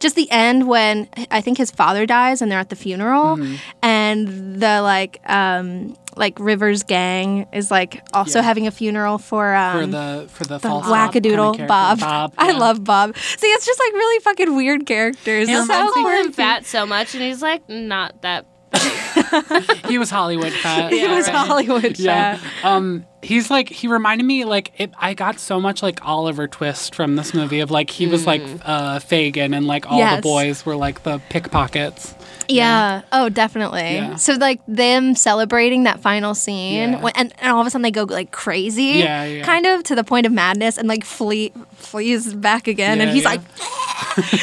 just 0.00 0.16
the 0.16 0.30
end 0.30 0.66
when 0.68 1.08
I 1.30 1.40
think 1.40 1.56
his 1.58 1.70
father 1.70 2.04
dies 2.06 2.42
and 2.42 2.50
they're 2.50 2.58
at 2.58 2.68
the 2.68 2.76
funeral 2.76 3.36
Mm-hmm. 3.36 3.54
and 3.82 4.60
the 4.60 4.80
like 4.82 5.20
um 5.28 5.96
like 6.16 6.38
Rivers 6.38 6.82
gang 6.84 7.46
is 7.52 7.70
like 7.70 8.02
also 8.12 8.38
Yeah. 8.38 8.44
having 8.44 8.66
a 8.66 8.70
funeral 8.70 9.18
for 9.18 9.54
um 9.54 9.80
For 9.80 9.86
the 9.86 10.26
for 10.28 10.44
the, 10.44 10.58
the 10.58 10.68
false 10.68 10.86
cop 10.86 11.12
kinda 11.12 11.28
wackadoodle. 11.30 11.66
Bob. 11.68 12.00
Bob. 12.00 12.34
I 12.38 12.52
love 12.52 12.84
Bob. 12.84 13.16
See, 13.16 13.46
it's 13.48 13.66
just 13.66 13.80
like 13.80 13.92
really 13.94 14.20
fucking 14.20 14.54
weird 14.56 14.86
characters. 14.86 15.48
He 15.48 15.54
It's 15.54 15.66
So 15.66 15.84
me- 15.86 15.92
call 15.92 16.08
him 16.10 16.32
fat 16.32 16.66
so 16.66 16.86
much, 16.86 17.14
and 17.14 17.22
he's 17.22 17.42
like 17.42 17.68
not 17.68 18.22
that. 18.22 18.46
He 19.88 19.98
was 19.98 20.10
Hollywood 20.10 20.52
fat. 20.52 20.92
He 20.92 21.06
was 21.06 21.26
right? 21.28 21.36
Hollywood 21.36 21.98
Yeah. 21.98 22.36
fat. 22.38 22.64
Um, 22.64 23.06
he's 23.24 23.50
like 23.50 23.68
he 23.68 23.88
reminded 23.88 24.24
me 24.24 24.44
like 24.44 24.72
it, 24.78 24.92
I 24.98 25.14
got 25.14 25.40
so 25.40 25.60
much 25.60 25.82
like 25.82 26.04
Oliver 26.06 26.46
Twist 26.46 26.94
from 26.94 27.16
this 27.16 27.34
movie 27.34 27.60
of 27.60 27.70
like 27.70 27.90
he 27.90 28.06
was 28.06 28.26
like 28.26 28.42
uh, 28.64 28.98
Fagin 29.00 29.54
and 29.56 29.66
like 29.66 29.90
all 29.90 29.98
Yes. 29.98 30.16
the 30.16 30.22
boys 30.22 30.66
were 30.66 30.76
like 30.76 31.02
the 31.02 31.20
pickpockets. 31.30 32.14
Yeah. 32.46 33.00
Oh, 33.10 33.30
definitely. 33.30 33.80
Yeah. 33.94 34.16
So 34.16 34.34
like 34.34 34.60
them 34.68 35.14
celebrating 35.14 35.84
that 35.84 36.00
final 36.00 36.34
scene, 36.34 36.92
Yeah. 36.92 37.00
when, 37.00 37.12
and, 37.16 37.32
and 37.38 37.50
all 37.52 37.60
of 37.62 37.66
a 37.66 37.70
sudden 37.70 37.82
they 37.82 37.90
go 37.90 38.04
like 38.04 38.32
crazy, 38.32 38.82
Yeah, 39.00 39.24
yeah. 39.24 39.44
kind 39.44 39.64
of 39.64 39.82
to 39.84 39.94
the 39.94 40.04
point 40.04 40.26
of 40.26 40.32
madness, 40.32 40.76
and 40.76 40.86
like 40.86 41.04
flee 41.04 41.52
flees 41.76 42.34
back 42.34 42.68
again, 42.68 43.00
and 43.00 43.10
he's 43.10 43.22
yeah. 43.22 43.28
like. 43.30 43.40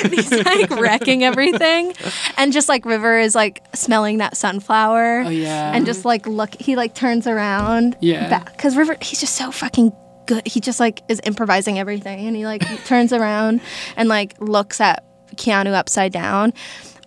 he's 0.09 0.31
like 0.31 0.69
wrecking 0.79 1.23
everything 1.23 1.93
and 2.37 2.51
just 2.53 2.67
like 2.69 2.85
river 2.85 3.19
is 3.19 3.35
like 3.35 3.61
smelling 3.75 4.17
that 4.17 4.35
sunflower 4.35 5.23
Oh, 5.25 5.29
yeah. 5.29 5.73
and 5.73 5.85
just 5.85 6.03
like 6.05 6.25
look 6.25 6.55
he 6.59 6.75
like 6.75 6.93
turns 6.93 7.27
around 7.27 7.95
Yeah. 7.99 8.43
because 8.55 8.70
river 8.75 8.95
he's 9.01 9.19
just 9.19 9.35
so 9.35 9.51
fucking 9.51 9.91
good. 10.27 10.45
He 10.47 10.59
just 10.59 10.79
like 10.79 11.01
is 11.09 11.19
improvising 11.23 11.79
everything 11.79 12.27
and 12.27 12.35
he 12.35 12.45
like 12.45 12.61
turns 12.85 13.11
around 13.13 13.61
and 13.95 14.07
like 14.09 14.35
looks 14.39 14.79
at 14.81 15.03
keanu 15.35 15.73
upside 15.73 16.11
down. 16.11 16.53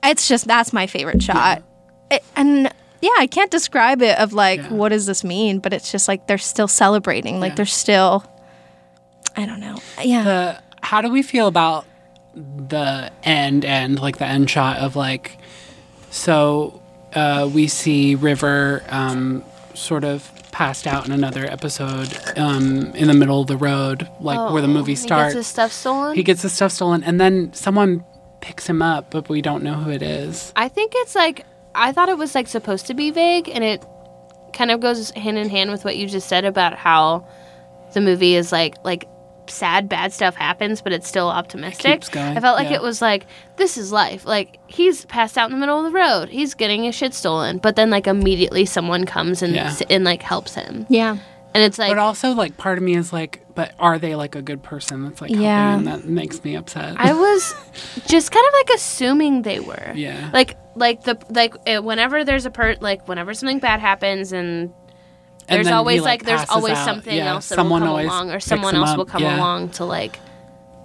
It's 0.03 0.29
just 0.29 0.47
that's 0.47 0.73
my 0.73 0.87
favorite 0.87 1.23
shot. 1.23 1.63
It- 2.11 2.23
and 2.37 2.73
yeah 3.01 3.11
i 3.19 3.27
can't 3.27 3.51
describe 3.51 4.01
it 4.03 4.19
of 4.19 4.33
like 4.33 4.61
Yeah. 4.61 4.73
what 4.73 4.91
does 4.91 5.05
this 5.07 5.25
mean 5.25 5.59
but 5.59 5.73
it's 5.75 5.91
just 5.93 6.07
like 6.09 6.27
they're 6.27 6.39
still 6.39 6.69
celebrating. 6.69 7.41
Like 7.41 7.51
Yeah. 7.53 7.55
they're 7.57 7.67
still 7.67 8.25
i 9.37 9.47
don't 9.47 9.61
know. 9.61 9.79
Yeah. 10.03 10.23
The 10.23 10.63
how 10.83 11.01
do 11.01 11.09
we 11.11 11.23
feel 11.23 11.47
about 11.47 11.87
the 12.35 13.11
end 13.23 13.65
end 13.65 14.01
like 14.01 14.19
the 14.19 14.27
end 14.27 14.51
shot 14.51 14.79
of 14.79 14.97
like 14.97 15.39
so 16.11 16.81
uh, 17.15 17.49
we 17.53 17.69
see 17.69 18.15
river 18.17 18.83
um, 18.89 19.45
sort 19.75 20.05
of 20.05 20.29
passed 20.55 20.87
out 20.87 21.05
in 21.05 21.11
another 21.13 21.45
episode 21.45 22.09
um, 22.39 22.95
in 22.95 23.09
the 23.09 23.15
middle 23.15 23.41
of 23.41 23.49
the 23.49 23.57
road 23.57 24.09
like 24.21 24.39
where 24.53 24.63
the 24.63 24.69
movie 24.69 24.93
Oh, 24.93 24.95
He 24.95 24.97
starts 25.09 25.35
gets 25.35 25.35
his 25.35 25.47
stuff 25.49 25.73
stolen. 25.73 26.15
he 26.15 26.23
gets 26.23 26.43
his 26.43 26.53
stuff 26.53 26.71
stolen 26.71 27.03
and 27.03 27.21
then 27.21 27.53
someone 27.53 28.05
picks 28.41 28.65
him 28.67 28.81
up 28.81 29.11
but 29.11 29.29
we 29.29 29.43
don't 29.43 29.63
know 29.65 29.75
who 29.75 29.91
it 29.91 30.01
is 30.03 30.53
I 30.55 30.69
think 30.69 30.93
it's 30.95 31.15
like 31.17 31.45
I 31.75 31.91
thought 31.91 32.09
it 32.09 32.17
was 32.19 32.37
like 32.37 32.47
supposed 32.47 32.87
to 32.87 32.95
be 32.95 33.11
vague, 33.11 33.49
and 33.49 33.65
it 33.65 33.85
kind 34.53 34.71
of 34.71 34.79
goes 34.79 35.11
hand 35.11 35.37
in 35.39 35.49
hand 35.49 35.73
with 35.73 35.85
what 35.85 35.97
you 35.97 36.07
just 36.07 36.29
said 36.29 36.45
about 36.45 36.75
how 36.75 37.27
the 37.95 38.01
movie 38.01 38.37
is 38.37 38.53
like 38.53 38.77
like 38.85 39.09
sad 39.51 39.89
bad 39.89 40.13
stuff 40.13 40.35
happens, 40.35 40.81
but 40.83 40.93
it's 40.93 41.09
still 41.09 41.29
optimistic. 41.29 41.93
keeps 41.93 42.09
going, 42.09 42.37
I 42.37 42.41
felt 42.41 42.57
like 42.57 42.71
yeah. 42.71 42.77
it 42.77 42.83
was 42.83 43.01
like 43.03 43.27
this 43.57 43.77
is 43.77 43.93
life. 43.93 44.25
Like 44.27 44.59
he's 44.67 45.05
passed 45.07 45.37
out 45.39 45.51
in 45.51 45.53
the 45.57 45.61
middle 45.61 45.79
of 45.79 45.85
the 45.93 45.97
road, 45.99 46.29
he's 46.29 46.55
getting 46.55 46.85
his 46.85 46.95
shit 46.95 47.15
stolen, 47.15 47.59
but 47.59 47.77
then 47.77 47.91
like 47.91 48.07
immediately 48.07 48.65
someone 48.67 49.05
comes 49.05 49.43
and 49.43 49.55
Yeah. 49.55 49.67
s- 49.67 49.83
and 49.91 50.05
like 50.05 50.23
helps 50.23 50.55
him, 50.55 50.87
yeah 50.89 51.17
and 51.57 51.63
it's 51.63 51.79
like 51.79 51.91
but 51.91 51.99
also 51.99 52.33
like 52.33 52.57
part 52.57 52.79
of 52.79 52.83
me 52.85 52.97
is 52.97 53.13
like 53.13 53.41
but 53.55 53.73
are 53.79 53.97
they 53.97 54.17
like 54.17 54.35
a 54.35 54.43
good 54.43 54.61
person 54.61 55.05
that's 55.05 55.21
like 55.21 55.31
Yeah. 55.31 55.71
helping 55.71 55.87
and 55.87 56.03
that 56.03 56.09
makes 56.09 56.43
me 56.43 56.57
upset 56.57 56.97
I 56.99 57.13
was 57.13 57.55
just 58.09 58.33
kind 58.33 58.45
of 58.49 58.53
like 58.55 58.71
assuming 58.75 59.43
they 59.43 59.61
were. 59.61 59.93
Yeah. 59.95 60.31
Like 60.33 60.57
like 60.75 61.05
the 61.05 61.17
like 61.31 61.55
uh, 61.69 61.81
whenever 61.81 62.25
there's 62.25 62.45
a 62.47 62.51
part 62.51 62.83
like 62.83 63.07
whenever 63.07 63.33
something 63.35 63.61
bad 63.61 63.79
happens 63.79 64.33
and 64.33 64.49
And 64.49 64.75
there's 65.49 65.65
then 65.67 65.73
he, 65.73 65.77
always 65.77 66.01
like, 66.03 66.21
like, 66.23 66.27
there's 66.27 66.49
always 66.51 66.75
out. 66.77 66.85
something 66.85 67.17
Yeah, 67.17 67.31
else 67.35 67.49
that 67.49 67.55
someone 67.57 67.81
will 67.83 67.87
come 67.89 67.91
always 67.91 68.07
along 68.09 68.31
or 68.31 68.41
someone 68.41 68.75
else 68.75 68.91
up. 68.91 68.99
will 68.99 69.05
come 69.07 69.23
Yeah. 69.23 69.37
along 69.39 69.71
to 69.71 69.85
like 69.85 70.19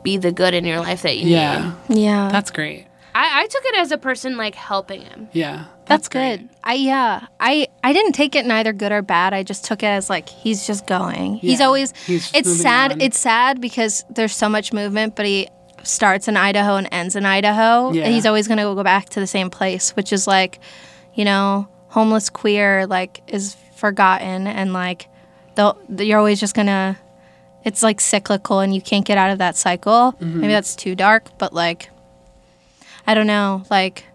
be 0.04 0.18
the 0.18 0.32
good 0.32 0.54
in 0.54 0.66
your 0.66 0.80
life 0.80 1.02
that 1.04 1.18
you 1.18 1.28
yeah 1.30 1.74
need. 1.90 2.00
yeah 2.04 2.30
that's 2.32 2.52
great 2.52 2.86
I, 3.16 3.42
I 3.42 3.48
took 3.48 3.66
it 3.66 3.76
as 3.80 3.92
a 3.92 3.98
person 3.98 4.38
like 4.38 4.54
helping 4.56 5.02
him. 5.02 5.30
yeah 5.34 5.66
That's, 5.88 6.08
great. 6.08 6.38
good. 6.38 6.50
I 6.64 6.74
yeah. 6.76 7.26
I 7.40 7.68
I 7.84 7.92
didn't 7.92 8.12
take 8.14 8.36
it 8.36 8.46
neither 8.46 8.72
good 8.72 8.92
or 8.92 9.02
bad. 9.02 9.34
I 9.34 9.42
just 9.42 9.66
took 9.66 9.82
it 9.82 9.88
as 9.88 10.10
like 10.12 10.30
he's 10.30 10.66
just 10.68 10.86
going. 10.86 11.36
He's 11.38 11.60
always 11.60 11.92
he's 12.06 12.32
it's 12.36 12.56
sad. 12.62 12.92
on. 12.94 13.02
It's 13.02 13.18
sad 13.20 13.60
because 13.60 14.06
there's 14.12 14.36
so 14.36 14.48
much 14.48 14.72
movement, 14.72 15.16
but 15.16 15.26
he 15.26 15.50
starts 15.84 16.28
in 16.28 16.38
Idaho 16.38 16.76
and 16.76 16.88
ends 16.92 17.16
in 17.16 17.26
Idaho. 17.26 17.92
Yeah. 17.92 18.04
And 18.06 18.14
he's 18.14 18.28
always 18.28 18.48
going 18.48 18.60
to 18.60 18.64
go 18.76 18.84
back 18.84 19.10
to 19.10 19.20
the 19.20 19.28
same 19.28 19.50
place, 19.50 19.96
which 19.96 20.14
is 20.14 20.28
like, 20.28 20.60
you 21.16 21.26
know, 21.26 21.68
homeless 21.88 22.30
queer 22.30 22.86
like 22.86 23.22
is 23.28 23.58
forgotten 23.80 24.46
and 24.48 24.74
like 24.74 25.08
they'll 25.56 25.78
you're 25.98 26.20
always 26.20 26.40
just 26.40 26.54
to 26.68 26.98
it's 27.64 27.84
like 27.84 28.00
cyclical 28.00 28.60
and 28.60 28.74
you 28.74 28.82
can't 28.82 29.06
get 29.06 29.18
out 29.18 29.32
of 29.32 29.40
that 29.40 29.56
cycle. 29.58 30.14
Mm-hmm. 30.14 30.42
Maybe 30.42 30.54
that's 30.54 30.76
too 30.76 30.96
dark, 30.96 31.38
but 31.38 31.54
like 31.54 31.90
I 33.08 33.14
don't 33.14 33.28
know, 33.28 33.64
like 33.72 34.06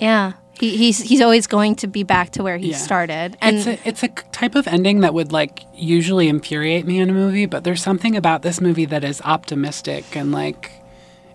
yeah, 0.00 0.32
he, 0.58 0.76
he's 0.76 1.00
he's 1.00 1.20
always 1.20 1.46
going 1.46 1.76
to 1.76 1.86
be 1.86 2.02
back 2.02 2.30
to 2.30 2.42
where 2.42 2.56
he 2.56 2.70
Yeah. 2.70 2.76
started, 2.76 3.36
and 3.40 3.56
it's 3.56 3.66
a, 3.66 3.88
it's 3.88 4.02
a 4.02 4.08
type 4.08 4.54
of 4.54 4.66
ending 4.66 5.00
that 5.00 5.14
would 5.14 5.32
like 5.32 5.64
usually 5.74 6.28
infuriate 6.28 6.86
me 6.86 6.98
in 6.98 7.08
a 7.10 7.12
movie, 7.12 7.46
but 7.46 7.64
there's 7.64 7.82
something 7.82 8.16
about 8.16 8.42
this 8.42 8.60
movie 8.60 8.84
that 8.86 9.04
is 9.04 9.20
optimistic 9.22 10.16
and 10.16 10.32
like 10.32 10.70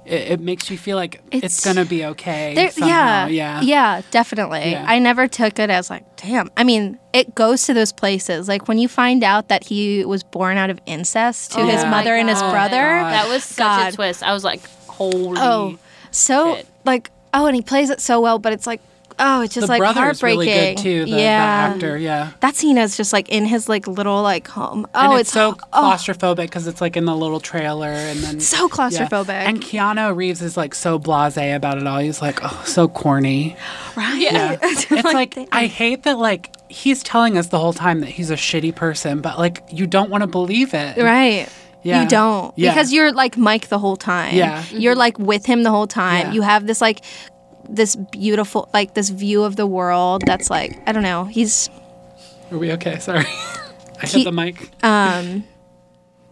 it, 0.09 0.31
it 0.31 0.39
makes 0.39 0.69
you 0.71 0.77
feel 0.77 0.97
like 0.97 1.21
it's, 1.31 1.43
It's- 1.45 1.63
gonna 1.65 1.85
be 1.85 2.03
okay. 2.05 2.53
there, 2.55 2.71
somehow. 2.71 3.27
yeah, 3.27 3.27
yeah, 3.27 3.61
yeah, 3.61 4.01
definitely. 4.11 4.71
Yeah. 4.71 4.85
I 4.87 4.99
never 4.99 5.27
took 5.27 5.59
it 5.59 5.69
as 5.69 5.89
like, 5.89 6.03
damn. 6.17 6.49
I 6.57 6.63
mean, 6.63 6.97
it 7.13 7.35
goes 7.35 7.63
to 7.67 7.73
those 7.73 7.91
places, 7.91 8.47
like 8.47 8.67
when 8.67 8.77
you 8.77 8.87
find 8.87 9.23
out 9.23 9.47
that 9.49 9.63
he 9.63 10.03
was 10.05 10.23
born 10.23 10.57
out 10.57 10.69
of 10.69 10.79
incest 10.85 11.51
to 11.53 11.61
oh 11.61 11.65
his 11.67 11.81
Oh 11.81 11.85
my 11.85 11.91
mother 11.91 12.15
and 12.15 12.27
his 12.29 12.39
brother. 12.41 12.97
Oh 12.99 13.01
God. 13.03 13.11
That 13.13 13.29
was 13.29 13.43
such 13.43 13.57
God. 13.57 13.93
a 13.93 13.95
twist. 13.95 14.23
I 14.23 14.33
was 14.33 14.43
like, 14.43 14.67
holy. 14.87 15.37
Oh, 15.39 15.77
so 16.11 16.55
shit. 16.55 16.67
like, 16.85 17.11
oh, 17.33 17.45
and 17.45 17.55
he 17.55 17.61
plays 17.61 17.89
it 17.89 18.01
so 18.01 18.19
well, 18.19 18.39
but 18.39 18.51
it's 18.53 18.65
like, 18.67 18.81
oh, 19.19 19.41
it's 19.41 19.53
just 19.53 19.67
The 19.67 19.71
like 19.71 19.79
brother's 19.79 20.19
heartbreaking. 20.21 20.39
really 20.39 20.75
good 20.75 20.77
too. 20.77 21.05
The, 21.05 21.11
yeah, 21.11 21.69
the 21.69 21.75
actor, 21.75 21.97
yeah. 21.97 22.31
that 22.39 22.55
scene 22.55 22.77
is 22.77 22.97
just 22.97 23.13
like 23.13 23.29
in 23.29 23.45
his 23.45 23.69
like 23.69 23.87
little 23.87 24.21
like 24.21 24.47
home. 24.47 24.87
and 24.93 25.13
Oh, 25.13 25.15
it's, 25.17 25.31
so 25.31 25.57
oh, 25.73 25.81
claustrophobic 25.83 26.43
because 26.43 26.67
it's 26.67 26.81
like 26.81 26.97
in 26.97 27.05
the 27.05 27.15
little 27.15 27.39
trailer 27.39 27.87
and 27.87 28.19
then 28.19 28.39
so 28.39 28.63
yeah. 28.63 28.67
claustrophobic. 28.69 29.29
And 29.29 29.61
Keanu 29.61 30.15
Reeves 30.15 30.41
is 30.41 30.57
like 30.57 30.73
so 30.73 30.99
blasé 30.99 31.55
about 31.55 31.77
it 31.77 31.87
all. 31.87 31.99
He's 31.99 32.21
like, 32.21 32.39
oh, 32.43 32.63
so 32.65 32.87
corny. 32.87 33.55
right? 33.95 34.19
Yeah. 34.19 34.57
it's 34.61 34.89
like 34.89 35.35
damn. 35.35 35.47
I 35.51 35.67
hate 35.67 36.03
that 36.03 36.17
like 36.17 36.55
he's 36.69 37.03
telling 37.03 37.37
us 37.37 37.47
the 37.47 37.59
whole 37.59 37.73
time 37.73 37.99
that 38.01 38.09
he's 38.09 38.29
a 38.29 38.35
shitty 38.35 38.75
person, 38.75 39.21
but 39.21 39.37
like 39.37 39.63
you 39.71 39.87
don't 39.87 40.09
want 40.09 40.21
to 40.21 40.27
believe 40.27 40.73
it. 40.73 40.97
Right. 40.97 41.47
Yeah. 41.81 42.03
You 42.03 42.09
don't. 42.09 42.53
Yeah. 42.57 42.71
Because 42.71 42.91
you're 42.91 43.11
like 43.11 43.37
Mike 43.37 43.69
the 43.69 43.79
whole 43.79 43.95
time. 43.95 44.35
Yeah. 44.35 44.63
You're 44.71 44.93
mm-hmm. 44.93 44.99
like 44.99 45.19
with 45.19 45.45
him 45.45 45.63
the 45.63 45.71
whole 45.71 45.87
time. 45.87 46.27
Yeah. 46.27 46.33
You 46.33 46.41
have 46.41 46.67
this 46.67 46.81
like 46.81 47.01
this 47.69 47.95
beautiful 47.95 48.69
like 48.73 48.93
this 48.95 49.09
view 49.09 49.43
of 49.43 49.55
the 49.55 49.67
world 49.67 50.23
that's 50.25 50.49
like 50.49 50.79
I 50.87 50.91
don't 50.91 51.03
know. 51.03 51.25
He's 51.25 51.69
Are 52.51 52.57
we 52.57 52.71
okay? 52.73 52.99
Sorry. 52.99 53.25
I 54.01 54.05
He- 54.05 54.19
hit 54.19 54.23
the 54.25 54.31
mic. 54.31 54.69
um 54.83 55.43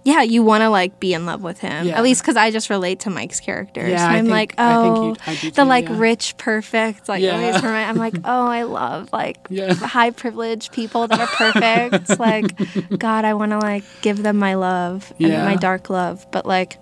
yeah, 0.03 0.21
you 0.21 0.41
want 0.41 0.61
to 0.61 0.69
like 0.69 1.01
be 1.01 1.13
in 1.13 1.25
love 1.25 1.43
with 1.43 1.59
him. 1.59 1.85
Yeah. 1.87 1.97
At 1.97 2.03
least 2.03 2.23
cuz 2.23 2.37
I 2.37 2.49
just 2.49 2.69
relate 2.69 3.01
to 3.01 3.09
Mike's 3.09 3.41
character. 3.41 3.85
Yeah, 3.85 4.07
I 4.07 4.15
I'm 4.15 4.23
think- 4.25 4.31
like, 4.31 4.53
I 4.57 4.81
think 4.81 4.97
"Oh, 4.97 5.15
I 5.27 5.35
do 5.35 5.51
the 5.51 5.65
like 5.65 5.89
yeah. 5.89 5.97
rich 5.99 6.37
perfect 6.37 7.09
like 7.09 7.21
Yeah. 7.21 7.35
always 7.35 7.55
remind, 7.61 7.89
I'm 7.89 7.97
like, 7.97 8.13
"Oh, 8.23 8.47
I 8.47 8.63
love 8.63 9.09
like 9.11 9.37
Yeah. 9.49 9.73
high 9.73 10.11
privileged 10.11 10.71
people 10.71 11.09
that 11.09 11.19
are 11.19 11.27
perfect." 11.27 12.17
like 12.19 12.55
god, 12.97 13.25
I 13.25 13.33
want 13.33 13.51
to 13.51 13.57
like 13.59 13.83
give 14.01 14.23
them 14.23 14.37
my 14.37 14.53
love 14.55 15.11
and 15.19 15.43
my 15.43 15.55
dark 15.55 15.89
love. 15.89 16.25
But 16.31 16.45
like 16.45 16.77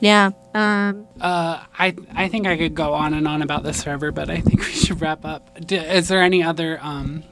yeah. 0.00 0.30
Um 0.54 1.06
Uh, 1.20 1.62
I 1.78 1.94
I 2.14 2.28
think 2.28 2.46
I 2.46 2.56
could 2.56 2.74
go 2.74 2.94
on 2.94 3.14
and 3.14 3.28
on 3.28 3.42
about 3.42 3.62
this 3.62 3.84
forever, 3.84 4.10
but 4.12 4.28
I 4.30 4.40
think 4.40 4.60
we 4.66 4.72
should 4.72 5.00
wrap 5.00 5.24
up. 5.24 5.48
D- 5.66 5.76
is 5.76 6.08
there 6.08 6.22
any 6.22 6.42
other 6.42 6.78
um, 6.82 7.22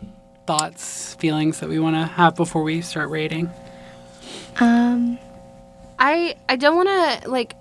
thoughts, 0.47 1.14
feelings 1.14 1.61
that 1.61 1.69
we 1.69 1.79
want 1.79 1.97
to 1.97 2.05
have 2.05 2.37
before 2.37 2.62
we 2.62 2.81
start 2.81 3.11
rating? 3.11 3.51
Um, 4.61 5.19
I 5.99 6.37
I 6.49 6.57
don't 6.57 6.77
want 6.77 6.89
to 7.23 7.29
like 7.31 7.55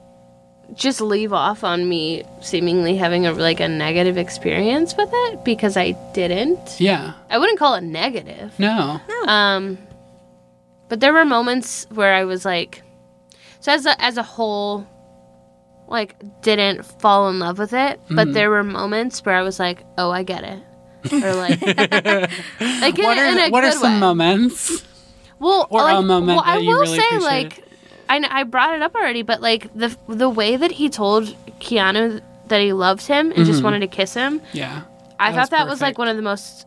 just 0.73 0.99
leave 0.99 1.31
off 1.31 1.63
on 1.63 1.87
me 1.87 2.23
seemingly 2.41 2.97
having 2.97 3.25
a 3.25 3.31
like 3.33 3.59
a 3.59 3.67
negative 3.67 4.17
experience 4.17 4.95
with 4.97 5.09
it 5.11 5.45
because 5.45 5.77
I 5.77 5.91
didn't. 6.13 6.79
Yeah. 6.79 7.13
I 7.29 7.37
wouldn't 7.37 7.57
call 7.57 7.75
it 7.75 7.83
negative. 7.83 8.53
No. 8.59 8.99
no. 9.07 9.31
Um, 9.31 9.77
but 10.89 10.99
there 10.99 11.13
were 11.13 11.25
moments 11.25 11.85
where 11.89 12.13
I 12.13 12.25
was 12.25 12.45
like, 12.45 12.81
so 13.59 13.71
as 13.71 13.85
a, 13.85 14.01
as 14.01 14.17
a 14.17 14.23
whole, 14.23 14.87
like 15.87 16.15
didn't 16.41 16.83
fall 16.83 17.29
in 17.29 17.39
love 17.39 17.57
with 17.59 17.73
it. 17.73 17.99
But 18.09 18.33
there 18.33 18.49
were 18.49 18.63
moments 18.63 19.23
where 19.25 19.35
I 19.35 19.41
was 19.43 19.59
like, 19.59 19.83
oh, 19.97 20.11
I 20.11 20.23
get 20.23 20.43
it, 20.43 20.59
or 21.13 21.33
like, 21.35 21.61
like 21.61 22.99
in, 22.99 23.05
What 23.05 23.17
in 23.17 23.37
are 23.37 23.45
a 23.45 23.49
what 23.49 23.63
are 23.63 23.69
good 23.71 23.79
some 23.79 23.93
way. 23.93 23.99
moments? 23.99 24.83
Well, 25.39 25.67
or 25.69 25.81
a 25.81 25.83
like, 25.95 26.05
moment 26.05 26.27
well, 26.37 26.43
I 26.45 26.55
that 26.55 26.63
you 26.63 26.69
will 26.69 26.81
really 26.81 26.97
say 26.97 27.03
appreciated? 27.15 27.23
like, 27.23 27.63
I 28.09 28.19
kn- 28.19 28.31
I 28.31 28.43
brought 28.43 28.73
it 28.75 28.81
up 28.81 28.95
already, 28.95 29.21
but 29.21 29.41
like 29.41 29.71
the 29.75 29.95
the 30.07 30.29
way 30.29 30.57
that 30.57 30.71
he 30.71 30.89
told 30.89 31.25
Keanu 31.59 32.21
that 32.47 32.61
he 32.61 32.73
loved 32.73 33.05
him 33.05 33.31
and 33.35 33.45
just 33.45 33.61
wanted 33.63 33.79
to 33.81 33.87
kiss 33.87 34.13
him, 34.13 34.41
Yeah. 34.53 34.83
I 35.19 35.31
That 35.31 35.35
thought 35.35 35.41
was 35.41 35.49
that 35.49 35.67
was 35.67 35.81
like 35.81 35.87
perfect. 35.95 35.99
one 35.99 36.07
of 36.07 36.15
the 36.15 36.21
most 36.23 36.65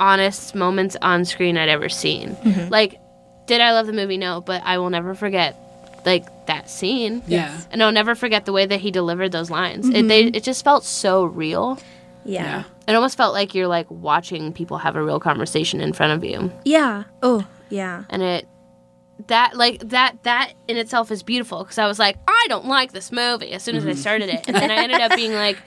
honest 0.00 0.54
moments 0.54 0.96
on 1.00 1.24
screen 1.24 1.56
I'd 1.56 1.68
ever 1.68 1.88
seen. 1.88 2.30
Mm-hmm. 2.36 2.70
Like, 2.70 2.98
did 3.46 3.60
I 3.60 3.72
love 3.72 3.86
the 3.86 3.92
movie? 3.92 4.16
No, 4.16 4.40
but 4.40 4.62
I 4.64 4.78
will 4.78 4.90
never 4.90 5.14
forget 5.14 5.54
like 6.04 6.46
that 6.46 6.68
scene. 6.68 7.22
Yeah. 7.26 7.60
And 7.70 7.82
I'll 7.82 7.92
never 7.92 8.14
forget 8.14 8.44
the 8.44 8.52
way 8.52 8.66
that 8.66 8.80
he 8.80 8.90
delivered 8.90 9.32
those 9.32 9.50
lines. 9.50 9.88
It 9.88 10.08
they 10.08 10.24
mm-hmm. 10.24 10.34
it 10.34 10.42
just 10.42 10.64
felt 10.64 10.84
so 10.84 11.24
real. 11.24 11.78
yeah. 12.24 12.42
Yeah. 12.42 12.64
It 12.88 12.94
almost 12.96 13.16
felt 13.16 13.32
like 13.32 13.54
you're 13.54 13.68
like 13.68 13.86
watching 13.90 14.52
people 14.52 14.78
have 14.78 14.96
a 14.96 15.02
real 15.02 15.20
conversation 15.20 15.80
in 15.80 15.92
front 15.92 16.12
of 16.12 16.24
you. 16.24 16.50
Yeah. 16.64 17.04
Oh, 17.22 17.46
yeah. 17.68 18.04
And 18.10 18.22
it 18.22 18.48
that 19.28 19.56
like 19.56 19.88
that 19.90 20.22
that 20.24 20.52
in 20.66 20.76
itself 20.76 21.10
is 21.10 21.22
beautiful 21.22 21.62
because 21.62 21.78
I 21.78 21.86
was 21.86 21.98
like 21.98 22.16
I 22.26 22.46
don't 22.48 22.66
like 22.66 22.92
this 22.92 23.12
movie 23.12 23.52
as 23.52 23.62
soon 23.62 23.76
as 23.76 23.84
I 23.84 23.90
mm-hmm. 23.90 23.98
started 23.98 24.28
it 24.30 24.48
and 24.48 24.56
then 24.56 24.70
I 24.70 24.76
ended 24.76 25.00
up 25.00 25.12
being 25.16 25.32
like 25.32 25.58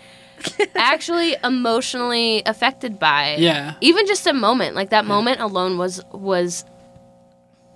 actually 0.75 1.35
emotionally 1.43 2.43
affected 2.45 2.99
by. 2.99 3.37
Yeah. 3.37 3.75
even 3.81 4.05
just 4.07 4.27
a 4.27 4.33
moment 4.33 4.75
like 4.75 4.89
that 4.89 5.05
moment 5.05 5.39
alone 5.39 5.77
was 5.77 6.01
was 6.11 6.65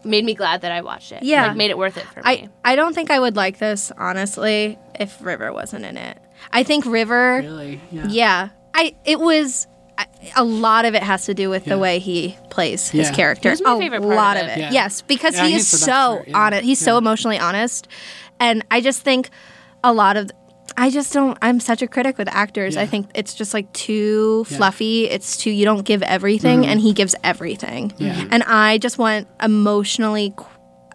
made 0.04 0.24
me 0.26 0.34
glad 0.34 0.62
that 0.62 0.72
I 0.72 0.82
watched 0.82 1.12
it 1.12 1.24
Yeah. 1.24 1.48
like 1.48 1.58
made 1.58 1.72
it 1.72 1.78
worth 1.78 1.98
it 1.98 2.06
for 2.06 2.22
I, 2.26 2.36
me 2.36 2.50
I 2.64 2.76
don't 2.76 2.94
think 2.94 3.12
I 3.12 3.20
would 3.20 3.36
like 3.36 3.58
this, 3.60 3.92
honestly, 3.98 4.78
if 5.00 5.22
River 5.22 5.52
wasn't 5.54 5.86
in 5.86 5.98
it. 5.98 6.18
I 6.54 6.64
think 6.64 6.86
River, 6.86 7.40
Really? 7.44 7.82
Yeah. 7.92 8.08
yeah. 8.10 8.50
I 8.74 8.96
it 9.06 9.20
was 9.20 9.68
a 10.38 10.44
lot 10.46 10.86
of 10.86 10.96
it 10.96 11.04
has 11.04 11.26
to 11.26 11.34
do 11.34 11.50
with 11.50 11.68
Yeah. 11.68 11.74
the 11.76 11.80
way 11.80 12.00
he 12.00 12.38
plays 12.50 12.90
his 12.90 13.10
Yeah. 13.10 13.16
character. 13.16 13.50
It 13.52 13.62
my 13.62 13.76
a 13.76 13.78
favorite 13.80 14.02
part 14.02 14.16
lot 14.16 14.38
of 14.38 14.44
of 14.44 14.50
it. 14.50 14.58
it. 14.58 14.60
Yeah. 14.60 14.72
Yes, 14.72 15.02
because 15.02 15.36
Yeah, 15.36 15.48
he 15.48 15.56
is 15.56 15.70
the 15.70 15.76
best 15.76 15.86
so 15.86 16.24
yeah. 16.26 16.38
honest. 16.38 16.64
He's 16.64 16.80
so 16.80 16.98
emotionally 16.98 17.38
honest, 17.38 17.88
and 18.40 18.64
I 18.72 18.80
just 18.82 19.02
think 19.02 19.30
a 19.84 19.92
lot 19.92 20.16
of. 20.18 20.30
I 20.78 20.90
just 20.90 21.14
don't. 21.14 21.38
I'm 21.42 21.60
such 21.60 21.82
a 21.82 21.88
critic 21.88 22.18
with 22.18 22.28
actors. 22.30 22.78
I 22.78 22.86
think 22.86 23.08
it's 23.16 23.34
just 23.34 23.54
like 23.54 23.72
too 23.74 24.46
Yeah. 24.50 24.58
fluffy. 24.58 25.06
It's 25.10 25.38
too. 25.38 25.52
You 25.52 25.66
don't 25.66 25.84
give 25.84 26.02
everything, 26.04 26.66
and 26.66 26.80
he 26.80 26.94
gives 26.94 27.16
everything. 27.24 27.94
Yeah. 27.98 28.26
And 28.32 28.44
I 28.44 28.78
just 28.78 28.98
want 28.98 29.28
emotionally 29.42 30.34
qu- 30.36 30.46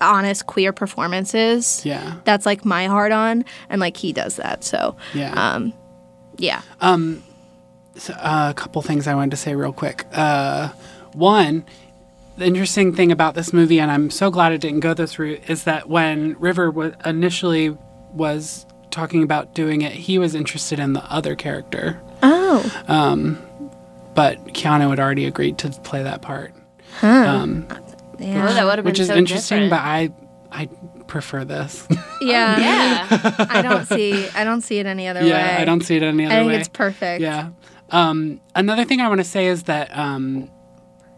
honest 0.01 0.47
queer 0.47 0.72
performances 0.72 1.81
Yeah. 1.85 2.14
that's 2.25 2.45
like 2.45 2.64
my 2.64 2.87
heart 2.87 3.12
on 3.12 3.45
and 3.70 3.81
like 3.81 3.97
he 3.97 4.12
does 4.12 4.37
that 4.37 4.62
so 4.64 4.97
Yeah. 5.14 5.33
um 5.33 5.72
yeah 6.37 6.61
So, 7.97 8.12
uh, 8.14 8.49
a 8.51 8.55
couple 8.55 8.83
things 8.83 9.07
I 9.07 9.14
wanted 9.14 9.31
to 9.31 9.37
say 9.37 9.55
real 9.55 9.72
quick. 9.72 10.05
Uh, 10.12 10.70
one, 11.12 11.64
the 12.37 12.45
interesting 12.45 12.93
thing 12.93 13.12
about 13.12 13.35
this 13.35 13.53
movie, 13.53 13.79
and 13.79 13.89
I'm 13.91 14.11
so 14.11 14.31
glad 14.33 14.53
it 14.53 14.61
didn't 14.61 14.81
go 14.81 14.95
this 14.95 15.16
route, 15.18 15.41
is 15.49 15.62
that 15.64 15.89
when 15.89 16.35
River 16.41 16.72
wa 16.72 16.91
initially 17.05 17.77
was 18.12 18.66
talking 18.95 19.22
about 19.22 19.55
doing 19.55 19.82
it, 19.82 19.92
he 19.92 20.18
was 20.18 20.34
interested 20.34 20.78
in 20.78 20.92
the 20.95 21.05
other 21.12 21.34
character, 21.34 22.01
oh 22.22 22.62
but 24.14 24.38
Keanu 24.55 24.90
had 24.90 25.01
already 25.01 25.24
agreed 25.26 25.59
to 25.59 25.70
play 25.82 26.03
that 26.05 26.22
part, 26.22 26.53
um, 27.03 27.66
yeah 28.20 28.49
oh 28.49 28.55
that 28.55 28.64
would 28.64 28.78
have 28.78 28.84
been 28.84 28.92
which 28.92 29.01
is 29.01 29.09
so 29.09 29.16
interesting. 29.16 29.68
different. 29.68 29.70
But 29.70 29.80
I, 29.80 30.11
I 30.62 30.68
prefer 31.09 31.45
this. 31.45 31.86
yeah 32.22 32.59
yeah 32.59 33.47
i 33.51 33.61
don't 33.61 33.86
see 33.86 34.26
i 34.30 34.42
don't 34.45 34.62
see 34.62 34.78
it 34.78 34.86
any 34.86 35.07
other 35.09 35.22
yeah, 35.22 35.57
way 35.57 35.62
I 35.62 35.64
don't 35.66 35.82
see 35.82 35.97
it 35.97 36.03
any 36.03 36.24
other 36.24 36.34
i 36.34 36.38
think 36.38 36.49
way. 36.49 36.57
it's 36.57 36.68
perfect 36.68 37.20
Yeah. 37.20 37.51
Um, 37.90 38.40
another 38.55 38.84
thing 38.86 39.01
I 39.01 39.09
want 39.09 39.20
to 39.20 39.24
say 39.24 39.47
is 39.47 39.64
that 39.64 39.97
um, 39.97 40.51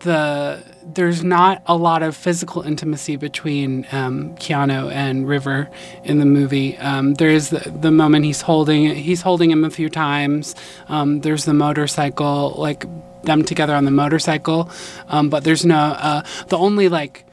the 0.01 0.63
there's 0.83 1.25
not 1.25 1.63
a 1.67 1.77
lot 1.77 2.03
of 2.03 2.17
physical 2.17 2.63
intimacy 2.63 3.17
between 3.17 3.87
um, 3.93 4.35
Keanu 4.37 4.93
and 4.93 5.27
River 5.27 5.69
in 6.05 6.19
the 6.19 6.25
movie. 6.25 6.77
Um, 6.79 7.15
there 7.15 7.31
is 7.31 7.51
the, 7.51 7.71
the 7.71 7.91
moment 7.91 8.25
he's 8.25 8.43
holding 8.43 8.95
he's 8.95 9.23
holding 9.23 9.51
him 9.51 9.65
a 9.65 9.71
few 9.71 9.89
times. 9.89 10.55
Um, 10.89 11.21
there's 11.21 11.45
the 11.45 11.55
motorcycle, 11.55 12.55
like 12.57 12.85
them 13.23 13.45
together 13.45 13.75
on 13.75 13.85
the 13.85 13.91
motorcycle, 13.91 14.71
um, 15.09 15.29
but 15.29 15.45
there's 15.45 15.65
no 15.65 15.77
uh, 15.77 16.23
the 16.49 16.59
only 16.59 16.89
like 16.89 17.25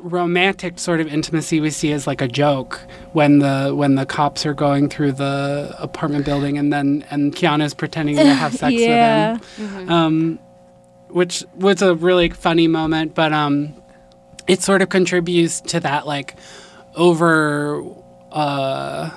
romantic 0.00 0.78
sort 0.78 1.00
of 1.00 1.12
intimacy 1.12 1.60
we 1.60 1.70
see 1.70 1.90
is 1.90 2.06
like 2.06 2.20
a 2.20 2.28
joke 2.28 2.80
when 3.12 3.40
the 3.40 3.72
when 3.74 3.96
the 3.96 4.06
cops 4.06 4.46
are 4.46 4.54
going 4.54 4.88
through 4.88 5.10
the 5.10 5.74
apartment 5.78 6.24
building 6.24 6.56
and 6.56 6.72
then 6.72 7.04
and 7.10 7.34
Keanu's 7.34 7.74
pretending 7.74 8.16
to 8.16 8.24
have 8.24 8.54
sex 8.54 8.72
yeah 8.72 9.32
with 9.32 9.58
him, 9.58 9.88
um, 9.90 10.38
which 11.10 11.44
was 11.56 11.82
a 11.82 11.94
really 11.94 12.28
funny 12.30 12.68
moment. 12.68 13.14
But 13.14 13.32
um, 13.32 13.74
it 14.46 14.62
sort 14.62 14.82
of 14.82 14.88
contributes 14.88 15.60
to 15.62 15.80
that 15.80 16.06
like 16.06 16.34
over 16.94 17.84
uh, 18.32 19.10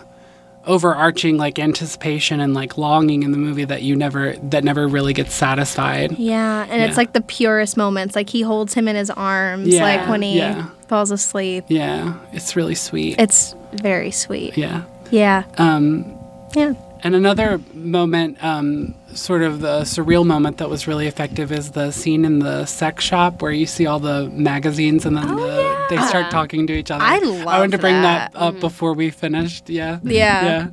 overarching 0.65 1.37
like 1.37 1.57
anticipation 1.57 2.39
and 2.39 2.53
like 2.53 2.77
longing 2.77 3.23
in 3.23 3.31
the 3.31 3.37
movie 3.37 3.65
that 3.65 3.81
you 3.81 3.95
never 3.95 4.33
that 4.43 4.63
never 4.63 4.87
really 4.87 5.11
gets 5.13 5.33
satisfied. 5.33 6.11
yeah 6.19 6.67
and 6.69 6.81
Yeah. 6.81 6.87
it's 6.87 6.97
like 6.97 7.13
the 7.13 7.21
purest 7.21 7.77
moments 7.77 8.15
like 8.15 8.29
he 8.29 8.41
holds 8.43 8.73
him 8.75 8.87
in 8.87 8.95
his 8.95 9.09
arms 9.09 9.67
Yeah, 9.69 9.81
like 9.83 10.07
when 10.07 10.21
he 10.21 10.37
yeah. 10.37 10.67
falls 10.87 11.09
asleep 11.09 11.65
Yeah, 11.67 12.13
it's 12.31 12.55
really 12.55 12.75
sweet. 12.75 13.15
it's 13.19 13.55
very 13.73 14.11
sweet 14.11 14.55
yeah. 14.55 14.83
yeah 15.09 15.45
Um, 15.57 16.15
yeah 16.55 16.73
And 17.03 17.15
another 17.15 17.59
moment, 17.73 18.43
um, 18.43 18.93
sort 19.13 19.41
of 19.41 19.59
the 19.61 19.81
surreal 19.81 20.25
moment 20.25 20.57
that 20.59 20.69
was 20.69 20.87
really 20.87 21.07
effective, 21.07 21.51
is 21.51 21.71
the 21.71 21.91
scene 21.91 22.25
in 22.25 22.39
the 22.39 22.65
sex 22.65 23.03
shop 23.03 23.41
where 23.41 23.51
you 23.51 23.65
see 23.65 23.87
all 23.87 23.99
the 23.99 24.29
magazines 24.29 25.05
and 25.05 25.17
then 25.17 25.35
the, 25.35 25.85
they 25.89 25.97
start 26.07 26.29
talking 26.29 26.67
to 26.67 26.73
each 26.73 26.91
other. 26.91 27.03
I 27.03 27.17
love. 27.17 27.37
That. 27.39 27.47
I 27.47 27.59
wanted 27.59 27.71
to 27.71 27.77
bring 27.79 28.01
that, 28.01 28.33
that. 28.33 28.39
up 28.39 28.59
before 28.59 28.93
we 28.93 29.09
finished. 29.09 29.69
Yeah. 29.69 29.99
Yeah. 30.03 30.45
Yeah. 30.45 30.67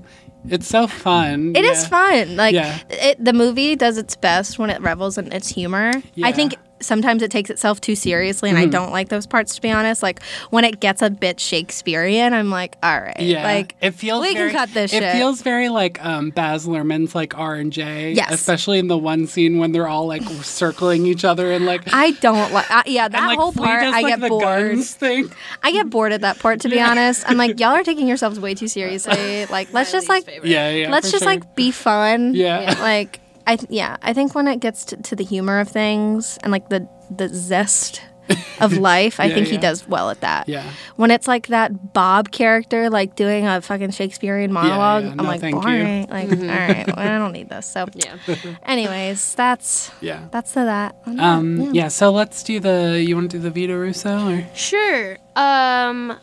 It's 0.49 0.69
so 0.69 0.87
fun. 0.87 1.57
It 1.57 1.65
is 1.65 1.83
yeah. 1.83 1.89
fun. 1.89 2.37
Like 2.37 2.55
Yeah. 2.55 2.79
it, 2.91 3.25
the 3.25 3.33
movie 3.33 3.75
does 3.77 3.99
its 3.99 4.15
best 4.15 4.59
when 4.59 4.71
it 4.71 4.81
revels 4.81 5.19
in 5.19 5.33
its 5.33 5.49
humor. 5.49 5.93
Yeah. 6.15 6.27
I 6.27 6.33
think 6.33 6.55
sometimes 6.81 7.23
it 7.23 7.31
takes 7.31 7.51
itself 7.51 7.81
too 7.81 7.95
seriously, 7.95 8.49
and 8.51 8.59
I 8.59 8.67
don't 8.67 8.91
like 8.93 9.09
those 9.09 9.27
parts 9.27 9.55
to 9.57 9.63
be 9.63 9.71
honest. 9.71 10.03
Like 10.03 10.23
when 10.51 10.65
it 10.65 10.81
gets 10.81 11.03
a 11.03 11.11
bit 11.11 11.41
Shakespearean, 11.41 12.33
I'm 12.33 12.51
like, 12.51 12.77
all 12.83 12.99
right, 13.01 13.19
Yeah, 13.21 13.43
like 13.45 13.75
it 13.81 13.93
feels. 13.93 14.23
we 14.23 14.29
can 14.29 14.37
very, 14.37 14.53
cut 14.53 14.73
this 14.75 14.93
It 14.93 15.01
shit. 15.03 15.13
feels 15.13 15.43
very 15.43 15.69
like 15.69 16.05
um, 16.05 16.31
Baz 16.31 16.67
Luhrmann's 16.67 17.15
like 17.15 17.37
R 17.39 17.55
and 17.57 17.73
J. 17.73 18.13
Yes. 18.13 18.33
especially 18.33 18.79
in 18.79 18.89
the 18.89 18.99
one 18.99 19.27
scene 19.27 19.59
when 19.59 19.73
they're 19.73 19.89
all 19.89 20.07
like 20.07 20.23
circling 20.43 21.07
each 21.07 21.25
other 21.25 21.53
and 21.53 21.67
like. 21.67 21.83
I 21.93 22.13
don't 22.13 22.53
like. 22.53 22.71
Uh, 22.71 22.83
yeah, 22.87 23.09
that 23.09 23.19
and, 23.19 23.27
like, 23.29 23.39
whole 23.39 23.53
Flea 23.53 23.65
part, 23.67 23.81
does, 23.83 23.95
I 23.95 24.01
like, 24.01 24.13
get 24.15 24.21
the 24.21 24.29
bored. 24.29 24.43
guns 24.43 24.95
thing. 24.95 25.31
I 25.63 25.73
get 25.73 25.91
bored 25.91 26.13
at 26.13 26.21
that 26.23 26.39
part 26.39 26.61
to 26.61 26.69
be 26.69 26.81
honest. 26.81 27.25
I'm 27.29 27.37
like, 27.37 27.59
y'all 27.61 27.71
are 27.71 27.85
taking 27.85 28.09
yourselves 28.09 28.39
way 28.41 28.55
too 28.55 28.69
seriously. 28.79 29.47
Like, 29.47 29.73
let's 29.73 29.93
just 29.93 30.09
like 30.09 30.27
Yeah, 30.45 30.71
yeah. 30.71 30.91
let's 30.91 31.11
just 31.11 31.25
sure. 31.25 31.33
like 31.33 31.55
be 31.55 31.71
fun. 31.71 32.35
Yeah. 32.35 32.77
Like 32.81 33.21
I 33.49 33.57
th- 33.57 33.71
yeah, 33.71 33.97
I 34.03 34.13
think 34.13 34.35
when 34.35 34.47
it 34.47 34.61
gets 34.61 34.85
to, 34.87 34.97
to 35.09 35.17
the 35.17 35.25
humor 35.25 35.59
of 35.59 35.69
things 35.69 36.39
and 36.45 36.53
like 36.53 36.69
the 36.69 36.87
the 37.11 37.29
zest 37.29 38.03
of 38.61 38.77
life, 38.77 39.19
I 39.21 39.25
Yeah, 39.25 39.35
think 39.37 39.47
he 39.49 39.57
does 39.57 39.89
well 39.89 40.11
at 40.11 40.21
that. 40.21 40.49
Yeah. 40.51 40.71
When 40.97 41.11
it's 41.11 41.27
like 41.27 41.47
that 41.47 41.95
Bob 41.95 42.31
character 42.31 42.91
like 42.91 43.17
doing 43.17 43.47
a 43.47 43.63
fucking 43.63 43.93
Shakespearean 43.93 44.53
monologue, 44.53 45.05
yeah. 45.05 45.15
I'm 45.19 45.25
like 45.27 45.41
thank 45.41 45.55
you. 45.57 45.63
boring. 45.63 46.07
Like 46.11 46.31
all 46.33 46.37
right, 46.47 46.87
well, 46.87 46.99
I 46.99 47.19
don't 47.19 47.33
need 47.33 47.49
this. 47.49 47.67
So 47.67 47.87
yeah 47.95 48.19
anyways, 48.65 49.35
that's 49.35 49.91
Yeah. 50.03 50.29
that's 50.31 50.53
the 50.53 50.65
that. 50.65 50.95
Um, 51.19 51.73
yeah. 51.75 51.89
so 51.89 52.11
let's 52.13 52.43
do 52.43 52.61
the. 52.61 53.03
You 53.03 53.17
want 53.17 53.31
to 53.31 53.39
do 53.39 53.43
the 53.43 53.51
Vito 53.51 53.75
Russo 53.75 54.29
or? 54.31 54.47
Sure. 54.55 55.17
Um 55.35 56.19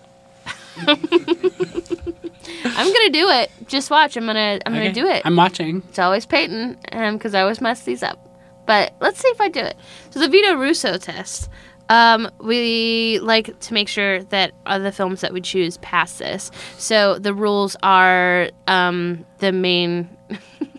I'm 2.64 2.93
gonna 2.93 3.10
do 3.10 3.30
it. 3.30 3.52
Just 3.68 3.89
watch. 3.89 4.16
I'm 4.18 4.26
gonna 4.26 4.60
I'm 4.66 4.74
Okay. 4.74 4.84
gonna 4.84 4.93
do 4.93 5.08
it. 5.08 5.22
I'm 5.26 5.36
watching. 5.36 5.84
It's 5.89 6.00
always 6.00 6.26
Peyton, 6.26 6.78
um, 6.91 7.18
because 7.18 7.34
I 7.34 7.41
always 7.41 7.62
mess 7.62 7.84
these 7.84 8.04
up. 8.04 8.20
But 8.66 8.96
let's 9.02 9.20
see 9.20 9.28
if 9.30 9.39
I 9.41 9.48
do 9.50 9.60
it. 9.60 9.78
So 10.10 10.20
the 10.20 10.28
Vito 10.28 10.56
Russo 10.56 10.98
test. 10.98 11.50
Um, 11.88 12.32
we 12.39 13.20
like 13.22 13.60
to 13.60 13.74
make 13.76 13.88
sure 13.88 14.24
that 14.24 14.54
the 14.66 14.91
films 14.91 15.22
that 15.22 15.34
we 15.34 15.39
choose 15.41 15.78
pass 15.78 16.18
this. 16.18 16.50
So 16.80 17.20
the 17.20 17.32
rules 17.34 17.76
are 17.84 18.50
um, 18.68 19.24
the 19.38 19.52
main 19.52 20.10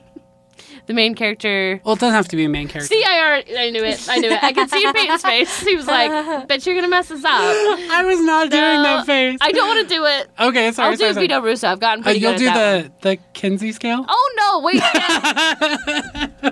the 0.87 0.95
main 0.95 1.15
character. 1.15 1.81
Well, 1.85 1.95
it 1.95 2.01
doesn't 2.01 2.15
have 2.15 2.29
to 2.29 2.37
be 2.37 2.45
a 2.45 2.49
main 2.49 2.69
character. 2.69 2.95
See, 2.95 3.03
I 3.05 3.19
already, 3.21 3.57
I 3.59 3.71
knew 3.71 3.83
it. 3.85 4.07
I 4.09 4.19
knew 4.19 4.31
it. 4.31 4.43
I 4.43 4.53
could 4.53 4.71
see 4.71 4.85
in 4.87 4.93
Peyton's 4.93 5.23
face. 5.23 5.61
He 5.61 5.75
was 5.77 5.87
like, 5.87 6.11
"Bet 6.49 6.65
you're 6.65 6.75
gonna 6.75 6.89
mess 6.89 7.09
this 7.09 7.25
up." 7.25 7.31
I 7.33 8.03
was 8.05 8.21
not 8.21 8.51
doing 8.51 8.83
that 8.83 9.05
face. 9.07 9.39
I 9.41 9.53
don't 9.53 9.69
want 9.69 9.89
to 9.89 9.95
do 9.95 10.05
it. 10.05 10.29
okay, 10.39 10.71
sorry. 10.73 10.91
I'll 10.93 10.97
sorry, 10.97 10.97
do 10.97 11.15
sorry. 11.15 11.27
Vito 11.27 11.41
Russo. 11.41 11.69
I've 11.69 11.81
gotten 11.81 12.03
pretty 12.03 12.25
Uh, 12.25 12.31
pretty 12.31 12.45
you'll 12.45 12.53
do 12.55 12.59
at 12.59 12.83
that. 12.83 13.01
the 13.03 13.09
the 13.17 13.19
Kinsey 13.33 13.73
scale. 13.73 14.05
Oh 14.09 14.35
no! 14.37 14.61
Wait. 14.61 14.83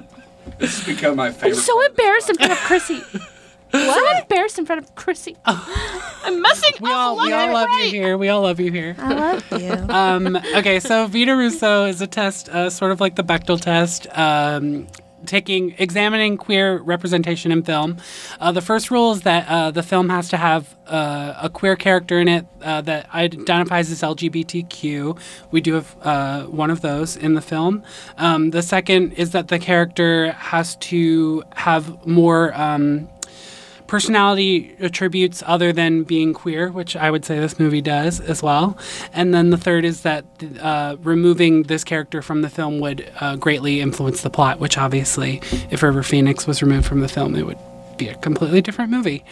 This 0.59 0.78
has 0.78 0.87
become 0.97 1.16
my 1.16 1.32
favorite. 1.32 1.57
I'm 1.59 1.62
so 1.62 1.85
embarrassed 1.85 2.30
in 2.30 2.37
front 2.37 2.53
of 2.53 2.59
Chrissy. 2.68 3.03
So 3.75 4.18
embarrassed 4.20 4.59
in 4.59 4.66
front 4.66 4.83
of 4.83 4.95
Chrissy. 4.95 5.37
I'm 5.45 6.41
messing 6.41 6.75
We 6.81 6.91
up 6.91 6.97
all 6.97 7.16
we 7.16 7.33
all 7.33 7.41
and 7.41 7.53
love 7.53 7.68
right. 7.68 7.85
you 7.85 7.91
here. 7.91 8.16
We 8.16 8.29
all 8.29 8.43
love 8.43 8.61
you 8.61 8.70
here. 8.70 8.95
I 8.99 9.14
love 9.14 9.45
you. 9.61 9.72
Um, 9.95 10.37
okay, 10.57 10.81
so 10.81 11.07
Vito 11.07 11.35
Russo 11.35 11.85
is 11.87 12.01
a 12.01 12.07
test, 12.07 12.49
uh, 12.49 12.70
sort 12.70 12.93
of 12.93 13.01
like 13.01 13.16
the 13.16 13.25
Bechdel 13.25 13.61
test, 13.61 14.07
um, 14.16 14.87
taking 15.27 15.75
examining 15.79 16.37
queer 16.37 16.79
representation 16.79 17.51
in 17.51 17.62
film. 17.62 17.97
Uh, 18.41 18.53
the 18.53 18.61
first 18.61 18.91
rule 18.91 19.12
is 19.12 19.22
that 19.22 19.49
uh, 19.49 19.70
the 19.70 19.83
film 19.83 20.09
has 20.11 20.29
to 20.29 20.37
have 20.37 20.77
uh, 20.87 21.35
a 21.41 21.49
queer 21.49 21.77
character 21.77 22.18
in 22.20 22.29
it 22.29 22.47
uh, 22.62 22.81
that 22.83 23.12
identifies 23.14 23.91
as 23.91 24.03
LGBTQ. 24.03 25.18
We 25.51 25.61
do 25.62 25.75
have 25.75 25.97
uh, 26.03 26.43
one 26.45 26.70
of 26.70 26.83
those 26.83 27.16
in 27.16 27.35
the 27.35 27.41
film. 27.41 27.83
Um, 28.18 28.51
the 28.51 28.62
second 28.62 29.12
is 29.14 29.31
that 29.31 29.49
the 29.49 29.59
character 29.59 30.33
has 30.33 30.77
to 30.77 31.43
have 31.57 32.07
more. 32.07 32.55
Um, 32.55 33.09
personality 33.87 34.74
attributes 34.80 35.43
other 35.47 35.72
than 35.72 36.05
being 36.05 36.32
queer, 36.35 36.70
which 36.70 36.97
I 36.97 37.11
would 37.11 37.24
say 37.24 37.39
this 37.39 37.59
movie 37.59 37.80
does 37.82 38.20
as 38.20 38.43
well. 38.43 38.78
And 39.12 39.35
then 39.35 39.51
the 39.51 39.59
third 39.59 39.85
is 39.85 40.03
that 40.03 40.24
uh, 40.61 40.97
removing 41.03 41.64
this 41.64 41.85
character 41.85 42.22
from 42.22 42.43
the 42.43 42.49
film 42.49 42.80
would 42.80 43.11
uh, 43.20 43.37
greatly 43.37 43.80
influence 43.80 44.22
the 44.22 44.30
plot, 44.30 44.59
which 44.59 44.78
obviously, 44.78 45.41
if 45.70 45.82
River 45.82 46.03
Phoenix 46.03 46.47
was 46.47 46.62
removed 46.62 46.87
from 46.87 47.01
the 47.01 47.09
film, 47.09 47.35
it 47.37 47.45
would 47.47 47.59
be 47.97 48.09
a 48.09 48.14
completely 48.16 48.61
different 48.62 48.91
movie. 48.91 49.24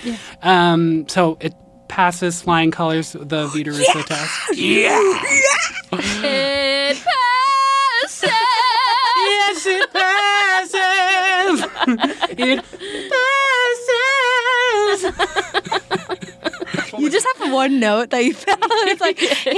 Um, 0.43 1.09
so 1.09 1.37
it 1.41 1.55
passes 1.89 2.41
flying 2.43 2.71
colors 2.71 3.13
the 3.13 3.47
Vito 3.49 3.71
Russo 3.71 4.03
test. 4.03 4.31
It 6.25 6.97
passes. 8.03 8.31
Yes, 9.17 9.67
it 9.67 9.93
passes. 9.93 10.77
it 12.39 12.65
passes. 12.65 13.29
You 16.99 17.11
just 17.11 17.27
have 17.39 17.53
one 17.53 17.81
note 17.81 18.11
that 18.11 18.25
you 18.25 18.35
found. 18.47 18.59
It's 18.63 19.01
like, 19.01 19.21
yeah. 19.47 19.53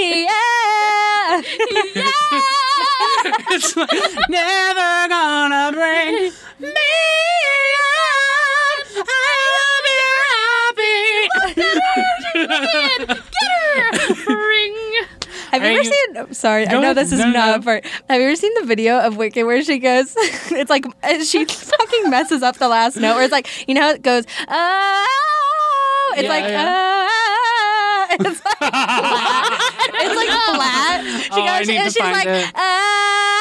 yeah. 1.26 1.42
It's 3.50 3.76
like, 3.76 3.90
never 4.30 5.08
gonna 5.08 5.70
bring 5.72 6.30
me 6.60 6.60
down. 6.60 6.74
I 8.96 8.98
will 9.54 9.82
be 9.84 10.00
happy. 14.24 14.32
Ring. 14.32 14.63
Have 15.54 15.62
you 15.62 15.68
ever 15.78 15.82
you- 15.82 15.84
seen? 15.84 16.16
oh, 16.18 16.26
sorry, 16.32 16.66
I 16.66 16.72
know 16.72 16.80
ahead. 16.82 16.96
this 16.96 17.12
is 17.12 17.18
No, 17.18 17.26
no, 17.26 17.32
not 17.32 17.60
no. 17.60 17.64
part. 17.64 17.84
Have 18.08 18.20
you 18.20 18.26
ever 18.26 18.36
seen 18.36 18.52
the 18.60 18.66
video 18.66 18.98
of 18.98 19.16
Wicked 19.16 19.44
where 19.46 19.62
she 19.62 19.78
goes? 19.78 20.14
It's 20.50 20.70
like 20.70 20.84
uh, 21.02 21.22
she 21.24 21.44
fucking 21.78 22.10
messes 22.10 22.42
up 22.42 22.56
the 22.58 22.68
last 22.68 22.96
note. 22.96 23.14
Where 23.16 23.24
it's 23.24 23.32
like, 23.32 23.48
you 23.68 23.74
know, 23.74 23.82
how 23.82 23.90
it 23.90 24.02
goes. 24.02 24.24
Oh, 24.48 26.14
it's 26.16 26.22
Yeah, 26.24 26.28
like. 26.28 26.44
yeah. 26.44 27.08
Oh, 27.08 28.06
it's 28.10 28.24
like 28.44 28.58
flat. 28.58 29.60
It's 29.94 30.16
like 30.16 30.28
flat. 30.54 31.02
She 31.24 31.30
Oh, 31.32 31.46
goes 31.46 31.68
and 31.68 31.92
she's 31.92 32.00
like. 32.00 32.26
it. 32.26 32.52
Oh, 32.54 33.33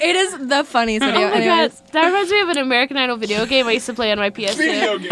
It 0.00 0.14
is 0.16 0.48
the 0.48 0.64
funniest 0.64 1.04
oh 1.04 1.10
video. 1.10 1.26
Oh 1.26 1.30
my 1.30 1.36
Anyways, 1.36 1.80
god, 1.80 1.92
that 1.92 2.06
reminds 2.06 2.30
me 2.30 2.40
of 2.40 2.48
an 2.50 2.58
American 2.58 2.96
Idol 2.96 3.16
video 3.16 3.44
game 3.46 3.66
I 3.66 3.72
used 3.72 3.86
to 3.86 3.94
play 3.94 4.12
on 4.12 4.18
my 4.18 4.30
PS2. 4.30 4.56
Video 4.56 4.98
game. 4.98 5.10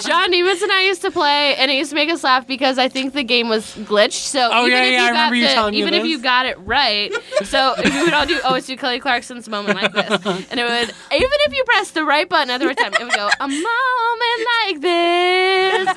John 0.00 0.30
Nemus 0.30 0.62
and 0.62 0.70
I 0.72 0.84
used 0.86 1.02
to 1.02 1.10
play, 1.10 1.56
and 1.56 1.70
it 1.70 1.74
used 1.74 1.90
to 1.90 1.96
make 1.96 2.10
us 2.10 2.22
laugh 2.22 2.46
because 2.46 2.78
I 2.78 2.88
think 2.88 3.14
the 3.14 3.24
game 3.24 3.48
was 3.48 3.64
glitched. 3.76 4.12
So 4.28 4.48
Oh, 4.52 4.66
even 4.66 4.78
yeah, 4.78 4.84
if 4.84 4.92
yeah, 4.92 5.02
I 5.02 5.06
you 5.08 5.12
got 5.12 5.30
remember 5.32 5.36
you 5.36 5.48
the, 5.48 5.54
telling 5.54 5.72
me 5.72 5.78
even 5.80 5.94
if 5.94 6.02
this. 6.02 6.10
you 6.10 6.18
got 6.20 6.46
it 6.46 6.58
right, 6.60 7.12
so 7.44 7.74
we 7.84 8.02
would 8.04 8.12
all 8.14 8.26
do 8.26 8.38
oh, 8.44 8.48
always 8.48 8.66
do 8.66 8.76
Kelly 8.76 9.00
Clarkson's 9.00 9.48
moment 9.48 9.80
like 9.82 9.92
this, 9.92 10.26
and 10.50 10.60
it 10.60 10.64
would 10.64 10.88
even 10.88 11.38
if 11.46 11.54
you 11.54 11.64
press 11.64 11.90
the 11.92 12.04
right 12.04 12.28
button 12.28 12.50
at 12.50 12.58
the 12.58 12.66
right 12.66 12.76
time, 12.76 12.92
it 12.94 13.02
would 13.02 13.12
go 13.14 13.28
a 13.40 13.48
moment 13.48 14.46
like 14.64 14.80
this. 14.80 15.88
Some 15.88 15.96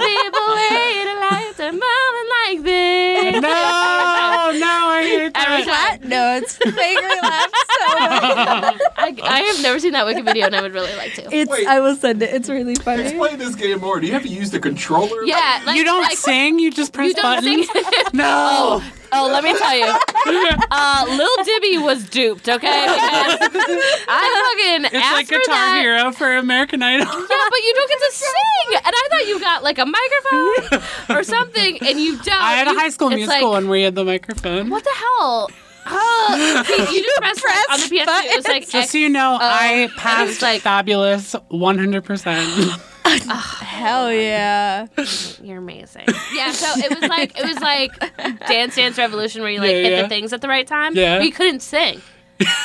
people 0.00 0.46
wait 0.54 1.06
a 1.06 1.16
lifetime, 1.60 1.80
moment 1.80 2.28
like 2.46 2.62
this. 2.64 3.32
No, 3.34 3.40
no, 3.40 3.50
I 3.50 5.02
hate 5.04 5.34
that. 5.34 5.98
time. 6.00 6.08
no, 6.08 6.36
it's 6.36 6.58
make 6.64 6.74
me 6.74 7.20
laugh. 7.22 7.50
I, 8.96 9.14
I 9.22 9.40
have 9.42 9.62
never 9.62 9.78
seen 9.78 9.92
that 9.92 10.06
Wicked 10.06 10.24
video, 10.24 10.46
and 10.46 10.56
I 10.56 10.62
would 10.62 10.72
really 10.74 10.94
like 10.96 11.14
to. 11.14 11.34
It's. 11.34 11.50
Wait. 11.50 11.66
I 11.66 11.80
will 11.80 11.96
send 11.96 12.22
it. 12.22 12.32
It's 12.34 12.48
really 12.48 12.74
funny. 12.76 13.02
Explain 13.02 13.38
this 13.38 13.54
game 13.54 13.80
more. 13.80 14.00
Do 14.00 14.06
you 14.06 14.12
have 14.12 14.22
to 14.22 14.28
use 14.28 14.50
the 14.50 14.60
controller? 14.60 15.24
Yeah, 15.24 15.62
like, 15.66 15.76
You 15.76 15.84
don't 15.84 16.02
like, 16.02 16.16
sing, 16.16 16.58
you 16.58 16.70
just 16.70 16.92
press 16.92 17.08
You 17.08 17.14
don't 17.14 17.22
buttons. 17.22 17.68
sing. 17.70 17.84
No. 18.12 18.80
Oh, 18.82 18.92
let 19.12 19.42
me 19.44 19.56
tell 19.58 19.76
you. 19.76 19.92
Uh, 20.72 21.04
Lil 21.08 21.36
Dibby 21.44 21.82
was 21.84 22.08
duped, 22.08 22.48
okay? 22.48 22.86
Because 23.40 23.82
I 24.08 24.54
fucking 24.54 24.84
It's 24.86 24.94
asked 24.94 25.14
like 25.14 25.26
for 25.26 25.38
Guitar 25.38 25.54
that. 25.56 25.80
Hero 25.80 26.12
for 26.12 26.36
American 26.36 26.82
Idol. 26.82 27.06
Yeah, 27.06 27.12
but 27.50 27.58
you 27.60 27.74
don't 27.74 27.88
get 27.88 27.98
to 27.98 28.12
sing. 28.12 28.80
And 28.84 28.94
I 28.94 29.08
thought 29.10 29.26
you 29.28 29.40
got 29.40 29.62
like 29.64 29.78
a 29.78 29.86
microphone 29.86 31.16
or 31.16 31.24
something, 31.24 31.78
and 31.88 31.98
you 32.00 32.16
don't. 32.18 32.34
I 32.42 32.52
had 32.52 32.68
a 32.68 32.72
You- 32.72 32.78
high 32.78 32.88
school 32.90 33.08
it's 33.08 33.16
musical 33.16 33.48
like, 33.48 33.54
one 33.62 33.68
where 33.68 33.78
you 33.78 33.84
had 33.86 33.94
the 33.94 34.04
microphone. 34.04 34.70
What 34.70 34.84
the 34.84 34.90
hell? 34.94 35.50
Oh, 35.86 36.62
see, 36.66 36.96
you 36.96 37.02
just 37.02 37.40
pressed 37.42 37.68
like, 37.68 37.70
on 37.70 37.80
the 37.80 37.96
PS2. 37.96 38.24
It 38.32 38.36
was 38.36 38.46
like 38.48 38.68
Just 38.68 38.90
so 38.92 38.98
you 38.98 39.08
know, 39.08 39.38
I 39.40 39.88
passed 39.96 40.42
like- 40.42 40.60
fabulous 40.62 41.34
100%. 41.50 42.86
Oh, 43.32 43.58
Hell 43.62 44.12
yeah. 44.12 44.86
You're 45.42 45.58
amazing. 45.58 46.06
Yeah, 46.34 46.52
so 46.52 46.66
it 46.76 46.90
was 47.00 47.08
like 47.08 47.38
it 47.38 47.44
was 47.46 47.58
like 47.60 47.92
Dance 48.48 48.76
Dance 48.76 48.98
Revolution 48.98 49.42
where 49.42 49.50
you 49.50 49.60
like 49.60 49.70
Yeah, 49.70 49.76
hit 49.82 49.92
yeah. 49.92 50.02
the 50.02 50.08
things 50.08 50.32
at 50.32 50.40
the 50.40 50.48
right 50.48 50.66
time. 50.66 50.94
Yeah. 50.94 51.18
But 51.18 51.26
you 51.26 51.32
couldn't 51.32 51.60
sing. 51.60 52.00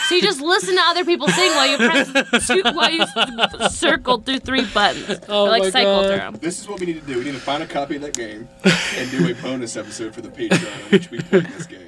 So 0.08 0.16
you 0.16 0.22
just 0.22 0.40
listen 0.42 0.76
to 0.76 0.82
other 0.82 1.04
people 1.06 1.28
sing 1.28 1.52
while 1.52 1.68
you 1.68 1.78
press 1.78 2.48
two, 2.48 2.62
while 2.74 2.92
you 2.92 3.02
s- 3.02 3.76
circled 3.78 4.26
through 4.26 4.40
three 4.40 4.66
buttons. 4.74 5.20
Oh 5.30 5.46
or 5.46 5.50
like 5.50 5.64
my 5.64 5.70
cycled 5.72 6.04
God. 6.04 6.08
through 6.08 6.18
them. 6.18 6.34
This 6.40 6.60
is 6.62 6.68
what 6.68 6.80
we 6.80 6.86
need 6.86 7.02
to 7.02 7.08
do. 7.08 7.18
We 7.18 7.26
need 7.26 7.34
to 7.34 7.40
find 7.40 7.64
a 7.64 7.66
copy 7.68 7.96
of 7.96 8.02
that 8.04 8.14
game 8.14 8.48
and 8.64 9.12
do 9.12 9.30
a 9.30 9.34
bonus 9.42 9.76
episode 9.76 10.14
for 10.14 10.22
the 10.22 10.30
Patreon 10.30 10.86
in 10.86 10.92
which 10.92 11.10
we 11.12 11.20
play 11.20 11.40
this 11.42 11.66
game. 11.66 11.82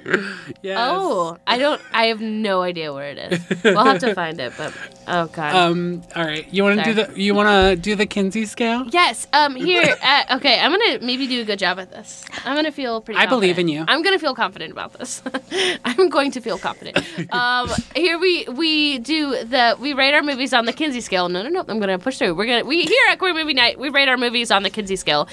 yes. 0.61 0.77
Oh, 0.79 1.37
I 1.45 1.57
don't. 1.59 1.81
I 1.93 2.07
have 2.07 2.19
no 2.21 2.61
idea 2.61 2.91
where 2.93 3.09
it 3.09 3.17
is. 3.17 3.63
We'll 3.63 3.83
have 3.85 3.99
to 3.99 4.15
find 4.15 4.39
it. 4.39 4.53
But 4.57 4.73
oh 5.07 5.27
god. 5.27 5.55
Um. 5.55 6.03
All 6.15 6.25
right. 6.25 6.51
You 6.51 6.63
want 6.63 6.79
to 6.79 6.83
do 6.85 6.93
Sorry. 6.95 7.13
the 7.13 7.21
you 7.21 7.35
want 7.35 7.49
to 7.49 7.75
do 7.75 7.95
the 7.95 8.05
Kinsey 8.05 8.45
scale? 8.45 8.85
Yes. 8.91 9.27
Um. 9.33 9.55
Here. 9.55 9.95
Uh, 10.01 10.35
okay. 10.37 10.59
I'm 10.59 10.71
gonna 10.71 10.99
maybe 11.05 11.27
do 11.27 11.41
a 11.41 11.45
good 11.45 11.59
job 11.59 11.79
at 11.79 11.91
this. 11.91 12.25
I'm 12.43 12.55
gonna 12.55 12.71
feel 12.71 13.01
pretty. 13.01 13.19
I 13.19 13.27
believe 13.27 13.55
confident. 13.57 13.69
in 13.69 13.75
you. 13.75 13.85
I'm 13.87 14.01
gonna 14.03 14.19
feel 14.19 14.33
confident 14.35 14.71
about 14.71 14.93
this. 14.93 15.21
I'm 15.85 16.09
going 16.09 16.31
to 16.31 16.41
feel 16.41 16.57
confident. 16.57 16.97
Um. 17.31 17.69
Here 17.95 18.17
we 18.19 18.45
we 18.45 18.99
do 18.99 19.43
the 19.43 19.75
we 19.79 19.93
rate 19.93 20.13
our 20.13 20.21
movies 20.23 20.53
on 20.53 20.65
the 20.65 20.73
Kinsey 20.73 21.01
scale. 21.01 21.29
No, 21.29 21.41
no, 21.43 21.49
no. 21.49 21.65
I'm 21.67 21.79
gonna 21.79 21.99
push 21.99 22.17
through. 22.17 22.35
We're 22.35 22.45
gonna 22.45 22.63
we 22.65 22.83
here 22.83 23.03
at 23.09 23.19
Queer 23.19 23.33
Movie 23.33 23.53
Night 23.53 23.79
we 23.79 23.89
rate 23.89 24.07
our 24.07 24.17
movies 24.17 24.51
on 24.51 24.63
the 24.63 24.69
Kinsey 24.69 24.95
scale. 24.95 25.27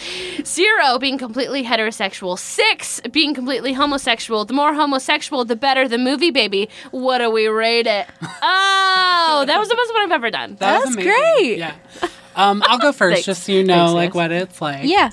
Zero 0.44 0.98
being 0.98 1.18
completely 1.18 1.64
heterosexual. 1.64 2.38
Six 2.38 3.00
being 3.12 3.34
completely 3.34 3.72
homosexual. 3.72 4.44
The 4.44 4.54
more 4.54 4.74
homosexual, 4.74 5.44
the 5.44 5.56
better 5.56 5.86
the 5.88 5.98
movie, 5.98 6.30
baby. 6.30 6.68
What 6.90 7.18
do 7.18 7.30
we 7.30 7.46
rate 7.48 7.86
it? 7.86 8.06
Oh, 9.26 9.44
that 9.46 9.58
was 9.58 9.68
the 9.68 9.74
most 9.74 9.92
one 9.92 10.02
I've 10.02 10.12
ever 10.12 10.30
done. 10.30 10.56
That 10.56 10.84
was 10.84 10.94
That's 10.94 11.06
amazing. 11.06 11.12
great. 11.38 11.58
Yeah. 11.58 11.74
Um, 12.36 12.62
I'll 12.66 12.78
go 12.78 12.92
first, 12.92 13.14
Thanks. 13.14 13.26
just 13.26 13.44
so 13.44 13.52
you 13.52 13.64
know, 13.64 13.86
Thanks, 13.86 13.92
like 13.94 14.10
guys. 14.10 14.14
what 14.16 14.32
it's 14.32 14.60
like. 14.60 14.84
Yeah. 14.84 15.10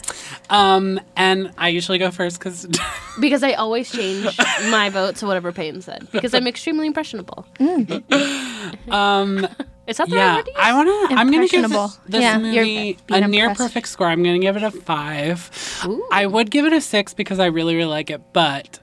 Um, 0.49 0.99
and 1.15 1.51
I 1.57 1.69
usually 1.69 1.97
go 1.97 2.11
first 2.11 2.39
because 2.39 2.67
Because 3.19 3.43
I 3.43 3.53
always 3.53 3.91
change 3.91 4.25
my 4.69 4.89
vote 4.89 5.17
to 5.17 5.25
whatever 5.27 5.51
Peyton 5.51 5.81
said. 5.81 6.07
Because 6.11 6.33
I'm 6.33 6.47
extremely 6.47 6.87
impressionable. 6.87 7.45
um, 8.89 9.47
Is 9.87 9.97
that 9.97 10.09
the 10.09 10.15
yeah, 10.15 10.27
right 10.35 10.35
word 10.37 10.45
to? 10.45 10.51
I 10.61 10.73
want 10.73 10.87
to. 11.09 11.15
I'm 11.15 11.27
gonna 11.31 11.47
give 11.47 11.63
Impressionable. 11.63 11.87
this, 11.87 11.99
this 12.07 12.21
Yeah, 12.21 12.37
movie 12.37 12.97
being 13.07 13.23
a 13.23 13.27
near 13.27 13.53
perfect 13.53 13.87
score. 13.89 14.07
I'm 14.07 14.23
gonna 14.23 14.39
give 14.39 14.55
it 14.55 14.63
a 14.63 14.71
five. 14.71 15.49
Ooh. 15.85 16.07
I 16.11 16.25
would 16.27 16.49
give 16.51 16.65
it 16.65 16.71
a 16.73 16.79
six 16.79 17.13
because 17.13 17.39
I 17.39 17.47
really, 17.47 17.75
really 17.75 17.89
like 17.89 18.09
it, 18.09 18.21
but 18.31 18.79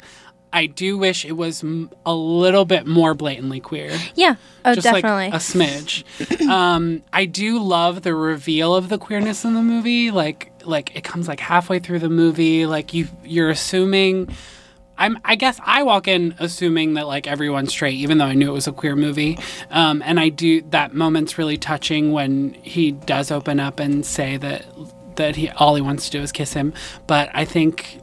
I 0.53 0.67
do 0.67 0.97
wish 0.97 1.25
it 1.25 1.33
was 1.33 1.63
m- 1.63 1.91
a 2.07 2.15
little 2.15 2.65
bit 2.65 2.87
more 2.87 3.15
blatantly 3.15 3.61
queer. 3.61 3.97
Yeah. 4.15 4.37
Oh, 4.65 4.75
just 4.75 4.85
definitely. 4.85 5.31
like 5.31 5.35
a 5.35 5.37
smidge. 5.37 6.49
um, 6.49 7.03
I 7.13 7.27
do 7.27 7.59
love 7.63 8.03
the 8.03 8.15
reveal 8.15 8.75
of 8.75 8.89
the 8.89 8.99
queerness 8.99 9.45
in 9.45 9.55
the 9.55 9.63
movie. 9.63 10.11
Like, 10.11 10.53
like 10.65 10.95
it 10.97 11.05
comes 11.05 11.29
like 11.29 11.41
halfway 11.41 11.79
through 11.79 11.99
the 12.01 12.09
movie. 12.09 12.67
Like 12.67 12.95
you, 12.95 13.09
you're 13.25 13.51
assuming. 13.51 14.35
I'm. 15.01 15.19
I 15.25 15.37
guess 15.37 15.61
I 15.65 15.85
walk 15.85 16.09
in 16.09 16.35
assuming 16.41 16.95
that 16.95 17.07
like 17.07 17.27
everyone's 17.29 17.71
straight, 17.71 17.95
even 17.95 18.19
though 18.19 18.25
I 18.25 18.35
knew 18.35 18.49
it 18.49 18.55
was 18.55 18.67
a 18.67 18.73
queer 18.73 18.97
movie. 18.97 19.39
Um, 19.71 20.03
and 20.05 20.19
I 20.19 20.29
do. 20.29 20.63
That 20.71 20.93
moment's 20.93 21.39
really 21.39 21.57
touching 21.57 22.11
when 22.13 22.55
he 22.55 22.93
does 22.93 23.31
open 23.31 23.61
up 23.61 23.79
and 23.79 24.05
say 24.05 24.39
that 24.39 24.67
that 25.15 25.37
he 25.37 25.51
all 25.51 25.75
he 25.77 25.83
wants 25.83 26.07
to 26.07 26.19
do 26.19 26.21
is 26.23 26.33
kiss 26.33 26.53
him. 26.53 26.73
But 27.07 27.31
I 27.33 27.45
think 27.45 28.01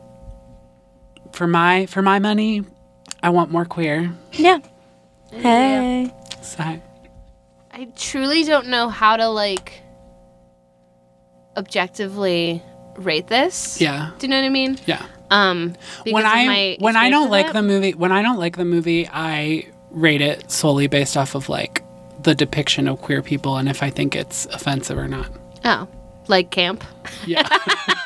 for 1.36 1.48
my 1.48 1.86
for 1.88 2.02
my 2.02 2.20
money, 2.20 2.64
I 3.22 3.30
want 3.30 3.52
more 3.52 3.66
queer. 3.66 4.12
Yeah. 4.34 4.60
Hey. 5.32 6.12
So, 6.42 6.64
I 7.72 7.86
truly 7.96 8.44
don't 8.44 8.68
know 8.68 8.88
how 8.90 9.18
to 9.18 9.28
like 9.28 9.82
objectively 11.58 12.62
rate 12.96 13.28
this. 13.28 13.82
yeah, 13.82 14.12
Do 14.20 14.28
you 14.28 14.32
know 14.32 14.40
what 14.40 14.46
I 14.46 14.50
mean? 14.50 14.78
yeah. 14.86 15.06
Um, 15.32 15.76
when 16.08 16.26
I 16.26 16.46
my 16.46 16.78
when 16.80 16.96
I 16.96 17.10
don't 17.10 17.32
like 17.32 17.48
it. 17.48 17.54
the 17.54 17.64
movie 17.64 17.94
when 17.94 18.12
I 18.12 18.22
don't 18.22 18.38
like 18.38 18.58
the 18.58 18.66
movie, 18.66 19.08
I 19.12 19.68
rate 19.90 20.22
it 20.22 20.52
solely 20.52 20.86
based 20.88 21.18
off 21.18 21.34
of 21.36 21.50
like 21.50 21.84
the 22.22 22.36
depiction 22.36 22.88
of 22.88 23.02
queer 23.02 23.22
people 23.24 23.58
and 23.58 23.68
if 23.68 23.82
I 23.82 23.90
think 23.90 24.16
it's 24.16 24.46
offensive 24.48 24.98
or 24.98 25.08
not. 25.08 25.30
Oh, 25.64 25.88
like 26.28 26.52
camp. 26.52 26.84
Yeah. 27.26 27.48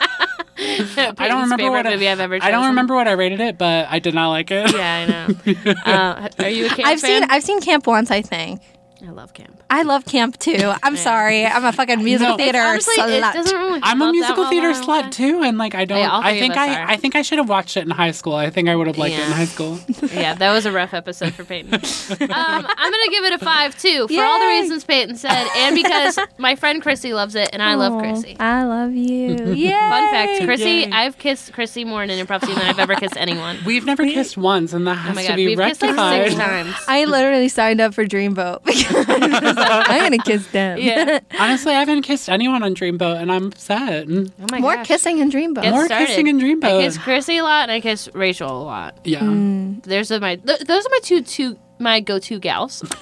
I 0.59 1.13
I 1.17 1.27
don't 1.27 1.41
remember 1.41 1.71
what 1.71 1.85
movie 1.85 2.07
I, 2.07 2.11
I've 2.11 2.19
ever. 2.19 2.39
I 2.41 2.51
don't 2.51 2.67
remember 2.67 2.95
what 2.95 3.07
I 3.07 3.13
rated 3.13 3.39
it, 3.39 3.57
but 3.57 3.87
I 3.89 3.99
did 3.99 4.13
not 4.13 4.29
like 4.29 4.51
it. 4.51 4.73
Yeah, 4.73 5.29
I 5.47 5.53
know. 5.65 5.73
uh, 5.85 6.29
are 6.39 6.49
you 6.49 6.65
a 6.65 6.69
camp 6.69 6.87
I've 6.87 6.99
fan? 6.99 7.21
seen 7.21 7.31
I've 7.31 7.43
seen 7.43 7.61
camp 7.61 7.87
once, 7.87 8.11
I 8.11 8.21
think. 8.21 8.61
I 9.07 9.11
love 9.11 9.33
camp. 9.33 9.63
I 9.69 9.83
love 9.83 10.05
camp 10.05 10.37
too. 10.39 10.73
I'm 10.83 10.97
sorry. 10.97 11.45
I'm 11.45 11.63
a 11.63 11.71
fucking 11.71 12.03
musical 12.03 12.33
No. 12.33 12.37
theater 12.37 12.59
Honestly, 12.59 12.95
slut. 12.97 13.33
doesn't 13.33 13.57
really. 13.57 13.79
I'm 13.81 14.01
a 14.01 14.11
musical 14.11 14.47
theater 14.49 14.71
well 14.71 14.83
slut 14.83 15.11
too, 15.11 15.41
and 15.43 15.57
like 15.57 15.73
I 15.75 15.85
don't. 15.85 15.99
Yeah, 15.99 16.09
I 16.17 16.37
think 16.39 16.57
I. 16.57 16.81
are. 16.83 16.87
I 16.89 16.97
think 16.97 17.15
I 17.15 17.21
should 17.21 17.37
have 17.37 17.47
watched 17.49 17.77
it 17.77 17.81
in 17.85 17.89
high 17.91 18.11
school. 18.11 18.35
I 18.35 18.49
think 18.49 18.67
I 18.67 18.75
would 18.75 18.87
have 18.87 18.97
liked 18.97 19.15
it 19.15 19.25
in 19.25 19.31
high 19.31 19.45
school. 19.45 19.79
Yeah, 20.11 20.33
that 20.33 20.51
was 20.51 20.65
a 20.65 20.71
rough 20.71 20.93
episode 20.93 21.33
for 21.33 21.43
Peyton. 21.45 21.73
um, 21.75 21.81
I'm 22.29 22.91
gonna 22.91 23.09
give 23.11 23.23
it 23.25 23.33
a 23.33 23.37
five 23.39 23.77
too 23.77 24.07
for 24.07 24.23
all 24.23 24.39
the 24.39 24.47
reasons 24.47 24.83
Peyton 24.83 25.15
said, 25.15 25.47
and 25.55 25.75
because 25.75 26.17
my 26.37 26.55
friend 26.55 26.81
Chrissy 26.81 27.13
loves 27.13 27.35
it, 27.35 27.49
and 27.53 27.61
I 27.61 27.75
love 27.75 27.99
Chrissy. 28.01 28.35
I 28.39 28.63
love 28.63 28.91
you. 28.93 29.53
Yeah. 29.53 29.89
Fun 29.89 30.09
fact, 30.11 30.43
Chrissy, 30.45 30.63
Yay. 30.65 30.91
I've 30.91 31.17
kissed 31.17 31.53
Chrissy 31.53 31.85
more 31.85 32.03
in 32.03 32.09
an 32.09 32.25
improv 32.25 32.45
scene 32.45 32.55
than 32.55 32.65
I've 32.65 32.79
ever 32.79 32.95
kissed 32.95 33.17
anyone. 33.17 33.57
We've 33.65 33.85
never 33.85 34.03
kissed 34.03 34.35
once, 34.37 34.73
and 34.73 34.85
that 34.87 34.91
Oh 34.93 34.95
has 34.95 35.15
my 35.15 35.25
to 35.27 35.35
be 35.35 35.45
we've 35.47 35.57
kissed 35.59 35.81
like 35.81 35.91
rectified. 35.95 36.23
six 36.31 36.35
times. 36.41 36.75
I 36.87 37.05
literally 37.05 37.47
signed 37.49 37.79
up 37.81 37.93
for 37.93 38.05
Dreamboat 38.05 38.63
because 38.65 38.85
I 38.85 38.87
was 38.87 38.88
like, 38.88 38.88
I'm 38.89 40.01
gonna 40.01 40.17
kiss 40.23 40.47
them. 40.47 40.77
Yeah. 40.79 41.19
Honestly, 41.39 41.73
I 41.73 41.79
haven't 41.79 42.01
kissed 42.03 42.29
anyone 42.29 42.63
on 42.63 42.73
Dreamboat, 42.75 43.21
and 43.21 43.31
I'm 43.31 43.47
upset. 43.47 44.07
Oh 44.09 44.25
my 44.51 44.59
More 44.59 44.75
gosh. 44.75 44.87
kissing 44.87 45.19
in 45.19 45.29
Dreamboat. 45.29 45.61
Get 45.63 45.71
More 45.73 45.85
started. 45.85 46.07
kissing 46.07 46.27
in 46.27 46.39
Dreamboat. 46.39 46.79
I 46.79 46.81
kiss 46.81 46.97
Chrissy 46.97 47.37
a 47.37 47.43
lot, 47.43 47.63
and 47.63 47.71
I 47.71 47.79
kiss 47.81 48.09
Rachel 48.13 48.49
a 48.61 48.63
lot. 48.63 48.97
Yeah. 49.03 49.19
Mm. 49.21 49.83
There's 49.83 50.09
my 50.11 50.35
th- 50.35 50.61
those 50.61 50.85
are 50.85 50.89
my 50.89 50.99
two 51.03 51.21
two 51.21 51.57
my 51.79 51.99
go 51.99 52.19
to 52.19 52.39
gals. 52.39 52.83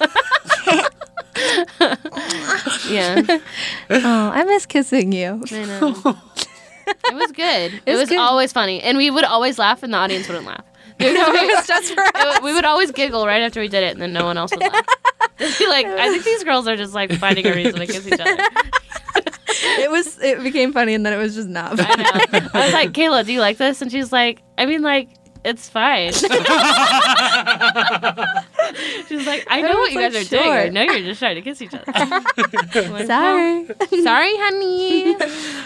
yeah, 2.88 3.22
Oh, 3.90 4.30
I 4.34 4.44
miss 4.44 4.66
kissing 4.66 5.12
you. 5.12 5.42
I 5.50 5.64
know. 5.64 6.16
it 6.86 7.14
was 7.14 7.32
good. 7.32 7.74
It, 7.86 7.92
was 7.92 8.00
was 8.00 8.08
good. 8.08 8.18
always 8.18 8.52
funny, 8.52 8.80
and 8.82 8.98
we 8.98 9.10
would 9.10 9.24
always 9.24 9.58
laugh, 9.58 9.82
and 9.82 9.92
the 9.92 9.98
audience 9.98 10.28
wouldn't 10.28 10.46
laugh. 10.46 10.64
They 10.98 11.12
would 11.12 11.20
always- 11.20 11.66
just 11.66 11.94
for 11.94 12.02
it 12.02 12.14
would- 12.14 12.42
we 12.42 12.52
would 12.54 12.64
always 12.64 12.90
giggle 12.92 13.26
right 13.26 13.42
after 13.42 13.60
we 13.60 13.68
did 13.68 13.82
it, 13.84 13.92
and 13.92 14.00
then 14.02 14.12
no 14.12 14.24
one 14.24 14.36
else 14.38 14.50
would 14.52 14.60
laugh. 14.60 14.84
Just 15.38 15.58
be 15.58 15.66
like, 15.68 15.86
I 15.86 16.08
think 16.10 16.24
these 16.24 16.42
girls 16.44 16.66
are 16.66 16.76
just 16.76 16.94
like 16.94 17.12
finding 17.14 17.46
a 17.46 17.54
reason 17.54 17.76
to 17.80 17.86
kiss 17.86 18.06
each 18.06 18.18
other. 18.20 18.36
It 19.60 19.90
was. 19.90 20.18
It 20.22 20.42
became 20.44 20.72
funny, 20.72 20.94
and 20.94 21.04
then 21.04 21.12
it 21.12 21.16
was 21.16 21.34
just 21.34 21.48
not. 21.48 21.72
I 21.80 21.94
know. 21.96 22.48
I 22.54 22.64
was 22.66 22.72
like, 22.72 22.92
Kayla, 22.92 23.24
do 23.26 23.32
you 23.32 23.40
like 23.40 23.56
this? 23.56 23.82
And 23.82 23.90
she's 23.90 24.12
like, 24.12 24.40
I 24.56 24.66
mean, 24.66 24.82
like, 24.82 25.08
it's 25.44 25.68
fine. 25.68 26.12
she's 26.12 26.28
like, 29.26 29.44
I 29.48 29.60
know 29.62 29.68
I 29.68 29.74
what 29.74 29.78
was 29.80 29.92
you 29.92 30.00
guys 30.00 30.14
like, 30.14 30.26
are 30.26 30.28
doing. 30.28 30.50
I 30.52 30.68
know 30.68 30.82
you're 30.82 31.06
just 31.08 31.18
trying 31.20 31.36
to 31.36 31.42
kiss 31.42 31.60
each 31.62 31.74
other. 31.74 31.84
Like, 32.90 33.06
Sorry. 33.06 33.64
"Well, 33.64 34.02
sorry, 34.02 34.32
honey. 34.36 35.16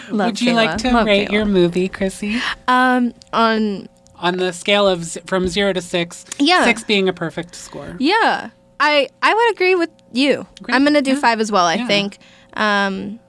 Love 0.09 0.27
Would 0.31 0.41
you 0.41 0.51
Kayla. 0.53 0.55
like 0.55 0.77
to 0.79 0.91
Love 0.91 1.05
rate 1.05 1.27
Kayla. 1.29 1.31
your 1.33 1.45
movie, 1.45 1.87
Chrissy? 1.89 2.39
Um. 2.67 3.13
On. 3.31 3.87
On 4.23 4.37
the 4.37 4.51
scale 4.53 4.87
of 4.87 5.03
z- 5.03 5.19
from 5.27 5.47
zero 5.47 5.73
to 5.73 5.81
six, 5.81 6.25
Yeah. 6.39 6.63
six 6.63 6.83
being 6.83 7.07
a 7.09 7.13
perfect 7.13 7.53
score. 7.55 7.95
Yeah. 7.99 8.49
I 8.79 9.07
I 9.21 9.33
would 9.33 9.51
agree 9.51 9.75
with 9.75 9.89
you. 10.13 10.47
Great. 10.63 10.73
I'm 10.75 10.83
gonna 10.83 11.01
do 11.03 11.11
Yeah. 11.11 11.19
five 11.19 11.39
as 11.39 11.51
well. 11.51 11.65
I 11.65 11.75
Yeah. 11.75 11.87
think. 11.87 12.17
Um. 12.55 13.19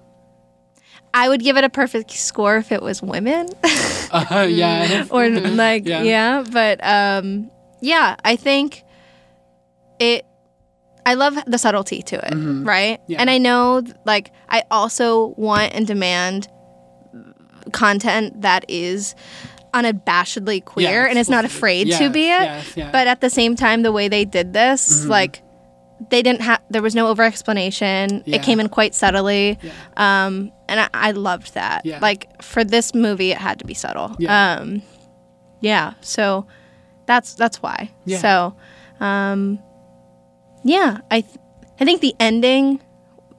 I 1.16 1.28
would 1.28 1.42
give 1.42 1.56
it 1.56 1.62
a 1.62 1.68
perfect 1.68 2.10
score 2.10 2.56
if 2.56 2.72
it 2.72 2.82
was 2.82 3.00
women, 3.00 3.46
Uh, 4.10 4.48
yeah. 4.50 5.04
or 5.10 5.28
like 5.64 5.86
Yeah. 5.86 6.02
yeah. 6.02 6.44
But 6.50 6.80
um, 6.82 7.50
yeah, 7.80 8.16
I 8.24 8.34
think 8.36 8.82
it. 10.00 10.24
I 11.06 11.14
love 11.14 11.36
the 11.46 11.58
subtlety 11.58 12.02
to 12.02 12.16
it, 12.16 12.34
right? 12.64 12.98
Yeah. 13.08 13.20
And 13.20 13.28
I 13.30 13.36
know, 13.38 13.82
like, 14.06 14.32
I 14.48 14.62
also 14.70 15.34
want 15.36 15.74
and 15.74 15.86
demand 15.86 16.48
content 17.72 18.40
that 18.42 18.64
is 18.68 19.14
unabashedly 19.74 20.64
queer 20.64 21.02
Yes. 21.02 21.10
and 21.10 21.18
is 21.18 21.28
not 21.28 21.44
afraid 21.44 21.90
to 21.98 22.08
be 22.10 22.24
it. 22.30 22.42
yes, 22.48 22.76
yeah. 22.76 22.90
But 22.90 23.06
at 23.08 23.20
the 23.20 23.28
same 23.30 23.56
time, 23.56 23.82
the 23.82 23.92
way 23.92 24.08
they 24.08 24.24
did 24.24 24.52
this, 24.52 25.00
Mm-hmm. 25.02 25.10
like, 25.10 25.42
they 26.10 26.22
didn't 26.22 26.42
have. 26.42 26.60
There 26.70 26.82
was 26.82 26.94
no 26.94 27.06
over 27.08 27.22
explanation. 27.22 28.22
Yeah. 28.26 28.36
It 28.36 28.42
came 28.42 28.58
in 28.60 28.68
quite 28.68 28.94
subtly, 28.94 29.58
Yeah. 29.62 29.72
um, 29.96 30.52
and 30.68 30.80
I, 30.80 30.88
I 30.92 31.10
loved 31.12 31.54
that. 31.54 31.84
Yeah. 31.86 31.98
Like 32.02 32.42
for 32.42 32.62
this 32.64 32.94
movie, 32.94 33.30
it 33.30 33.38
had 33.38 33.58
to 33.60 33.64
be 33.64 33.74
subtle. 33.74 34.14
Yeah. 34.18 34.58
Um, 34.60 34.82
yeah. 35.60 35.94
So 36.00 36.46
that's 37.06 37.34
that's 37.34 37.62
why. 37.62 37.90
Yeah. 38.06 38.18
So, 38.18 38.54
um, 39.00 39.58
yeah, 40.64 40.98
I 41.10 41.20
th- 41.22 41.38
I 41.80 41.84
think 41.84 42.00
the 42.00 42.14
ending 42.20 42.80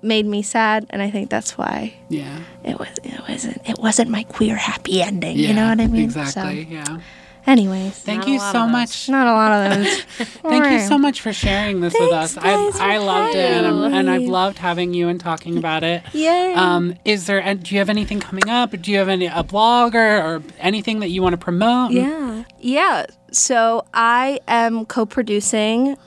made 0.06 0.26
me 0.26 0.41
sad, 0.41 0.86
and 0.89 1.01
I 1.01 1.10
think 1.10 1.30
that's 1.30 1.58
why 1.58 1.95
yeah. 2.10 2.39
it 2.64 2.80
was 2.80 2.89
it 3.03 3.20
wasn't 3.28 3.62
it 3.68 3.80
wasn't 3.80 4.10
my 4.10 4.24
queer 4.24 4.56
happy 4.56 5.01
ending. 5.01 5.38
Yeah. 5.38 5.49
You 5.49 5.53
know 5.56 5.70
what 5.70 5.82
I 5.82 5.88
mean? 5.88 6.03
Exactly. 6.03 6.68
Yeah. 6.70 6.99
Anyways, 7.47 7.93
Thank 7.99 8.22
Not 8.22 8.28
a 8.28 8.32
you 8.32 8.38
lot 8.39 8.51
so 8.53 8.64
of 8.64 8.70
much. 8.72 9.10
not 9.10 9.28
a 9.28 9.32
lot 9.32 9.51
of 9.51 9.78
those. 9.78 10.01
Thank 10.41 10.66
you 10.72 10.80
so 10.80 10.97
much 10.97 11.22
for 11.22 11.32
sharing 11.32 11.80
this 11.80 11.93
with 11.93 12.12
us. 12.12 12.34
Guys, 12.34 12.76
I, 12.80 12.95
I 12.95 12.97
loved 12.97 13.36
it, 13.36 13.51
and, 13.51 13.68
I'm, 13.68 13.93
and 13.93 14.10
I've 14.10 14.24
loved 14.24 14.58
having 14.58 14.95
you 14.95 15.10
and 15.10 15.20
talking 15.20 15.58
about 15.58 15.84
it. 15.84 16.03
Yeah. 16.16 16.53
Um, 16.56 16.95
is 17.03 17.28
there? 17.28 17.53
Do 17.53 17.76
you 17.76 17.80
have 17.80 17.89
anything 17.89 18.20
coming 18.20 18.49
up? 18.49 18.72
Do 18.72 18.89
you 18.91 18.97
have 18.97 19.10
any 19.10 19.28
a 19.28 19.43
blog 19.43 19.93
or, 19.93 20.18
or 20.18 20.43
anything 20.60 21.01
that 21.01 21.10
you 21.10 21.22
want 21.22 21.34
to 21.34 21.38
promote? 21.38 21.91
Yeah. 21.91 22.45
Yeah. 22.60 23.06
So 23.32 23.86
I 23.93 24.39
am 24.47 24.86
co 24.86 25.06
producing 25.06 25.97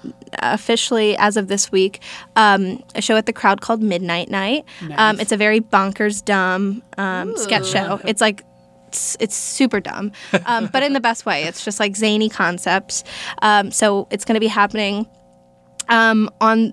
officially 0.42 1.16
as 1.16 1.36
of 1.36 1.48
this 1.48 1.70
week 1.72 2.00
um, 2.36 2.82
a 2.94 3.02
show 3.02 3.16
at 3.16 3.26
the 3.26 3.32
crowd 3.32 3.60
called 3.60 3.82
Midnight 3.82 4.30
Night. 4.30 4.64
Um, 4.96 5.20
it's 5.20 5.32
a 5.32 5.36
very 5.36 5.60
bonkers, 5.60 6.24
dumb 6.24 6.82
um, 6.96 7.36
sketch 7.36 7.66
show. 7.66 8.00
It's 8.08 8.20
like, 8.20 8.42
it's, 8.88 9.16
it's 9.20 9.34
super 9.36 9.80
dumb, 9.80 10.12
um, 10.46 10.66
but 10.72 10.82
in 10.82 10.92
the 10.94 11.00
best 11.00 11.26
way. 11.26 11.44
It's 11.44 11.62
just 11.64 11.78
like 11.78 11.94
zany 11.94 12.28
concepts. 12.30 13.04
Um, 13.42 13.70
so 13.70 14.08
it's 14.10 14.24
going 14.24 14.34
to 14.34 14.40
be 14.40 14.46
happening 14.46 15.06
um, 15.88 16.30
on 16.40 16.72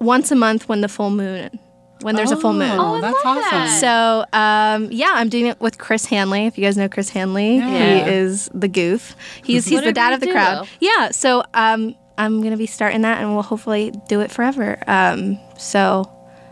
once 0.00 0.30
a 0.30 0.34
month 0.36 0.68
when 0.68 0.80
the 0.82 0.88
full 0.88 1.10
moon, 1.10 1.58
when 2.02 2.16
there's 2.16 2.30
a 2.32 2.36
full 2.36 2.52
moon. 2.52 2.70
Oh, 2.72 3.00
that's 3.00 3.24
love 3.24 3.38
awesome. 3.38 3.78
So 3.80 4.24
um, 4.38 4.88
yeah, 4.92 5.12
I'm 5.14 5.30
doing 5.30 5.46
it 5.46 5.58
with 5.60 5.78
Chris 5.78 6.04
Hanley. 6.04 6.44
If 6.46 6.58
you 6.58 6.64
guys 6.64 6.76
know 6.76 6.88
Chris 6.88 7.08
Hanley, 7.08 7.56
Yeah. 7.58 8.04
he 8.04 8.10
is 8.10 8.50
the 8.52 8.68
goof. 8.68 9.16
He's 9.42 9.64
he's 9.66 9.82
the 9.82 9.92
dad 9.92 10.12
of 10.12 10.20
the 10.20 10.26
duo. 10.26 10.34
crowd. 10.34 10.68
Yeah. 10.80 11.10
So 11.12 11.44
um, 11.54 11.94
I'm 12.16 12.42
gonna 12.42 12.56
be 12.56 12.66
starting 12.66 13.02
that, 13.02 13.20
and 13.20 13.32
we'll 13.32 13.42
hopefully 13.42 13.92
do 14.08 14.20
it 14.20 14.30
forever. 14.30 14.78
Um, 14.86 15.38
so 15.58 16.10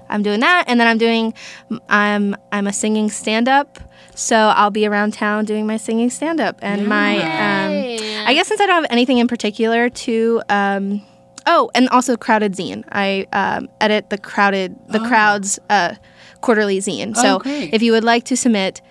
I'm 0.08 0.22
doing 0.22 0.40
that, 0.40 0.64
and 0.66 0.80
then 0.80 0.86
I'm 0.86 0.98
doing 0.98 1.34
I'm 1.88 2.36
I'm 2.50 2.66
a 2.66 2.72
singing 2.72 3.10
stand 3.10 3.48
up. 3.48 3.78
So 4.14 4.36
I'll 4.36 4.70
be 4.70 4.86
around 4.86 5.14
town 5.14 5.46
doing 5.46 5.66
my 5.66 5.78
singing 5.78 6.10
stand 6.10 6.40
up, 6.40 6.58
and 6.62 6.86
my 6.86 7.16
um, 7.16 8.26
I 8.26 8.34
guess 8.34 8.48
since 8.48 8.60
I 8.60 8.66
don't 8.66 8.82
have 8.82 8.92
anything 8.92 9.18
in 9.18 9.28
particular 9.28 9.88
to 9.88 10.42
um 10.48 11.02
oh, 11.46 11.70
and 11.74 11.88
also 11.88 12.16
Crowded 12.16 12.52
Zine. 12.52 12.84
I 12.90 13.26
um, 13.32 13.68
edit 13.80 14.10
the 14.10 14.18
Crowded 14.18 14.76
the 14.88 14.98
Crowd's 15.00 15.58
uh, 15.70 15.94
quarterly 16.40 16.78
zine. 16.78 17.16
So 17.16 17.38
great. 17.38 17.72
if 17.72 17.82
you 17.82 17.92
would 17.92 18.04
like 18.04 18.24
to 18.24 18.36
submit 18.36 18.82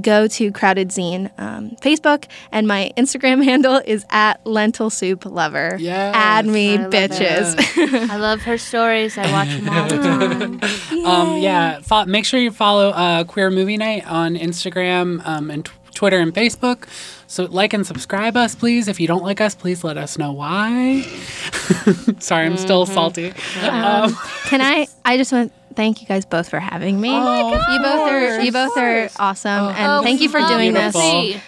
go 0.00 0.26
to 0.28 0.52
Crowded 0.52 0.88
Zine 0.88 1.30
um, 1.38 1.70
Facebook 1.80 2.26
and 2.52 2.66
my 2.68 2.92
Instagram 2.96 3.42
handle 3.50 3.80
is 3.84 4.04
at 4.10 4.44
Lentil 4.46 4.90
Soup 4.90 5.24
Lover. 5.24 5.76
Yes. 5.78 6.14
Add 6.16 6.46
me, 6.46 6.74
I 6.76 6.82
love 6.82 6.92
bitches. 6.92 8.10
I 8.10 8.16
love 8.16 8.42
her 8.42 8.58
stories. 8.58 9.16
I 9.18 9.30
watch 9.32 9.48
them 9.48 9.68
all 9.68 9.88
the 9.88 9.98
time. 11.00 11.04
Um, 11.06 11.38
yeah. 11.38 11.80
Fo- 11.80 12.06
make 12.06 12.24
sure 12.24 12.40
you 12.40 12.50
follow 12.50 12.90
uh, 12.90 13.24
Queer 13.24 13.50
Movie 13.50 13.76
Night 13.76 14.06
on 14.06 14.36
Instagram 14.36 15.24
um, 15.26 15.50
and 15.50 15.64
t- 15.66 15.72
Twitter 15.94 16.18
and 16.18 16.34
Facebook. 16.34 16.88
So 17.26 17.44
like 17.44 17.72
and 17.72 17.86
subscribe 17.86 18.36
us, 18.36 18.54
please. 18.56 18.88
If 18.88 18.98
you 18.98 19.06
don't 19.06 19.22
like 19.22 19.40
us, 19.40 19.54
please 19.54 19.84
let 19.84 19.96
us 19.96 20.18
know 20.18 20.32
why. 20.32 21.02
Sorry, 22.18 22.46
I'm 22.46 22.56
still 22.56 22.84
Mm-hmm. 22.86 22.94
salty. 22.94 23.28
Um, 23.62 24.16
Can 24.46 24.60
I? 24.60 24.86
I 25.04 25.16
just 25.16 25.32
want 25.32 25.52
to 25.52 25.59
thank 25.74 26.00
you 26.00 26.06
guys 26.06 26.24
both 26.24 26.48
for 26.48 26.60
having 26.60 27.00
me. 27.00 27.10
Oh, 27.12 27.52
you 27.52 27.78
both 27.78 28.10
are 28.10 28.40
you 28.40 28.52
both 28.52 28.76
are 28.76 29.08
awesome, 29.18 29.66
oh, 29.66 29.68
and 29.70 29.86
Oh, 29.92 30.02
thank 30.02 30.20
you 30.20 30.28
for 30.28 30.40
so 30.40 30.48
doing 30.48 30.72
this. 30.72 30.94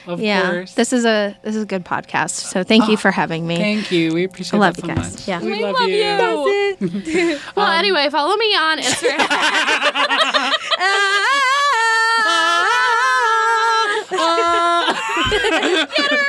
Of 0.06 0.20
yeah, 0.20 0.50
course. 0.50 0.74
this 0.74 0.92
is 0.92 1.04
a 1.04 1.36
this 1.42 1.56
is 1.56 1.62
a 1.64 1.66
good 1.66 1.84
podcast. 1.84 2.30
So 2.30 2.62
thank 2.64 2.88
you 2.88 2.94
ah, 2.94 3.00
for 3.00 3.10
having 3.10 3.46
me. 3.46 3.56
Thank 3.56 3.90
you. 3.92 4.12
We 4.14 4.24
appreciate 4.24 4.58
I 4.58 4.60
love 4.60 4.76
that 4.76 4.82
you 4.86 4.94
so 4.94 4.94
guys. 4.94 5.12
much. 5.12 5.28
Yeah. 5.28 5.40
We, 5.40 5.52
We 5.52 5.62
love, 5.62 5.74
love 5.78 5.88
you. 5.88 5.96
you. 5.96 7.32
Um, 7.32 7.52
well, 7.56 7.70
anyway, 7.72 8.08
follow 8.10 8.36
me 8.36 8.54
on 8.56 8.78
Instagram. 8.78 9.28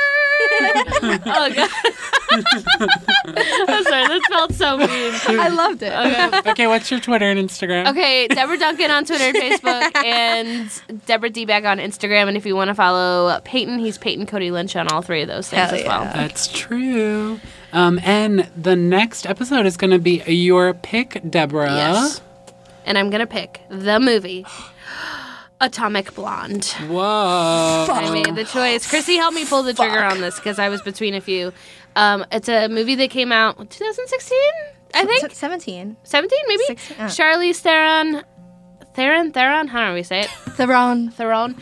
oh 1.26 1.52
god. 1.54 1.70
I'm 2.34 3.84
sorry, 3.84 4.08
that 4.08 4.20
felt 4.28 4.52
so 4.54 4.76
mean. 4.76 5.14
I 5.40 5.48
loved 5.48 5.82
it. 5.82 6.46
okay, 6.46 6.66
what's 6.66 6.90
your 6.90 7.00
Twitter 7.00 7.26
and 7.26 7.38
Instagram? 7.38 7.88
Okay, 7.90 8.28
Deborah 8.28 8.58
Duncan 8.58 8.90
on 8.90 9.04
Twitter 9.04 9.24
and 9.24 9.36
Facebook, 9.36 9.96
and 10.04 11.06
Deborah 11.06 11.30
D-Bag 11.30 11.64
on 11.64 11.78
Instagram. 11.78 12.28
And 12.28 12.36
if 12.36 12.46
you 12.46 12.56
want 12.56 12.68
to 12.68 12.74
follow 12.74 13.40
Peyton, 13.44 13.78
he's 13.78 13.98
Peyton 13.98 14.26
Cody 14.26 14.50
Lynch 14.50 14.74
on 14.76 14.88
all 14.88 15.02
three 15.02 15.22
of 15.22 15.28
those 15.28 15.48
things 15.48 15.70
Hell 15.70 15.78
as 15.78 15.84
well. 15.86 16.02
yeah. 16.02 16.12
That's 16.12 16.48
true. 16.48 17.40
Um, 17.72 18.00
and 18.04 18.48
the 18.56 18.76
next 18.76 19.26
episode 19.26 19.66
is 19.66 19.76
going 19.76 19.90
to 19.90 19.98
be 19.98 20.22
your 20.26 20.74
pick, 20.74 21.20
Deborah. 21.28 21.74
Yes. 21.74 22.20
And 22.86 22.98
I'm 22.98 23.08
gonna 23.08 23.26
pick 23.26 23.62
the 23.70 23.98
movie 23.98 24.44
Atomic 25.60 26.14
Blonde. 26.14 26.64
Whoa. 26.88 27.86
I 27.88 28.10
made 28.12 28.34
the 28.34 28.44
choice. 28.44 28.88
Chrissy 28.88 29.16
helped 29.16 29.34
me 29.34 29.44
pull 29.46 29.62
the 29.62 29.72
trigger 29.74 30.02
on 30.02 30.20
this 30.20 30.36
because 30.36 30.58
I 30.58 30.68
was 30.68 30.82
between 30.82 31.14
a 31.14 31.20
few. 31.20 31.52
Um, 31.96 32.24
it's 32.32 32.48
a 32.48 32.68
movie 32.68 32.96
that 32.96 33.10
came 33.10 33.32
out 33.32 33.56
2016, 33.70 34.38
I 34.94 35.04
think. 35.04 35.30
17. 35.32 35.96
17, 36.02 36.38
maybe? 36.48 36.62
Sixteen, 36.64 36.96
uh. 36.98 37.04
Charlize 37.08 37.60
Theron. 37.60 38.22
Theron? 38.94 39.32
Theron? 39.32 39.68
How 39.68 39.88
do 39.88 39.94
we 39.94 40.02
say 40.02 40.20
it? 40.22 40.30
Theron. 40.30 41.10
Theron. 41.10 41.56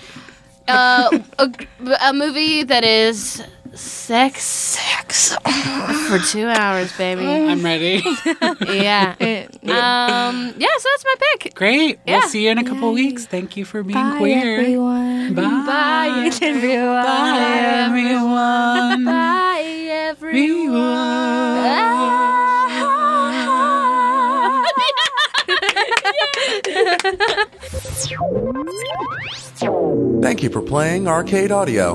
Uh, 0.69 1.19
a, 1.39 1.51
a 2.09 2.13
movie 2.13 2.63
that 2.63 2.85
is 2.85 3.43
sex. 3.75 4.43
Sex. 4.45 5.37
For 6.09 6.19
two 6.19 6.49
hours, 6.49 6.93
baby. 6.97 7.27
I'm 7.27 7.63
ready. 7.65 8.03
Yeah. 8.73 9.15
Um, 9.19 10.55
yeah, 10.57 10.67
so 10.79 10.89
that's 10.93 11.05
my 11.05 11.15
pick. 11.39 11.55
Great. 11.55 12.01
We'll 12.07 12.23
see 12.23 12.45
you 12.45 12.51
in 12.51 12.59
a 12.59 12.65
couple 12.65 12.93
weeks. 12.93 13.27
Thank 13.27 13.57
you 13.57 13.65
for 13.65 13.83
being 13.83 13.95
Bye, 13.95 14.19
queer. 14.19 14.61
everyone. 14.61 15.35
Bye. 15.35 15.43
Bye, 15.43 16.39
everyone. 16.43 17.05
Bye, 17.05 17.85
everyone. 17.87 19.05
Bye, 19.05 19.89
everyone. 20.11 21.43
Thank 30.23 30.43
you 30.43 30.51
for 30.51 30.63
playing 30.63 31.09
Arcade 31.09 31.51
Audio. 31.53 31.95